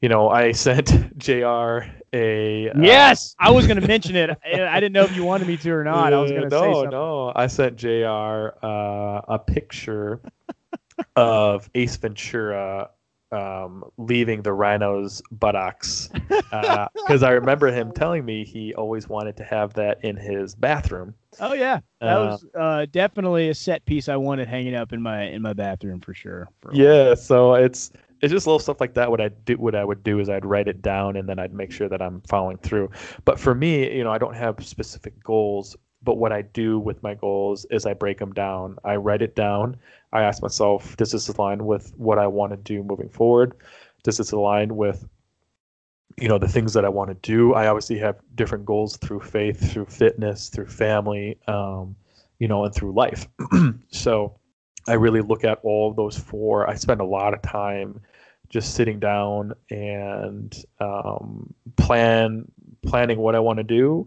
you 0.00 0.08
know, 0.08 0.28
I 0.28 0.52
sent 0.66 1.18
Jr. 1.18 1.86
a 2.12 2.70
uh, 2.70 2.80
yes, 2.80 3.34
I 3.38 3.50
was 3.50 3.66
going 3.66 3.80
to 3.80 3.86
mention 3.86 4.16
it. 4.16 4.30
I, 4.44 4.80
didn't 4.80 4.92
know 4.92 5.02
if 5.02 5.14
you 5.14 5.24
wanted 5.24 5.48
me 5.48 5.56
to 5.58 5.70
or 5.70 5.84
not. 5.84 6.12
I 6.12 6.20
was 6.20 6.30
going 6.30 6.42
to 6.42 6.48
no, 6.48 6.60
say 6.60 6.72
something. 6.72 6.90
no. 6.90 7.26
No, 7.26 7.32
I 7.34 7.46
sent 7.46 7.76
Jr. 7.76 8.50
Uh, 8.62 9.20
a 9.28 9.40
picture 9.44 10.20
of 11.16 11.68
Ace 11.74 11.96
Ventura 11.96 12.90
um, 13.32 13.84
leaving 13.98 14.42
the 14.42 14.52
rhino's 14.52 15.22
buttocks 15.30 16.08
because 16.50 17.22
I 17.22 17.30
remember 17.30 17.68
him 17.68 17.92
telling 17.92 18.24
me 18.24 18.44
he 18.44 18.74
always 18.74 19.08
wanted 19.08 19.36
to 19.38 19.44
have 19.44 19.74
that 19.74 20.02
in 20.04 20.16
his 20.16 20.54
bathroom. 20.54 21.14
Oh 21.40 21.52
yeah, 21.52 21.80
that 22.00 22.16
Uh, 22.16 22.18
was 22.18 22.44
uh, 22.54 22.86
definitely 22.90 23.48
a 23.48 23.54
set 23.54 23.84
piece 23.84 24.08
I 24.08 24.16
wanted 24.16 24.48
hanging 24.48 24.74
up 24.74 24.92
in 24.92 25.02
my 25.02 25.24
in 25.24 25.42
my 25.42 25.52
bathroom 25.52 26.00
for 26.00 26.14
sure. 26.14 26.48
for. 26.60 26.72
Yeah, 26.74 27.14
so 27.14 27.54
it's 27.54 27.90
it's 28.20 28.32
just 28.32 28.46
little 28.46 28.58
stuff 28.58 28.80
like 28.80 28.94
that. 28.94 29.10
What 29.10 29.20
I 29.20 29.28
do, 29.28 29.56
what 29.56 29.74
I 29.74 29.84
would 29.84 30.02
do 30.02 30.18
is 30.18 30.28
I'd 30.28 30.44
write 30.44 30.68
it 30.68 30.82
down 30.82 31.16
and 31.16 31.28
then 31.28 31.38
I'd 31.38 31.52
make 31.54 31.70
sure 31.70 31.88
that 31.88 32.02
I'm 32.02 32.20
following 32.22 32.58
through. 32.58 32.90
But 33.24 33.38
for 33.38 33.54
me, 33.54 33.94
you 33.96 34.04
know, 34.04 34.10
I 34.10 34.18
don't 34.18 34.34
have 34.34 34.64
specific 34.66 35.22
goals. 35.22 35.76
But 36.02 36.16
what 36.16 36.32
I 36.32 36.42
do 36.42 36.78
with 36.78 37.02
my 37.02 37.14
goals 37.14 37.66
is 37.70 37.84
I 37.84 37.92
break 37.92 38.18
them 38.18 38.32
down. 38.32 38.76
I 38.84 38.96
write 38.96 39.20
it 39.22 39.34
down. 39.34 39.76
I 40.12 40.22
ask 40.22 40.42
myself, 40.42 40.96
does 40.96 41.12
this 41.12 41.28
align 41.28 41.66
with 41.66 41.92
what 41.96 42.18
I 42.18 42.26
want 42.26 42.52
to 42.52 42.56
do 42.56 42.82
moving 42.82 43.08
forward? 43.08 43.54
Does 44.02 44.16
this 44.16 44.32
align 44.32 44.76
with 44.76 45.06
you 46.16 46.28
know 46.28 46.38
the 46.38 46.48
things 46.48 46.72
that 46.72 46.84
I 46.84 46.88
want 46.88 47.10
to 47.10 47.14
do? 47.14 47.54
I 47.54 47.66
obviously 47.66 47.98
have 47.98 48.16
different 48.34 48.64
goals 48.64 48.96
through 48.96 49.20
faith, 49.20 49.72
through 49.72 49.86
fitness, 49.86 50.48
through 50.48 50.66
family, 50.66 51.38
um, 51.46 51.94
you 52.38 52.48
know, 52.48 52.64
and 52.64 52.74
through 52.74 52.92
life. 52.92 53.28
so 53.90 54.38
I 54.86 54.94
really 54.94 55.20
look 55.20 55.44
at 55.44 55.60
all 55.62 55.92
those 55.92 56.16
four. 56.16 56.68
I 56.68 56.74
spend 56.74 57.00
a 57.00 57.04
lot 57.04 57.34
of 57.34 57.42
time 57.42 58.00
just 58.48 58.74
sitting 58.74 58.98
down 58.98 59.52
and 59.70 60.54
um, 60.80 61.52
plan 61.76 62.50
planning 62.86 63.18
what 63.18 63.34
I 63.34 63.40
want 63.40 63.58
to 63.58 63.64
do. 63.64 64.06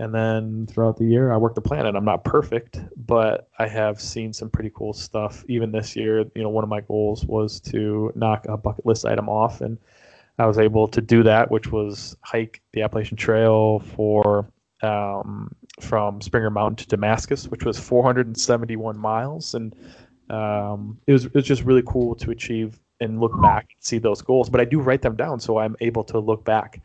And 0.00 0.14
then 0.14 0.66
throughout 0.66 0.96
the 0.96 1.04
year, 1.04 1.30
I 1.30 1.36
work 1.36 1.54
the 1.54 1.60
plan. 1.60 1.84
And 1.84 1.94
I'm 1.94 2.06
not 2.06 2.24
perfect, 2.24 2.80
but 2.96 3.50
I 3.58 3.68
have 3.68 4.00
seen 4.00 4.32
some 4.32 4.48
pretty 4.48 4.70
cool 4.74 4.94
stuff. 4.94 5.44
Even 5.46 5.72
this 5.72 5.94
year, 5.94 6.20
you 6.34 6.42
know, 6.42 6.48
one 6.48 6.64
of 6.64 6.70
my 6.70 6.80
goals 6.80 7.26
was 7.26 7.60
to 7.72 8.10
knock 8.14 8.46
a 8.48 8.56
bucket 8.56 8.86
list 8.86 9.04
item 9.04 9.28
off, 9.28 9.60
and 9.60 9.76
I 10.38 10.46
was 10.46 10.56
able 10.56 10.88
to 10.88 11.02
do 11.02 11.22
that, 11.24 11.50
which 11.50 11.70
was 11.70 12.16
hike 12.22 12.62
the 12.72 12.80
Appalachian 12.80 13.18
Trail 13.18 13.80
for 13.94 14.50
um, 14.82 15.54
from 15.82 16.22
Springer 16.22 16.48
Mountain 16.48 16.76
to 16.76 16.86
Damascus, 16.86 17.48
which 17.48 17.66
was 17.66 17.78
471 17.78 18.96
miles, 18.96 19.52
and 19.52 19.76
um, 20.30 20.98
it 21.06 21.12
was 21.12 21.26
it 21.26 21.34
was 21.34 21.44
just 21.44 21.62
really 21.62 21.82
cool 21.86 22.14
to 22.14 22.30
achieve 22.30 22.80
and 23.00 23.20
look 23.20 23.38
back 23.42 23.68
and 23.74 23.84
see 23.84 23.98
those 23.98 24.22
goals. 24.22 24.48
But 24.48 24.62
I 24.62 24.64
do 24.64 24.80
write 24.80 25.02
them 25.02 25.14
down, 25.14 25.40
so 25.40 25.58
I'm 25.58 25.76
able 25.80 26.04
to 26.04 26.18
look 26.18 26.42
back 26.42 26.80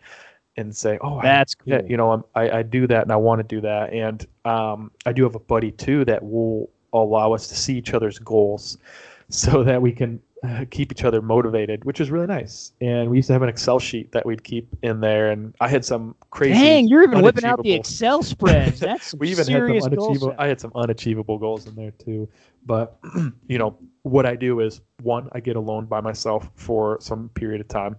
and 0.57 0.75
say, 0.75 0.97
"Oh, 1.01 1.17
I- 1.19 1.23
That's 1.23 1.55
cool. 1.55 1.73
yeah, 1.73 1.81
you 1.87 1.97
know, 1.97 2.11
I'm, 2.11 2.23
I 2.35 2.59
I 2.59 2.63
do 2.63 2.87
that 2.87 3.03
and 3.03 3.11
I 3.11 3.15
want 3.17 3.39
to 3.39 3.43
do 3.43 3.61
that." 3.61 3.91
And 3.93 4.25
um, 4.45 4.91
I 5.05 5.13
do 5.13 5.23
have 5.23 5.35
a 5.35 5.39
buddy 5.39 5.71
too 5.71 6.05
that 6.05 6.23
will 6.23 6.69
allow 6.93 7.33
us 7.33 7.47
to 7.47 7.55
see 7.55 7.77
each 7.77 7.93
other's 7.93 8.19
goals, 8.19 8.77
so 9.29 9.63
that 9.63 9.81
we 9.81 9.91
can 9.91 10.21
uh, 10.43 10.63
keep 10.69 10.91
each 10.91 11.03
other 11.03 11.21
motivated, 11.21 11.83
which 11.85 11.99
is 11.99 12.11
really 12.11 12.27
nice. 12.27 12.71
And 12.79 13.09
we 13.09 13.17
used 13.17 13.27
to 13.27 13.33
have 13.33 13.41
an 13.41 13.49
Excel 13.49 13.79
sheet 13.79 14.11
that 14.11 14.25
we'd 14.25 14.43
keep 14.43 14.67
in 14.83 14.99
there, 15.01 15.31
and 15.31 15.55
I 15.59 15.67
had 15.67 15.83
some 15.83 16.15
crazy. 16.29 16.53
Dang, 16.53 16.87
you're 16.87 17.03
even 17.03 17.21
whipping 17.21 17.45
out 17.45 17.61
the 17.63 17.73
Excel 17.73 18.21
spreads. 18.21 18.79
That's 18.87 19.13
we 19.15 19.29
even 19.29 19.47
had 19.47 19.63
some 19.81 19.91
unachievable. 19.93 20.35
I 20.37 20.47
had 20.47 20.61
some 20.61 20.71
unachievable 20.75 21.37
goals 21.39 21.65
in 21.67 21.75
there 21.75 21.91
too. 21.91 22.29
But 22.65 22.97
you 23.47 23.57
know 23.57 23.77
what 24.03 24.25
I 24.25 24.35
do 24.35 24.59
is 24.59 24.81
one, 25.01 25.29
I 25.31 25.39
get 25.39 25.55
alone 25.55 25.85
by 25.85 25.99
myself 25.99 26.49
for 26.55 26.97
some 27.01 27.29
period 27.29 27.59
of 27.61 27.67
time. 27.67 27.95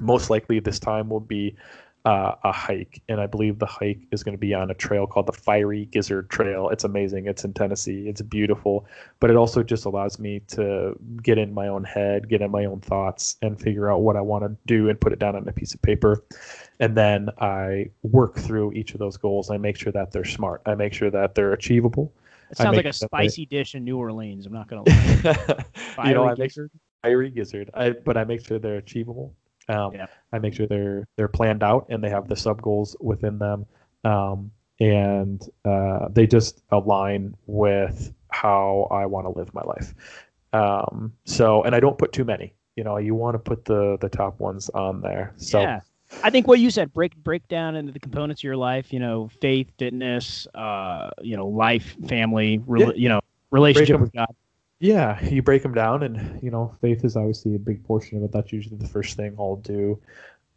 Most 0.00 0.30
likely, 0.30 0.60
this 0.60 0.78
time 0.78 1.08
will 1.08 1.20
be 1.20 1.56
uh, 2.04 2.36
a 2.44 2.52
hike, 2.52 3.02
and 3.08 3.20
I 3.20 3.26
believe 3.26 3.58
the 3.58 3.66
hike 3.66 4.00
is 4.12 4.22
going 4.22 4.32
to 4.32 4.38
be 4.38 4.54
on 4.54 4.70
a 4.70 4.74
trail 4.74 5.06
called 5.06 5.26
the 5.26 5.32
Fiery 5.32 5.86
Gizzard 5.86 6.30
Trail. 6.30 6.68
It's 6.68 6.84
amazing. 6.84 7.26
It's 7.26 7.44
in 7.44 7.52
Tennessee. 7.52 8.08
It's 8.08 8.22
beautiful, 8.22 8.86
but 9.18 9.28
it 9.28 9.36
also 9.36 9.62
just 9.62 9.84
allows 9.84 10.18
me 10.20 10.40
to 10.48 10.96
get 11.22 11.36
in 11.36 11.52
my 11.52 11.66
own 11.66 11.82
head, 11.82 12.28
get 12.28 12.40
in 12.42 12.50
my 12.50 12.64
own 12.64 12.80
thoughts, 12.80 13.36
and 13.42 13.60
figure 13.60 13.90
out 13.90 14.02
what 14.02 14.16
I 14.16 14.20
want 14.20 14.44
to 14.44 14.56
do 14.66 14.88
and 14.88 15.00
put 15.00 15.12
it 15.12 15.18
down 15.18 15.34
on 15.34 15.46
a 15.48 15.52
piece 15.52 15.74
of 15.74 15.82
paper 15.82 16.24
and 16.80 16.96
then 16.96 17.28
I 17.40 17.90
work 18.02 18.36
through 18.36 18.72
each 18.72 18.92
of 18.92 19.00
those 19.00 19.16
goals. 19.16 19.50
I 19.50 19.56
make 19.58 19.76
sure 19.76 19.92
that 19.92 20.12
they're 20.12 20.24
smart. 20.24 20.62
I 20.66 20.74
make 20.74 20.92
sure 20.92 21.10
that 21.10 21.34
they're 21.34 21.52
achievable. 21.52 22.12
It 22.50 22.56
sounds 22.56 22.76
like 22.76 22.86
a 22.86 22.90
that 22.90 23.00
they- 23.00 23.06
spicy 23.06 23.46
dish 23.46 23.74
in 23.74 23.84
New 23.84 23.98
Orleans. 23.98 24.46
I'm 24.46 24.52
not 24.52 24.68
gonna 24.68 24.82
lie. 24.86 26.04
you 26.08 26.14
know, 26.14 26.22
Fiery 26.22 26.28
I 26.28 26.28
make 26.30 26.38
gizzard? 26.38 26.70
fiery 27.02 27.30
gizzard. 27.30 27.70
I 27.74 27.90
but 27.90 28.16
I 28.16 28.24
make 28.24 28.46
sure 28.46 28.58
they're 28.58 28.76
achievable. 28.76 29.34
Um, 29.68 29.92
Yeah. 29.94 30.06
I 30.32 30.38
make 30.38 30.54
sure 30.54 30.66
they're 30.66 31.06
they're 31.16 31.28
planned 31.28 31.62
out 31.62 31.86
and 31.88 32.02
they 32.02 32.10
have 32.10 32.28
the 32.28 32.36
sub 32.36 32.60
goals 32.62 32.96
within 33.00 33.38
them, 33.38 33.66
um, 34.04 34.50
and 34.80 35.42
uh, 35.64 36.08
they 36.10 36.26
just 36.26 36.62
align 36.70 37.34
with 37.46 38.12
how 38.30 38.88
I 38.90 39.06
want 39.06 39.26
to 39.26 39.30
live 39.38 39.52
my 39.54 39.62
life. 39.62 39.94
Um, 40.52 41.12
so, 41.24 41.62
and 41.64 41.74
I 41.74 41.80
don't 41.80 41.98
put 41.98 42.12
too 42.12 42.24
many. 42.24 42.54
You 42.76 42.84
know, 42.84 42.96
you 42.98 43.14
want 43.14 43.34
to 43.34 43.38
put 43.38 43.64
the 43.64 43.96
the 44.00 44.08
top 44.08 44.38
ones 44.40 44.68
on 44.70 45.00
there. 45.00 45.32
So, 45.36 45.60
yeah. 45.60 45.80
I 46.22 46.30
think 46.30 46.46
what 46.46 46.58
you 46.58 46.70
said 46.70 46.92
break 46.94 47.14
break 47.16 47.46
down 47.48 47.76
into 47.76 47.92
the 47.92 48.00
components 48.00 48.40
of 48.40 48.44
your 48.44 48.56
life. 48.56 48.92
You 48.92 49.00
know, 49.00 49.28
faith, 49.40 49.70
fitness, 49.78 50.46
uh, 50.54 51.10
you 51.20 51.36
know, 51.36 51.46
life, 51.48 51.96
family, 52.06 52.58
rela- 52.60 52.88
Yeah. 52.88 52.92
you 52.94 53.08
know, 53.08 53.20
relationship 53.50 54.00
with 54.00 54.12
God. 54.12 54.34
Yeah, 54.80 55.22
you 55.24 55.42
break 55.42 55.62
them 55.62 55.74
down, 55.74 56.02
and 56.02 56.40
you 56.42 56.50
know, 56.50 56.74
faith 56.80 57.04
is 57.04 57.16
obviously 57.16 57.54
a 57.54 57.58
big 57.58 57.84
portion 57.84 58.18
of 58.18 58.24
it. 58.24 58.32
That's 58.32 58.52
usually 58.52 58.76
the 58.76 58.86
first 58.86 59.16
thing 59.16 59.34
I'll 59.38 59.56
do. 59.56 59.98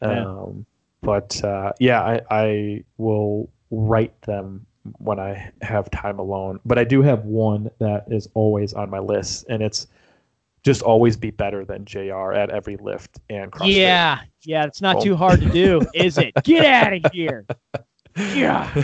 Yeah. 0.02 0.26
Um, 0.26 0.66
but 1.02 1.44
uh, 1.44 1.74
yeah, 1.80 2.02
I, 2.02 2.22
I 2.30 2.84
will 2.98 3.50
write 3.72 4.20
them 4.22 4.66
when 4.98 5.20
I 5.20 5.52
have 5.62 5.90
time 5.92 6.20
alone. 6.20 6.60
But 6.66 6.78
I 6.78 6.84
do 6.84 7.02
have 7.02 7.26
one 7.26 7.72
that 7.80 8.06
is 8.10 8.28
always 8.34 8.74
on 8.74 8.90
my 8.90 9.00
list, 9.00 9.46
and 9.50 9.64
it's 9.64 9.88
just 10.64 10.82
always 10.84 11.18
be 11.18 11.32
better 11.32 11.66
than 11.66 11.86
Jr. 11.86 12.34
at 12.34 12.52
every 12.52 12.78
lift 12.78 13.20
and 13.30 13.52
CrossFit. 13.52 13.76
Yeah, 13.76 14.20
yeah, 14.44 14.66
it's 14.66 14.82
not 14.82 15.02
too 15.02 15.16
hard 15.16 15.42
to 15.42 15.50
do, 15.50 15.82
is 15.96 16.18
it? 16.18 16.34
Get 16.44 16.66
out 16.66 16.94
of 16.94 17.12
here. 17.12 17.46
Yeah. 18.36 18.84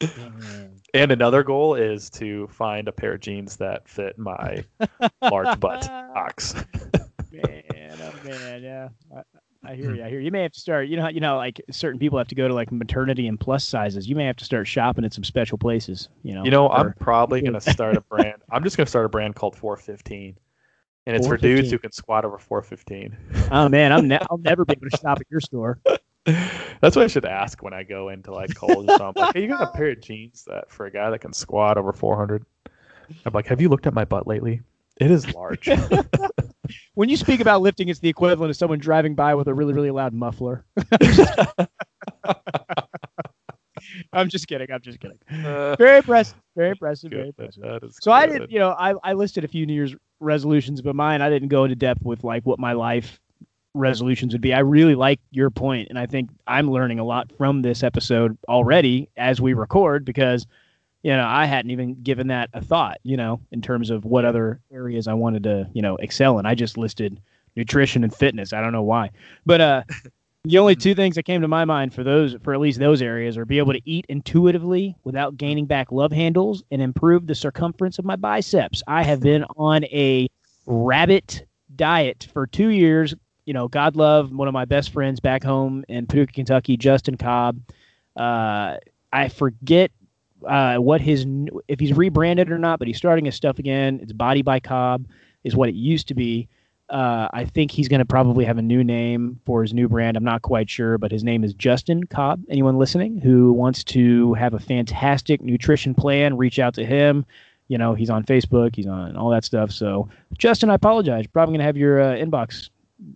And 0.94 1.12
another 1.12 1.42
goal 1.42 1.74
is 1.74 2.08
to 2.10 2.46
find 2.48 2.88
a 2.88 2.92
pair 2.92 3.14
of 3.14 3.20
jeans 3.20 3.56
that 3.56 3.88
fit 3.88 4.18
my 4.18 4.64
large 5.22 5.60
butt 5.60 5.86
box. 6.14 6.54
man, 7.32 7.98
oh 8.00 8.12
man, 8.24 8.62
yeah. 8.62 8.88
I, 9.14 9.22
I 9.64 9.74
hear 9.74 9.90
hmm. 9.90 9.96
you. 9.96 10.04
I 10.04 10.08
hear 10.08 10.20
you. 10.20 10.26
You 10.26 10.30
may 10.30 10.42
have 10.42 10.52
to 10.52 10.60
start. 10.60 10.88
You 10.88 10.96
know, 10.96 11.08
you 11.08 11.20
know, 11.20 11.36
like 11.36 11.60
certain 11.70 11.98
people 11.98 12.16
have 12.18 12.28
to 12.28 12.34
go 12.34 12.48
to 12.48 12.54
like 12.54 12.72
maternity 12.72 13.26
and 13.26 13.38
plus 13.38 13.64
sizes. 13.64 14.08
You 14.08 14.16
may 14.16 14.24
have 14.24 14.36
to 14.36 14.44
start 14.44 14.66
shopping 14.66 15.04
at 15.04 15.12
some 15.12 15.24
special 15.24 15.58
places. 15.58 16.08
You 16.22 16.34
know. 16.34 16.44
You 16.44 16.50
know, 16.50 16.68
I'm 16.70 16.94
probably 16.94 17.42
gonna 17.42 17.60
start 17.60 17.96
a 17.96 18.00
brand. 18.02 18.40
I'm 18.50 18.62
just 18.62 18.76
gonna 18.76 18.86
start 18.86 19.04
a 19.04 19.08
brand 19.08 19.34
called 19.34 19.56
415, 19.56 20.38
and 21.06 21.16
it's 21.16 21.26
for 21.26 21.36
dudes 21.36 21.70
who 21.70 21.78
can 21.78 21.92
squat 21.92 22.24
over 22.24 22.38
415. 22.38 23.48
oh 23.50 23.68
man, 23.68 23.92
I'm 23.92 24.08
ne- 24.08 24.20
I'll 24.30 24.38
never 24.38 24.64
be 24.64 24.72
able 24.72 24.88
to 24.88 24.96
shop 24.96 25.20
at 25.20 25.26
your 25.28 25.40
store. 25.40 25.80
That's 26.24 26.94
what 26.94 27.04
I 27.04 27.06
should 27.06 27.24
ask 27.24 27.62
when 27.62 27.72
I 27.72 27.82
go 27.82 28.08
into 28.10 28.32
like 28.32 28.54
Kohl's 28.54 28.88
or 28.88 28.96
something. 28.98 29.22
Like, 29.22 29.34
hey, 29.34 29.42
you 29.42 29.48
got 29.48 29.62
a 29.62 29.66
pair 29.76 29.90
of 29.90 30.00
jeans 30.00 30.44
that 30.46 30.70
for 30.70 30.86
a 30.86 30.90
guy 30.90 31.10
that 31.10 31.20
can 31.20 31.32
squat 31.32 31.78
over 31.78 31.92
400? 31.92 32.44
I'm 33.24 33.32
like, 33.32 33.46
have 33.46 33.60
you 33.60 33.68
looked 33.68 33.86
at 33.86 33.94
my 33.94 34.04
butt 34.04 34.26
lately? 34.26 34.60
It 35.00 35.10
is 35.10 35.32
large. 35.34 35.68
When 36.94 37.08
you 37.08 37.16
speak 37.16 37.40
about 37.40 37.62
lifting, 37.62 37.88
it's 37.88 38.00
the 38.00 38.08
equivalent 38.08 38.50
of 38.50 38.56
someone 38.56 38.78
driving 38.78 39.14
by 39.14 39.34
with 39.34 39.48
a 39.48 39.54
really, 39.54 39.72
really 39.72 39.90
loud 39.90 40.12
muffler. 40.12 40.64
I'm 44.12 44.28
just 44.28 44.48
kidding. 44.48 44.70
I'm 44.70 44.80
just 44.82 45.00
kidding. 45.00 45.18
Uh, 45.44 45.76
Very 45.76 45.98
impressive. 45.98 46.36
Very 46.56 46.70
impressive. 46.70 47.10
Very 47.10 47.28
impressive. 47.28 47.62
That 47.62 47.84
is 47.84 47.98
So 48.02 48.10
I 48.12 48.26
did, 48.26 48.50
you 48.50 48.58
know, 48.58 48.70
I, 48.70 48.94
I 49.02 49.12
listed 49.12 49.44
a 49.44 49.48
few 49.48 49.64
New 49.64 49.74
Year's 49.74 49.94
resolutions, 50.20 50.82
but 50.82 50.94
mine 50.96 51.22
I 51.22 51.30
didn't 51.30 51.48
go 51.48 51.64
into 51.64 51.76
depth 51.76 52.02
with 52.02 52.24
like 52.24 52.44
what 52.44 52.58
my 52.58 52.72
life 52.72 53.20
resolutions 53.78 54.34
would 54.34 54.40
be. 54.40 54.52
I 54.52 54.60
really 54.60 54.94
like 54.94 55.20
your 55.30 55.50
point, 55.50 55.88
and 55.88 55.98
I 55.98 56.06
think 56.06 56.30
I'm 56.46 56.70
learning 56.70 56.98
a 56.98 57.04
lot 57.04 57.32
from 57.36 57.62
this 57.62 57.82
episode 57.82 58.36
already 58.48 59.08
as 59.16 59.40
we 59.40 59.54
record 59.54 60.04
because, 60.04 60.46
you 61.02 61.12
know, 61.12 61.26
I 61.26 61.46
hadn't 61.46 61.70
even 61.70 62.02
given 62.02 62.26
that 62.28 62.50
a 62.52 62.62
thought, 62.62 62.98
you 63.02 63.16
know, 63.16 63.40
in 63.52 63.62
terms 63.62 63.90
of 63.90 64.04
what 64.04 64.24
other 64.24 64.60
areas 64.72 65.08
I 65.08 65.14
wanted 65.14 65.42
to, 65.44 65.68
you 65.72 65.82
know, 65.82 65.96
excel 65.96 66.38
in. 66.38 66.46
I 66.46 66.54
just 66.54 66.76
listed 66.76 67.20
nutrition 67.56 68.04
and 68.04 68.14
fitness. 68.14 68.52
I 68.52 68.60
don't 68.60 68.72
know 68.72 68.82
why, 68.82 69.10
but 69.46 69.60
uh. 69.60 69.82
The 70.44 70.58
only 70.58 70.76
two 70.76 70.94
things 70.94 71.16
that 71.16 71.24
came 71.24 71.42
to 71.42 71.48
my 71.48 71.64
mind 71.64 71.92
for 71.92 72.04
those, 72.04 72.36
for 72.42 72.54
at 72.54 72.60
least 72.60 72.78
those 72.78 73.02
areas, 73.02 73.36
are 73.36 73.44
be 73.44 73.58
able 73.58 73.72
to 73.72 73.82
eat 73.84 74.06
intuitively 74.08 74.94
without 75.02 75.36
gaining 75.36 75.66
back 75.66 75.90
love 75.90 76.12
handles 76.12 76.62
and 76.70 76.80
improve 76.80 77.26
the 77.26 77.34
circumference 77.34 77.98
of 77.98 78.04
my 78.04 78.14
biceps. 78.14 78.80
I 78.86 79.02
have 79.02 79.20
been 79.20 79.44
on 79.56 79.84
a 79.86 80.28
rabbit 80.64 81.44
diet 81.74 82.28
for 82.32 82.46
two 82.46 82.68
years. 82.68 83.14
You 83.48 83.54
know, 83.54 83.66
God 83.66 83.96
love 83.96 84.30
one 84.30 84.46
of 84.46 84.52
my 84.52 84.66
best 84.66 84.92
friends 84.92 85.20
back 85.20 85.42
home 85.42 85.82
in 85.88 86.06
Paducah, 86.06 86.34
Kentucky, 86.34 86.76
Justin 86.76 87.16
Cobb. 87.16 87.58
Uh, 88.14 88.76
I 89.10 89.30
forget 89.30 89.90
uh, 90.46 90.76
what 90.76 91.00
his 91.00 91.24
if 91.66 91.80
he's 91.80 91.96
rebranded 91.96 92.50
or 92.50 92.58
not, 92.58 92.78
but 92.78 92.88
he's 92.88 92.98
starting 92.98 93.24
his 93.24 93.34
stuff 93.34 93.58
again. 93.58 94.00
It's 94.02 94.12
Body 94.12 94.42
by 94.42 94.60
Cobb 94.60 95.06
is 95.44 95.56
what 95.56 95.70
it 95.70 95.74
used 95.74 96.08
to 96.08 96.14
be. 96.14 96.46
Uh, 96.90 97.28
I 97.32 97.46
think 97.46 97.70
he's 97.70 97.88
going 97.88 98.00
to 98.00 98.04
probably 98.04 98.44
have 98.44 98.58
a 98.58 98.62
new 98.62 98.84
name 98.84 99.40
for 99.46 99.62
his 99.62 99.72
new 99.72 99.88
brand. 99.88 100.18
I'm 100.18 100.24
not 100.24 100.42
quite 100.42 100.68
sure, 100.68 100.98
but 100.98 101.10
his 101.10 101.24
name 101.24 101.42
is 101.42 101.54
Justin 101.54 102.04
Cobb. 102.04 102.42
Anyone 102.50 102.76
listening 102.76 103.16
who 103.16 103.54
wants 103.54 103.82
to 103.84 104.34
have 104.34 104.52
a 104.52 104.60
fantastic 104.60 105.40
nutrition 105.40 105.94
plan, 105.94 106.36
reach 106.36 106.58
out 106.58 106.74
to 106.74 106.84
him. 106.84 107.24
You 107.68 107.78
know, 107.78 107.94
he's 107.94 108.10
on 108.10 108.24
Facebook, 108.24 108.76
he's 108.76 108.86
on 108.86 109.16
all 109.16 109.30
that 109.30 109.46
stuff. 109.46 109.70
So, 109.70 110.10
Justin, 110.36 110.68
I 110.68 110.74
apologize. 110.74 111.26
Probably 111.26 111.52
going 111.52 111.60
to 111.60 111.64
have 111.64 111.78
your 111.78 112.02
uh, 112.02 112.14
inbox 112.14 112.68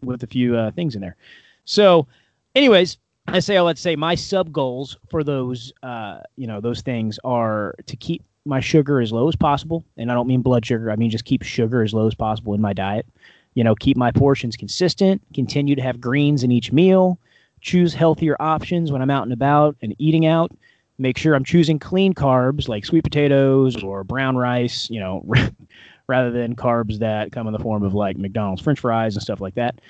with 0.02 0.22
a 0.22 0.26
few 0.26 0.56
uh, 0.56 0.70
things 0.72 0.94
in 0.94 1.00
there. 1.00 1.16
So, 1.64 2.06
anyways, 2.54 2.98
I 3.28 3.38
say, 3.40 3.60
let's 3.60 3.80
say 3.80 3.96
my 3.96 4.14
sub 4.14 4.52
goals 4.52 4.96
for 5.08 5.22
those, 5.22 5.72
uh, 5.82 6.20
you 6.36 6.46
know, 6.46 6.60
those 6.60 6.82
things 6.82 7.18
are 7.24 7.74
to 7.86 7.96
keep 7.96 8.22
my 8.44 8.60
sugar 8.60 9.00
as 9.00 9.12
low 9.12 9.28
as 9.28 9.36
possible, 9.36 9.84
and 9.96 10.10
I 10.10 10.14
don't 10.14 10.26
mean 10.26 10.42
blood 10.42 10.66
sugar. 10.66 10.90
I 10.90 10.96
mean 10.96 11.10
just 11.10 11.24
keep 11.24 11.42
sugar 11.42 11.82
as 11.82 11.94
low 11.94 12.06
as 12.06 12.14
possible 12.14 12.54
in 12.54 12.60
my 12.60 12.72
diet. 12.72 13.06
You 13.54 13.64
know, 13.64 13.74
keep 13.74 13.96
my 13.96 14.10
portions 14.10 14.56
consistent. 14.56 15.22
Continue 15.34 15.76
to 15.76 15.82
have 15.82 16.00
greens 16.00 16.42
in 16.42 16.50
each 16.50 16.72
meal. 16.72 17.18
Choose 17.60 17.94
healthier 17.94 18.36
options 18.40 18.90
when 18.90 19.02
I'm 19.02 19.10
out 19.10 19.24
and 19.24 19.32
about 19.32 19.76
and 19.82 19.94
eating 19.98 20.26
out. 20.26 20.50
Make 20.98 21.18
sure 21.18 21.34
I'm 21.34 21.44
choosing 21.44 21.78
clean 21.78 22.14
carbs 22.14 22.68
like 22.68 22.84
sweet 22.84 23.04
potatoes 23.04 23.82
or 23.82 24.04
brown 24.04 24.36
rice. 24.36 24.90
You 24.90 25.00
know, 25.00 25.24
rather 26.06 26.30
than 26.30 26.56
carbs 26.56 26.98
that 26.98 27.32
come 27.32 27.46
in 27.46 27.52
the 27.52 27.58
form 27.58 27.82
of 27.82 27.94
like 27.94 28.16
McDonald's 28.16 28.62
French 28.62 28.80
fries 28.80 29.14
and 29.14 29.22
stuff 29.22 29.40
like 29.40 29.54
that. 29.54 29.80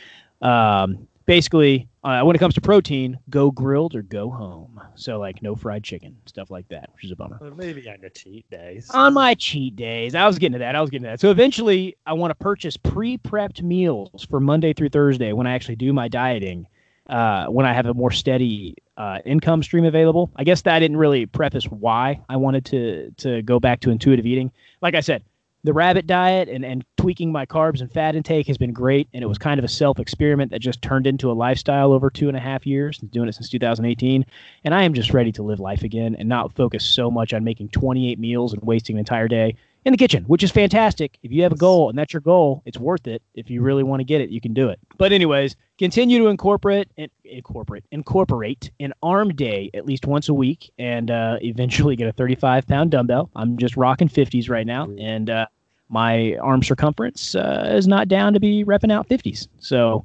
Um, 0.41 1.09
basically, 1.27 1.89
uh, 2.05 2.23
when 2.23 2.35
it 2.35 2.39
comes 2.39 2.55
to 2.55 2.61
protein, 2.61 3.19
go 3.31 3.51
grilled 3.51 3.95
or 3.95 4.03
go 4.03 4.29
home. 4.29 4.81
So 4.95 5.19
like 5.19 5.43
no 5.43 5.55
fried 5.55 5.85
chicken, 5.85 6.17
stuff 6.27 6.51
like 6.51 6.69
that, 6.69 6.91
which 6.95 7.05
is 7.05 7.13
a 7.13 7.17
bummer. 7.17 7.39
Well, 7.41 7.53
maybe 7.57 7.89
on 7.89 8.01
your 8.01 8.11
cheat 8.11 8.49
days. 8.51 8.91
On 8.91 9.15
my 9.15 9.35
cheat 9.35 9.77
days, 9.77 10.15
I 10.15 10.27
was 10.27 10.39
getting 10.39 10.55
to 10.55 10.59
that. 10.59 10.75
I 10.75 10.81
was 10.81 10.91
getting 10.91 11.05
to 11.05 11.11
that. 11.11 11.21
So 11.21 11.31
eventually, 11.31 11.97
I 12.07 12.13
want 12.13 12.31
to 12.31 12.35
purchase 12.35 12.77
pre-prepped 12.77 13.63
meals 13.63 14.27
for 14.29 14.41
Monday 14.41 14.73
through 14.73 14.91
Thursday 14.91 15.33
when 15.33 15.47
I 15.47 15.55
actually 15.55 15.77
do 15.77 15.93
my 15.93 16.09
dieting. 16.09 16.67
Uh, 17.09 17.47
when 17.47 17.67
I 17.67 17.73
have 17.73 17.87
a 17.87 17.95
more 17.95 18.13
steady 18.13 18.77
uh, 18.97 19.19
income 19.25 19.63
stream 19.65 19.85
available, 19.85 20.31
I 20.37 20.45
guess 20.45 20.63
that 20.63 20.75
I 20.75 20.79
didn't 20.79 20.97
really 20.97 21.27
preface 21.27 21.65
why 21.65 22.21
I 22.29 22.37
wanted 22.37 22.65
to 22.67 23.11
to 23.19 23.43
go 23.43 23.59
back 23.59 23.81
to 23.81 23.91
intuitive 23.91 24.25
eating. 24.25 24.53
Like 24.81 24.95
I 24.95 25.01
said, 25.01 25.25
the 25.65 25.73
rabbit 25.73 26.07
diet 26.07 26.49
and, 26.49 26.65
and 26.65 26.85
tweaking 26.97 27.31
my 27.31 27.47
carbs 27.47 27.81
and 27.81 27.93
fat 27.93 28.17
intake 28.17 28.47
has 28.49 28.59
been 28.59 28.73
great. 28.73 29.09
And 29.15 29.23
it 29.23 29.27
was 29.27 29.39
kind 29.39 29.59
of 29.59 29.65
a 29.65 29.69
self 29.69 29.99
experiment 29.99 30.51
that 30.51 30.61
just 30.61 30.83
turned 30.83 31.07
into 31.07 31.31
a 31.31 31.35
lifestyle 31.35 31.93
over 31.93 32.11
two 32.11 32.29
and 32.29 32.37
a 32.37 32.41
half 32.41 32.67
years, 32.67 32.99
doing 32.99 33.29
it 33.29 33.35
since 33.35 33.49
2018. 33.49 34.25
And 34.65 34.75
I 34.75 34.83
am 34.83 34.95
just 34.95 35.13
ready 35.13 35.33
to 35.33 35.43
live 35.43 35.61
life 35.61 35.83
again 35.83 36.17
and 36.19 36.29
not 36.29 36.55
focus 36.55 36.85
so 36.85 37.11
much 37.11 37.33
on 37.33 37.45
making 37.45 37.69
28 37.69 38.19
meals 38.19 38.53
and 38.53 38.63
wasting 38.63 38.97
an 38.97 39.01
entire 39.01 39.29
day 39.29 39.57
in 39.85 39.93
the 39.93 39.97
kitchen, 39.97 40.25
which 40.25 40.43
is 40.43 40.51
fantastic. 40.51 41.19
If 41.23 41.33
you 41.33 41.43
have 41.43 41.53
a 41.53 41.57
goal 41.57 41.89
and 41.89 41.99
that's 41.99 42.13
your 42.13 42.21
goal, 42.21 42.63
it's 42.67 42.79
worth 42.79 43.07
it. 43.07 43.23
If 43.35 43.51
you 43.51 43.63
really 43.63 43.83
want 43.83 44.01
to 44.01 44.05
get 44.05 44.21
it, 44.21 44.31
you 44.31 44.41
can 44.41 44.55
do 44.55 44.69
it. 44.69 44.79
But 44.97 45.13
anyways, 45.13 45.57
continue 45.79 46.19
to 46.19 46.29
incorporate 46.29 46.89
and 46.97 47.11
incorporate 47.25 47.85
incorporate 47.91 48.71
an 48.81 48.93
arm 49.03 49.35
day 49.35 49.71
at 49.75 49.85
least 49.87 50.07
once 50.07 50.29
a 50.29 50.35
week, 50.35 50.71
and 50.79 51.11
uh, 51.11 51.39
eventually 51.43 51.97
get 51.97 52.07
a 52.07 52.13
35 52.13 52.67
pound 52.67 52.91
dumbbell. 52.91 53.31
I'm 53.35 53.57
just 53.59 53.77
rocking 53.77 54.09
50s 54.09 54.49
right 54.49 54.67
now, 54.67 54.89
and 54.99 55.29
uh, 55.31 55.47
my 55.89 56.37
arm 56.37 56.63
circumference 56.63 57.35
uh, 57.35 57.73
is 57.75 57.89
not 57.89 58.09
down 58.09 58.33
to 58.35 58.41
be 58.41 58.65
repping 58.65 58.93
out 58.93 59.09
50s. 59.09 59.49
So. 59.59 60.05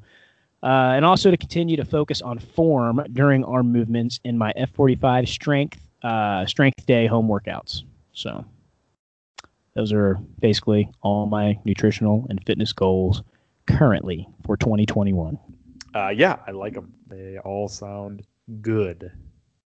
Uh, 0.63 0.93
and 0.95 1.05
also 1.05 1.29
to 1.29 1.37
continue 1.37 1.77
to 1.77 1.85
focus 1.85 2.19
on 2.19 2.39
form 2.39 2.99
during 3.13 3.43
arm 3.43 3.71
movements 3.71 4.19
in 4.23 4.35
my 4.35 4.51
F45 4.57 5.27
strength 5.27 5.79
uh, 6.01 6.47
strength 6.47 6.83
day 6.87 7.05
home 7.05 7.27
workouts. 7.27 7.83
So 8.13 8.43
those 9.77 9.93
are 9.93 10.17
basically 10.39 10.89
all 11.01 11.27
my 11.27 11.57
nutritional 11.63 12.25
and 12.31 12.43
fitness 12.47 12.73
goals 12.73 13.21
currently 13.67 14.27
for 14.43 14.57
2021. 14.57 15.37
Uh, 15.93 16.09
yeah, 16.09 16.37
I 16.47 16.51
like 16.51 16.73
them. 16.73 16.93
They 17.07 17.37
all 17.37 17.67
sound 17.67 18.25
good 18.59 19.11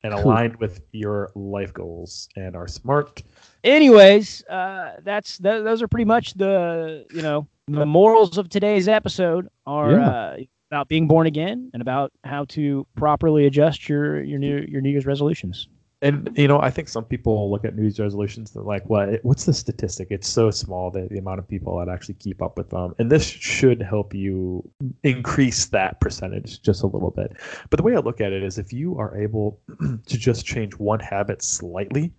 and 0.04 0.14
cool. 0.14 0.22
aligned 0.22 0.56
with 0.60 0.80
your 0.92 1.32
life 1.34 1.74
goals 1.74 2.28
and 2.36 2.54
are 2.54 2.68
smart. 2.68 3.24
Anyways, 3.64 4.44
uh, 4.44 5.00
that's 5.02 5.38
th- 5.38 5.64
those 5.64 5.82
are 5.82 5.88
pretty 5.88 6.04
much 6.04 6.34
the 6.34 7.04
you 7.12 7.22
know 7.22 7.48
the 7.66 7.84
morals 7.84 8.38
of 8.38 8.48
today's 8.48 8.86
episode 8.86 9.48
are 9.66 9.90
yeah. 9.90 10.08
uh, 10.08 10.36
about 10.70 10.86
being 10.86 11.08
born 11.08 11.26
again 11.26 11.70
and 11.72 11.82
about 11.82 12.12
how 12.22 12.44
to 12.44 12.86
properly 12.94 13.46
adjust 13.46 13.88
your 13.88 14.22
your 14.22 14.38
new 14.38 14.64
your 14.68 14.80
New 14.80 14.90
Year's 14.90 15.06
resolutions 15.06 15.66
and 16.00 16.30
you 16.36 16.46
know, 16.46 16.60
I 16.60 16.70
think 16.70 16.88
some 16.88 17.04
people 17.04 17.50
look 17.50 17.64
at 17.64 17.74
New 17.74 17.82
Year's 17.82 17.98
resolutions 17.98 18.54
and 18.54 18.62
they're 18.62 18.68
like, 18.68 18.88
what? 18.88 19.24
What's 19.24 19.44
the 19.44 19.52
statistic? 19.52 20.08
It's 20.10 20.28
so 20.28 20.50
small 20.50 20.90
that 20.92 21.08
the 21.10 21.18
amount 21.18 21.40
of 21.40 21.48
people 21.48 21.76
that 21.78 21.88
actually 21.88 22.14
keep 22.14 22.40
up 22.40 22.56
with 22.56 22.70
them, 22.70 22.94
and 22.98 23.10
this 23.10 23.24
should 23.24 23.82
help 23.82 24.14
you 24.14 24.68
increase 25.02 25.66
that 25.66 26.00
percentage 26.00 26.62
just 26.62 26.82
a 26.82 26.86
little 26.86 27.10
bit. 27.10 27.32
But 27.70 27.78
the 27.78 27.82
way 27.82 27.96
I 27.96 27.98
look 27.98 28.20
at 28.20 28.32
it 28.32 28.44
is, 28.44 28.58
if 28.58 28.72
you 28.72 28.96
are 28.98 29.16
able 29.16 29.60
to 29.80 30.18
just 30.18 30.46
change 30.46 30.74
one 30.74 31.00
habit 31.00 31.42
slightly 31.42 32.12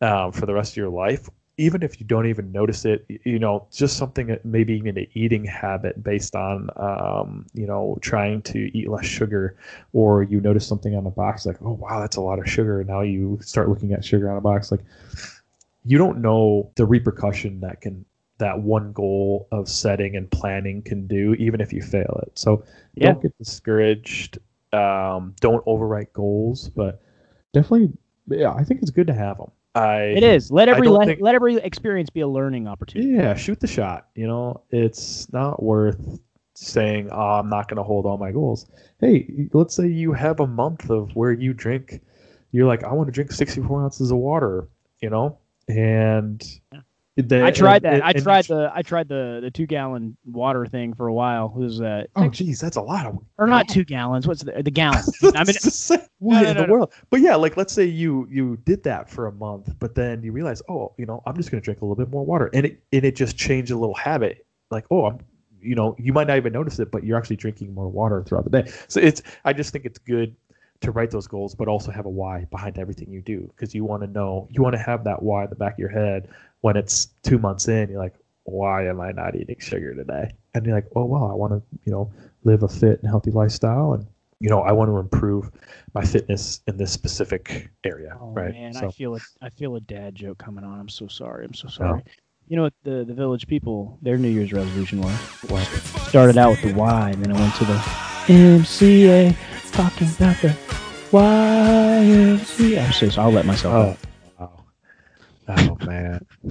um, 0.00 0.30
for 0.30 0.46
the 0.46 0.54
rest 0.54 0.72
of 0.72 0.76
your 0.76 0.90
life, 0.90 1.28
even 1.56 1.82
if 1.82 2.00
you 2.00 2.06
don't 2.06 2.26
even 2.26 2.52
notice 2.52 2.84
it, 2.84 3.04
you 3.24 3.38
know, 3.38 3.66
just 3.70 3.96
something 3.96 4.36
maybe 4.44 4.74
even 4.74 4.96
an 4.96 5.06
eating 5.14 5.44
habit 5.44 6.02
based 6.02 6.34
on, 6.34 6.70
um, 6.76 7.46
you 7.52 7.66
know, 7.66 7.98
trying 8.00 8.40
to 8.42 8.76
eat 8.76 8.88
less 8.88 9.04
sugar, 9.04 9.56
or 9.92 10.22
you 10.22 10.40
notice 10.40 10.66
something 10.66 10.96
on 10.96 11.04
the 11.04 11.10
box 11.10 11.44
like, 11.44 11.60
oh 11.62 11.72
wow, 11.72 12.00
that's 12.00 12.16
a 12.16 12.20
lot 12.20 12.38
of 12.38 12.48
sugar. 12.48 12.80
And 12.80 12.88
now 12.88 13.02
you 13.02 13.38
start 13.42 13.68
looking 13.68 13.92
at 13.92 14.04
sugar 14.04 14.30
on 14.30 14.38
a 14.38 14.40
box, 14.40 14.70
like 14.70 14.80
you 15.84 15.98
don't 15.98 16.22
know 16.22 16.70
the 16.76 16.84
repercussion 16.84 17.60
that 17.60 17.80
can 17.80 18.04
that 18.38 18.58
one 18.58 18.92
goal 18.92 19.46
of 19.52 19.68
setting 19.68 20.16
and 20.16 20.30
planning 20.30 20.82
can 20.82 21.06
do, 21.06 21.34
even 21.34 21.60
if 21.60 21.72
you 21.72 21.82
fail 21.82 22.20
it. 22.22 22.38
So 22.38 22.64
yeah. 22.94 23.12
don't 23.12 23.22
get 23.22 23.38
discouraged. 23.38 24.38
Um, 24.72 25.34
don't 25.40 25.64
overwrite 25.66 26.12
goals, 26.12 26.70
but 26.70 27.02
definitely, 27.52 27.92
yeah, 28.28 28.52
I 28.52 28.64
think 28.64 28.80
it's 28.82 28.90
good 28.90 29.08
to 29.08 29.14
have 29.14 29.36
them. 29.36 29.50
I 29.74 30.02
it 30.02 30.22
is 30.24 30.50
let 30.50 30.68
every 30.68 30.88
let, 30.88 31.06
think, 31.06 31.20
let 31.20 31.34
every 31.34 31.56
experience 31.56 32.10
be 32.10 32.20
a 32.20 32.28
learning 32.28 32.66
opportunity. 32.66 33.12
Yeah, 33.12 33.34
shoot 33.34 33.60
the 33.60 33.68
shot. 33.68 34.08
You 34.14 34.26
know, 34.26 34.62
it's 34.70 35.32
not 35.32 35.62
worth 35.62 36.20
saying, 36.54 37.08
"Oh, 37.12 37.38
I'm 37.38 37.48
not 37.48 37.68
going 37.68 37.76
to 37.76 37.84
hold 37.84 38.04
all 38.04 38.18
my 38.18 38.32
goals." 38.32 38.66
Hey, 39.00 39.48
let's 39.52 39.74
say 39.74 39.86
you 39.86 40.12
have 40.12 40.40
a 40.40 40.46
month 40.46 40.90
of 40.90 41.14
where 41.14 41.32
you 41.32 41.52
drink. 41.52 42.00
You're 42.52 42.66
like, 42.66 42.82
I 42.82 42.92
want 42.92 43.06
to 43.06 43.12
drink 43.12 43.30
64 43.30 43.84
ounces 43.84 44.10
of 44.10 44.18
water. 44.18 44.68
You 45.00 45.10
know, 45.10 45.38
and 45.68 46.42
yeah. 46.72 46.80
The, 47.28 47.44
I 47.44 47.50
tried 47.50 47.82
that. 47.82 47.94
And, 47.94 48.02
I 48.02 48.12
tried 48.12 48.46
the 48.46 48.70
I 48.74 48.82
tried 48.82 49.08
the 49.08 49.40
the 49.42 49.50
two 49.50 49.66
gallon 49.66 50.16
water 50.24 50.66
thing 50.66 50.94
for 50.94 51.06
a 51.06 51.12
while. 51.12 51.52
It 51.56 51.58
was 51.58 51.80
uh, 51.80 52.04
oh 52.16 52.28
geez, 52.28 52.60
that's 52.60 52.76
a 52.76 52.82
lot 52.82 53.06
of 53.06 53.18
or 53.38 53.46
not 53.46 53.68
two 53.68 53.84
gallons. 53.84 54.26
What's 54.26 54.42
the 54.42 54.62
the 54.62 54.70
gallon? 54.70 55.02
I 55.34 55.44
mean, 55.44 55.54
what 56.18 56.42
no, 56.42 56.48
in 56.48 56.54
no, 56.54 56.54
the 56.54 56.66
no. 56.66 56.72
world? 56.72 56.92
But 57.10 57.20
yeah, 57.20 57.34
like 57.36 57.56
let's 57.56 57.72
say 57.72 57.84
you 57.84 58.26
you 58.30 58.58
did 58.64 58.82
that 58.84 59.10
for 59.10 59.26
a 59.26 59.32
month, 59.32 59.74
but 59.78 59.94
then 59.94 60.22
you 60.22 60.32
realize, 60.32 60.62
oh, 60.68 60.94
you 60.98 61.06
know, 61.06 61.22
I'm 61.26 61.36
just 61.36 61.50
gonna 61.50 61.60
drink 61.60 61.80
a 61.80 61.84
little 61.84 61.96
bit 61.96 62.10
more 62.10 62.24
water, 62.24 62.50
and 62.54 62.66
it 62.66 62.82
and 62.92 63.04
it 63.04 63.16
just 63.16 63.36
changed 63.36 63.70
a 63.70 63.76
little 63.76 63.94
habit. 63.94 64.46
Like, 64.70 64.86
oh, 64.90 65.06
I'm 65.06 65.18
you 65.62 65.74
know, 65.74 65.94
you 65.98 66.12
might 66.12 66.26
not 66.26 66.36
even 66.36 66.52
notice 66.52 66.78
it, 66.78 66.90
but 66.90 67.04
you're 67.04 67.18
actually 67.18 67.36
drinking 67.36 67.74
more 67.74 67.88
water 67.88 68.22
throughout 68.24 68.44
the 68.44 68.62
day. 68.62 68.72
So 68.88 69.00
it's 69.00 69.22
I 69.44 69.52
just 69.52 69.72
think 69.72 69.84
it's 69.84 69.98
good 69.98 70.34
to 70.80 70.90
write 70.92 71.10
those 71.10 71.26
goals, 71.26 71.54
but 71.54 71.68
also 71.68 71.90
have 71.90 72.06
a 72.06 72.10
why 72.10 72.46
behind 72.50 72.78
everything 72.78 73.10
you 73.10 73.20
do 73.20 73.50
because 73.54 73.74
you 73.74 73.84
want 73.84 74.02
to 74.02 74.08
know, 74.08 74.48
you 74.50 74.62
want 74.62 74.74
to 74.74 74.80
have 74.80 75.04
that 75.04 75.22
why 75.22 75.44
in 75.44 75.50
the 75.50 75.56
back 75.56 75.74
of 75.74 75.78
your 75.78 75.90
head 75.90 76.28
when 76.60 76.76
it's 76.76 77.06
two 77.22 77.38
months 77.38 77.68
in, 77.68 77.90
you're 77.90 77.98
like, 77.98 78.14
why 78.44 78.86
am 78.86 79.00
I 79.00 79.12
not 79.12 79.36
eating 79.36 79.56
sugar 79.58 79.94
today? 79.94 80.30
And 80.54 80.66
you're 80.66 80.74
like, 80.74 80.88
oh 80.96 81.04
well, 81.04 81.30
I 81.30 81.34
want 81.34 81.52
to, 81.52 81.62
you 81.84 81.92
know, 81.92 82.12
live 82.44 82.62
a 82.62 82.68
fit 82.68 83.00
and 83.00 83.08
healthy 83.08 83.30
lifestyle, 83.30 83.92
and 83.92 84.06
you 84.40 84.48
know, 84.48 84.60
I 84.60 84.72
want 84.72 84.90
to 84.90 84.96
improve 84.96 85.50
my 85.94 86.04
fitness 86.04 86.60
in 86.66 86.76
this 86.76 86.92
specific 86.92 87.70
area. 87.84 88.16
Oh 88.20 88.32
right? 88.32 88.52
man, 88.52 88.72
so, 88.72 88.88
I 88.88 88.90
feel 88.90 89.16
a, 89.16 89.20
I 89.42 89.50
feel 89.50 89.76
a 89.76 89.80
dad 89.80 90.14
joke 90.14 90.38
coming 90.38 90.64
on. 90.64 90.80
I'm 90.80 90.88
so 90.88 91.06
sorry. 91.06 91.44
I'm 91.44 91.54
so 91.54 91.68
sorry. 91.68 92.02
Oh. 92.04 92.10
You 92.48 92.56
know 92.56 92.62
what 92.62 92.74
the 92.82 93.04
the 93.04 93.14
village 93.14 93.46
people 93.46 93.98
their 94.02 94.16
New 94.16 94.28
Year's 94.28 94.52
resolution 94.52 95.00
was? 95.00 95.16
What? 95.48 95.64
Started 96.08 96.36
out 96.36 96.50
with 96.50 96.62
the 96.62 96.74
Y, 96.74 97.10
and 97.10 97.24
then 97.24 97.36
I 97.36 97.38
went 97.38 97.54
to 97.56 97.64
the 97.64 97.74
MCA, 98.26 99.36
talking 99.70 100.08
about 100.08 100.36
the 100.42 100.48
YMCA. 101.10 102.86
I'm 102.86 102.92
so 102.92 103.08
sorry. 103.08 103.26
I'll 103.26 103.32
let 103.32 103.46
myself. 103.46 103.74
Oh. 103.74 103.96
Oh 105.48 105.76
man, 105.84 106.24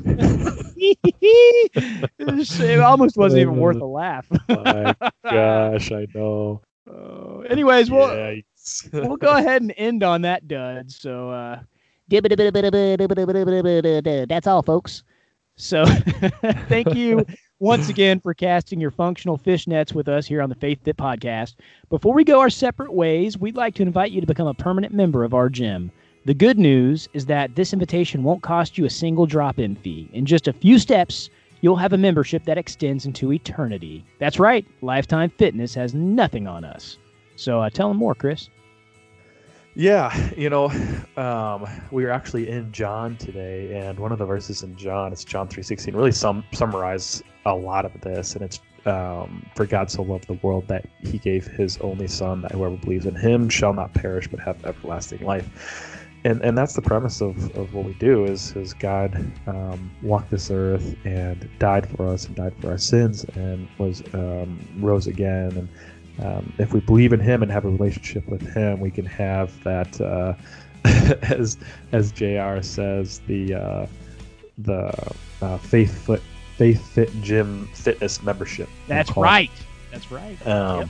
it 0.76 2.82
almost 2.82 3.16
wasn't 3.16 3.42
even 3.42 3.56
worth 3.56 3.80
a 3.80 3.86
laugh. 3.86 4.28
My 4.50 4.94
gosh, 5.24 5.92
I 5.94 6.06
know. 6.14 6.62
Uh, 6.90 7.40
anyways, 7.50 7.90
we'll 7.90 8.42
we'll 8.92 9.16
go 9.16 9.38
ahead 9.38 9.62
and 9.62 9.74
end 9.78 10.04
on 10.04 10.24
that 10.24 10.50
dud. 10.50 10.92
So 10.92 11.30
uh, 11.30 11.62
that's 12.10 14.48
all, 14.48 14.64
folks. 14.64 15.04
So 15.56 15.86
thank 16.68 16.94
you 16.94 17.26
once 17.60 17.90
again 17.90 18.20
for 18.20 18.34
casting 18.34 18.80
your 18.80 18.92
functional 18.92 19.38
fish 19.38 19.68
nets 19.68 19.94
with 19.94 20.08
us 20.08 20.26
here 20.26 20.42
on 20.42 20.50
the 20.50 20.56
Faith 20.56 20.80
Fit 20.84 20.98
podcast. 20.98 21.56
Before 21.90 22.14
we 22.14 22.24
go 22.24 22.40
our 22.40 22.50
separate 22.50 22.94
ways, 22.94 23.38
we'd 23.38 23.56
like 23.56 23.76
to 23.76 23.84
invite 23.84 24.12
you 24.12 24.22
to 24.22 24.28
become 24.28 24.48
a 24.48 24.54
permanent 24.54 24.94
member 24.94 25.24
of 25.24 25.34
our 25.34 25.50
gym. 25.50 25.92
The 26.26 26.34
good 26.34 26.60
news 26.60 27.08
is 27.14 27.26
that 27.28 27.56
this 27.56 27.74
invitation 27.74 28.24
won't 28.24 28.44
cost 28.44 28.78
you 28.78 28.86
a 28.86 28.90
single 28.90 29.26
drop 29.26 29.60
in 29.60 29.76
fee. 29.76 30.10
In 30.14 30.26
just 30.26 30.48
a 30.48 30.54
few 30.54 30.78
steps, 30.80 31.30
you'll 31.62 31.76
have 31.76 31.94
a 31.94 31.98
membership 31.98 32.44
that 32.46 32.58
extends 32.58 33.06
into 33.06 33.34
eternity. 33.34 34.04
That's 34.20 34.40
right, 34.40 34.66
Lifetime 34.82 35.30
Fitness 35.30 35.74
has 35.76 35.94
nothing 35.94 36.48
on 36.48 36.64
us. 36.64 36.98
So 37.36 37.62
uh, 37.62 37.70
tell 37.70 37.88
them 37.88 37.98
more, 37.98 38.16
Chris. 38.16 38.50
Yeah, 39.80 40.14
you 40.36 40.50
know, 40.50 40.66
um, 41.16 41.66
we 41.90 42.04
were 42.04 42.12
actually 42.12 42.50
in 42.50 42.70
John 42.74 43.16
today, 43.16 43.74
and 43.80 43.98
one 43.98 44.12
of 44.12 44.18
the 44.18 44.26
verses 44.26 44.62
in 44.62 44.76
John, 44.76 45.14
it's 45.14 45.24
John 45.24 45.48
three 45.48 45.64
sixteen, 45.64 45.96
really 45.96 46.12
sum 46.12 46.44
summarize 46.52 47.24
a 47.46 47.56
lot 47.56 47.86
of 47.86 47.94
this, 48.02 48.36
and 48.36 48.44
it's 48.44 48.60
um, 48.86 49.50
for 49.56 49.66
God 49.66 49.90
so 49.90 50.02
loved 50.02 50.28
the 50.28 50.34
world 50.34 50.68
that 50.68 50.86
He 51.04 51.18
gave 51.18 51.48
His 51.48 51.78
only 51.78 52.10
Son, 52.10 52.42
that 52.42 52.52
whoever 52.52 52.76
believes 52.76 53.06
in 53.06 53.16
Him 53.16 53.48
shall 53.48 53.74
not 53.74 53.94
perish 53.94 54.28
but 54.28 54.42
have 54.42 54.62
everlasting 54.66 55.26
life. 55.26 55.48
And 56.26 56.42
and 56.42 56.58
that's 56.58 56.74
the 56.74 56.82
premise 56.82 57.22
of, 57.22 57.38
of 57.56 57.74
what 57.74 57.86
we 57.86 57.94
do 57.94 58.26
is 58.26 58.54
is 58.58 58.74
God 58.74 59.16
um, 59.48 59.90
walked 60.04 60.30
this 60.30 60.52
earth 60.52 60.98
and 61.06 61.50
died 61.58 61.88
for 61.88 62.06
us 62.10 62.26
and 62.28 62.36
died 62.36 62.54
for 62.60 62.72
our 62.72 62.78
sins 62.78 63.24
and 63.36 63.70
was 63.78 64.04
um, 64.14 64.60
rose 64.80 65.08
again 65.08 65.56
and 65.56 65.70
um, 66.24 66.54
if 66.58 66.74
we 66.74 66.80
believe 66.82 67.14
in 67.14 67.20
Him 67.20 67.44
and 67.44 67.52
have 67.52 67.66
a 67.66 67.70
relationship 67.70 68.28
with 68.28 68.42
Him, 68.54 68.80
we 68.80 68.92
can 68.92 69.06
have 69.06 69.64
that 69.64 70.00
uh, 70.02 70.34
as 71.24 71.58
as 71.92 72.12
Jr. 72.12 72.62
says 72.62 73.22
the 73.28 73.54
uh, 73.54 73.86
the 74.60 75.14
uh, 75.42 75.58
faith 75.58 76.06
foot 76.06 76.22
faith 76.58 76.86
fit 76.94 77.10
gym 77.22 77.68
fitness 77.74 78.22
membership. 78.22 78.70
That's 78.88 79.16
right. 79.16 79.52
That's 79.92 80.12
right. 80.12 80.46
Um, 80.46 80.82
yep. 80.82 80.90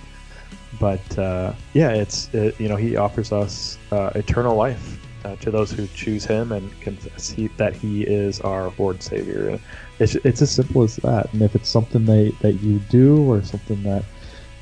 But 0.79 1.19
uh, 1.19 1.53
yeah, 1.73 1.91
it's 1.91 2.33
it, 2.33 2.59
you 2.59 2.67
know 2.67 2.75
He 2.75 2.95
offers 2.95 3.31
us 3.31 3.77
uh, 3.91 4.11
eternal 4.15 4.55
life 4.55 4.99
uh, 5.25 5.35
to 5.37 5.51
those 5.51 5.71
who 5.71 5.87
choose 5.87 6.25
Him 6.25 6.51
and 6.51 6.79
confess 6.81 7.29
he, 7.29 7.47
that 7.57 7.75
He 7.75 8.03
is 8.03 8.39
our 8.41 8.73
Lord 8.77 8.95
and 8.95 9.03
Savior. 9.03 9.59
It's 9.99 10.15
it's 10.15 10.41
as 10.41 10.51
simple 10.51 10.83
as 10.83 10.95
that. 10.97 11.31
And 11.33 11.41
if 11.41 11.55
it's 11.55 11.69
something 11.69 12.05
that 12.05 12.33
that 12.41 12.53
you 12.53 12.79
do 12.89 13.31
or 13.31 13.43
something 13.43 13.81
that 13.83 14.03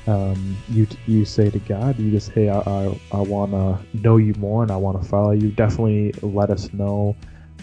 um, 0.08 0.56
you 0.70 0.86
you 1.06 1.24
say 1.26 1.50
to 1.50 1.58
God, 1.58 1.98
you 1.98 2.10
just 2.10 2.30
hey, 2.32 2.48
I 2.48 2.60
I, 2.60 3.00
I 3.12 3.20
want 3.20 3.52
to 3.52 3.78
know 3.98 4.16
you 4.16 4.32
more 4.38 4.62
and 4.62 4.72
I 4.72 4.76
want 4.76 5.00
to 5.00 5.06
follow 5.06 5.32
you. 5.32 5.50
Definitely 5.50 6.12
let 6.22 6.50
us 6.50 6.72
know. 6.72 7.14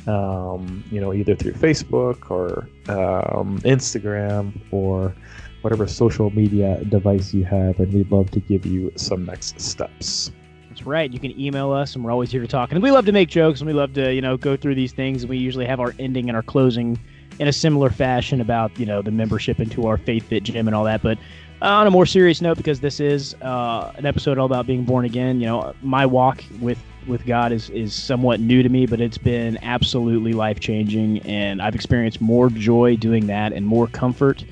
Um, 0.07 0.83
you 0.91 1.01
know, 1.01 1.13
either 1.13 1.35
through 1.35 1.53
Facebook 1.53 2.29
or 2.29 2.69
um, 2.87 3.59
Instagram 3.61 4.61
or 4.71 5.15
whatever 5.61 5.87
social 5.87 6.29
media 6.29 6.83
device 6.85 7.33
you 7.33 7.43
have, 7.45 7.79
and 7.79 7.91
we'd 7.91 8.11
love 8.11 8.29
to 8.31 8.39
give 8.39 8.67
you 8.67 8.91
some 8.95 9.25
next 9.25 9.59
steps. 9.59 10.31
That's 10.69 10.83
right. 10.85 11.11
You 11.11 11.19
can 11.19 11.39
email 11.39 11.71
us, 11.71 11.95
and 11.95 12.03
we're 12.03 12.11
always 12.11 12.29
here 12.29 12.41
to 12.41 12.47
talk. 12.47 12.71
And 12.71 12.83
we 12.83 12.91
love 12.91 13.05
to 13.05 13.11
make 13.11 13.29
jokes, 13.29 13.61
and 13.61 13.67
we 13.67 13.73
love 13.73 13.93
to, 13.93 14.13
you 14.13 14.21
know, 14.21 14.37
go 14.37 14.55
through 14.55 14.75
these 14.75 14.91
things. 14.93 15.23
And 15.23 15.29
we 15.31 15.37
usually 15.37 15.65
have 15.65 15.79
our 15.79 15.95
ending 15.97 16.29
and 16.29 16.35
our 16.35 16.43
closing 16.43 16.99
in 17.39 17.47
a 17.47 17.53
similar 17.53 17.89
fashion 17.89 18.41
about 18.41 18.77
you 18.79 18.85
know 18.85 19.01
the 19.01 19.11
membership 19.11 19.59
into 19.59 19.87
our 19.87 19.97
Faith 19.97 20.27
Fit 20.27 20.43
gym 20.43 20.67
and 20.67 20.75
all 20.75 20.83
that. 20.83 21.01
But 21.01 21.17
uh, 21.61 21.65
on 21.65 21.87
a 21.87 21.91
more 21.91 22.05
serious 22.05 22.41
note, 22.41 22.57
because 22.57 22.79
this 22.79 22.99
is 22.99 23.33
uh, 23.41 23.91
an 23.95 24.05
episode 24.05 24.37
all 24.37 24.45
about 24.45 24.67
being 24.67 24.83
born 24.83 25.05
again, 25.05 25.39
you 25.39 25.47
know, 25.47 25.73
my 25.81 26.05
walk 26.05 26.43
with 26.59 26.79
with 27.07 27.25
God 27.25 27.51
is 27.51 27.69
is 27.69 27.93
somewhat 27.93 28.39
new 28.39 28.63
to 28.63 28.69
me, 28.69 28.85
but 28.85 28.99
it's 28.99 29.17
been 29.17 29.57
absolutely 29.61 30.33
life 30.33 30.59
changing, 30.59 31.19
and 31.19 31.61
I've 31.61 31.75
experienced 31.75 32.19
more 32.19 32.49
joy 32.49 32.95
doing 32.95 33.27
that 33.27 33.53
and 33.53 33.65
more 33.65 33.87
comfort 33.87 34.43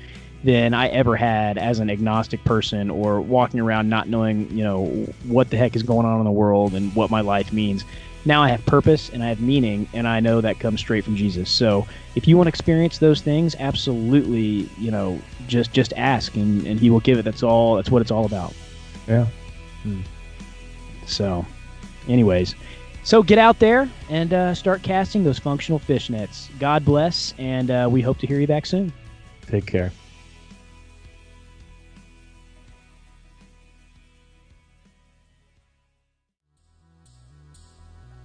than 0.44 0.74
I 0.74 0.88
ever 0.88 1.16
had 1.16 1.56
as 1.56 1.78
an 1.78 1.88
agnostic 1.88 2.44
person 2.44 2.90
or 2.90 3.20
walking 3.20 3.60
around 3.60 3.88
not 3.88 4.08
knowing, 4.08 4.50
you 4.50 4.62
know, 4.62 4.84
what 5.24 5.48
the 5.48 5.56
heck 5.56 5.74
is 5.74 5.82
going 5.82 6.06
on 6.06 6.18
in 6.18 6.24
the 6.24 6.30
world 6.30 6.74
and 6.74 6.94
what 6.94 7.10
my 7.10 7.22
life 7.22 7.50
means. 7.50 7.84
Now 8.26 8.42
I 8.42 8.50
have 8.50 8.64
purpose 8.66 9.08
and 9.08 9.22
I 9.22 9.28
have 9.28 9.40
meaning, 9.40 9.88
and 9.94 10.06
I 10.06 10.20
know 10.20 10.42
that 10.42 10.58
comes 10.58 10.80
straight 10.80 11.04
from 11.04 11.16
Jesus. 11.16 11.50
So 11.50 11.86
if 12.14 12.28
you 12.28 12.36
want 12.36 12.46
to 12.46 12.48
experience 12.50 12.98
those 12.98 13.22
things, 13.22 13.56
absolutely, 13.58 14.68
you 14.78 14.90
know, 14.90 15.18
just 15.48 15.72
just 15.72 15.92
ask 15.96 16.34
and, 16.36 16.66
and 16.66 16.78
He 16.80 16.90
will 16.90 17.00
give 17.00 17.18
it. 17.18 17.22
That's 17.22 17.42
all. 17.42 17.76
That's 17.76 17.90
what 17.90 18.02
it's 18.02 18.10
all 18.10 18.26
about. 18.26 18.52
Yeah. 19.08 19.26
So, 21.06 21.44
anyways, 22.08 22.54
so 23.02 23.22
get 23.22 23.38
out 23.38 23.58
there 23.58 23.88
and 24.08 24.32
uh, 24.32 24.54
start 24.54 24.82
casting 24.82 25.24
those 25.24 25.38
functional 25.38 25.78
fish 25.78 26.08
nets. 26.08 26.48
God 26.58 26.84
bless, 26.84 27.34
and 27.38 27.70
uh, 27.70 27.88
we 27.90 28.00
hope 28.00 28.18
to 28.18 28.26
hear 28.26 28.40
you 28.40 28.46
back 28.46 28.66
soon. 28.66 28.92
Take 29.46 29.66
care. 29.66 29.92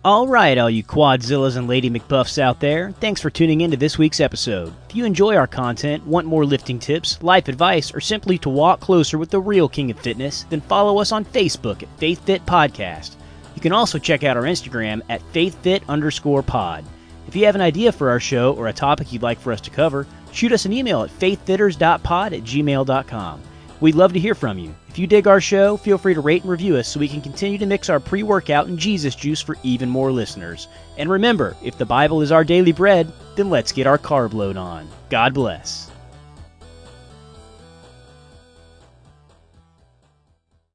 All 0.05 0.29
right, 0.29 0.57
all 0.57 0.69
you 0.69 0.81
Quadzillas 0.81 1.57
and 1.57 1.67
Lady 1.67 1.89
McBuffs 1.89 2.39
out 2.39 2.61
there, 2.61 2.91
thanks 3.01 3.19
for 3.19 3.29
tuning 3.29 3.59
in 3.59 3.71
to 3.71 3.75
this 3.75 3.97
week's 3.97 4.21
episode. 4.21 4.73
If 4.87 4.95
you 4.95 5.03
enjoy 5.03 5.35
our 5.35 5.45
content, 5.45 6.07
want 6.07 6.25
more 6.25 6.45
lifting 6.45 6.79
tips, 6.79 7.21
life 7.21 7.49
advice, 7.49 7.93
or 7.93 7.99
simply 7.99 8.37
to 8.37 8.49
walk 8.49 8.79
closer 8.79 9.17
with 9.17 9.29
the 9.29 9.41
real 9.41 9.67
king 9.67 9.91
of 9.91 9.99
fitness, 9.99 10.45
then 10.49 10.61
follow 10.61 10.99
us 10.99 11.11
on 11.11 11.25
Facebook 11.25 11.83
at 11.83 11.99
FaithFit 11.99 12.45
Podcast. 12.45 13.17
You 13.55 13.61
can 13.61 13.73
also 13.73 13.99
check 13.99 14.23
out 14.23 14.37
our 14.37 14.43
Instagram 14.43 15.01
at 15.09 15.21
FaithFit 15.33 15.85
underscore 15.89 16.43
pod. 16.43 16.85
If 17.27 17.35
you 17.35 17.43
have 17.45 17.55
an 17.55 17.61
idea 17.61 17.91
for 17.91 18.09
our 18.09 18.21
show 18.21 18.53
or 18.53 18.69
a 18.69 18.73
topic 18.73 19.11
you'd 19.11 19.21
like 19.21 19.37
for 19.37 19.51
us 19.51 19.59
to 19.61 19.69
cover, 19.69 20.07
shoot 20.31 20.53
us 20.53 20.63
an 20.63 20.71
email 20.71 21.03
at 21.03 21.09
faithfitters.pod 21.09 22.31
at 22.31 22.43
gmail.com. 22.43 23.41
We'd 23.81 23.95
love 23.95 24.13
to 24.13 24.19
hear 24.19 24.33
from 24.33 24.59
you. 24.59 24.73
If 24.89 24.97
you 24.97 25.05
dig 25.05 25.27
our 25.27 25.39
show, 25.39 25.77
feel 25.77 25.99
free 25.99 26.15
to 26.15 26.21
rate 26.21 26.41
and 26.41 26.51
review 26.51 26.75
us 26.75 26.87
so 26.87 26.99
we 26.99 27.07
can 27.07 27.21
continue 27.21 27.59
to 27.59 27.65
mix 27.67 27.89
our 27.89 27.99
pre 27.99 28.23
workout 28.23 28.67
and 28.67 28.77
Jesus 28.77 29.13
juice 29.13 29.39
for 29.39 29.55
even 29.61 29.87
more 29.87 30.11
listeners. 30.11 30.67
And 30.97 31.09
remember, 31.09 31.55
if 31.63 31.77
the 31.77 31.85
Bible 31.85 32.21
is 32.21 32.31
our 32.31 32.43
daily 32.43 32.71
bread, 32.71 33.11
then 33.35 33.51
let's 33.51 33.71
get 33.71 33.87
our 33.87 33.99
carb 33.99 34.33
load 34.33 34.57
on. 34.57 34.87
God 35.09 35.35
bless. 35.35 35.88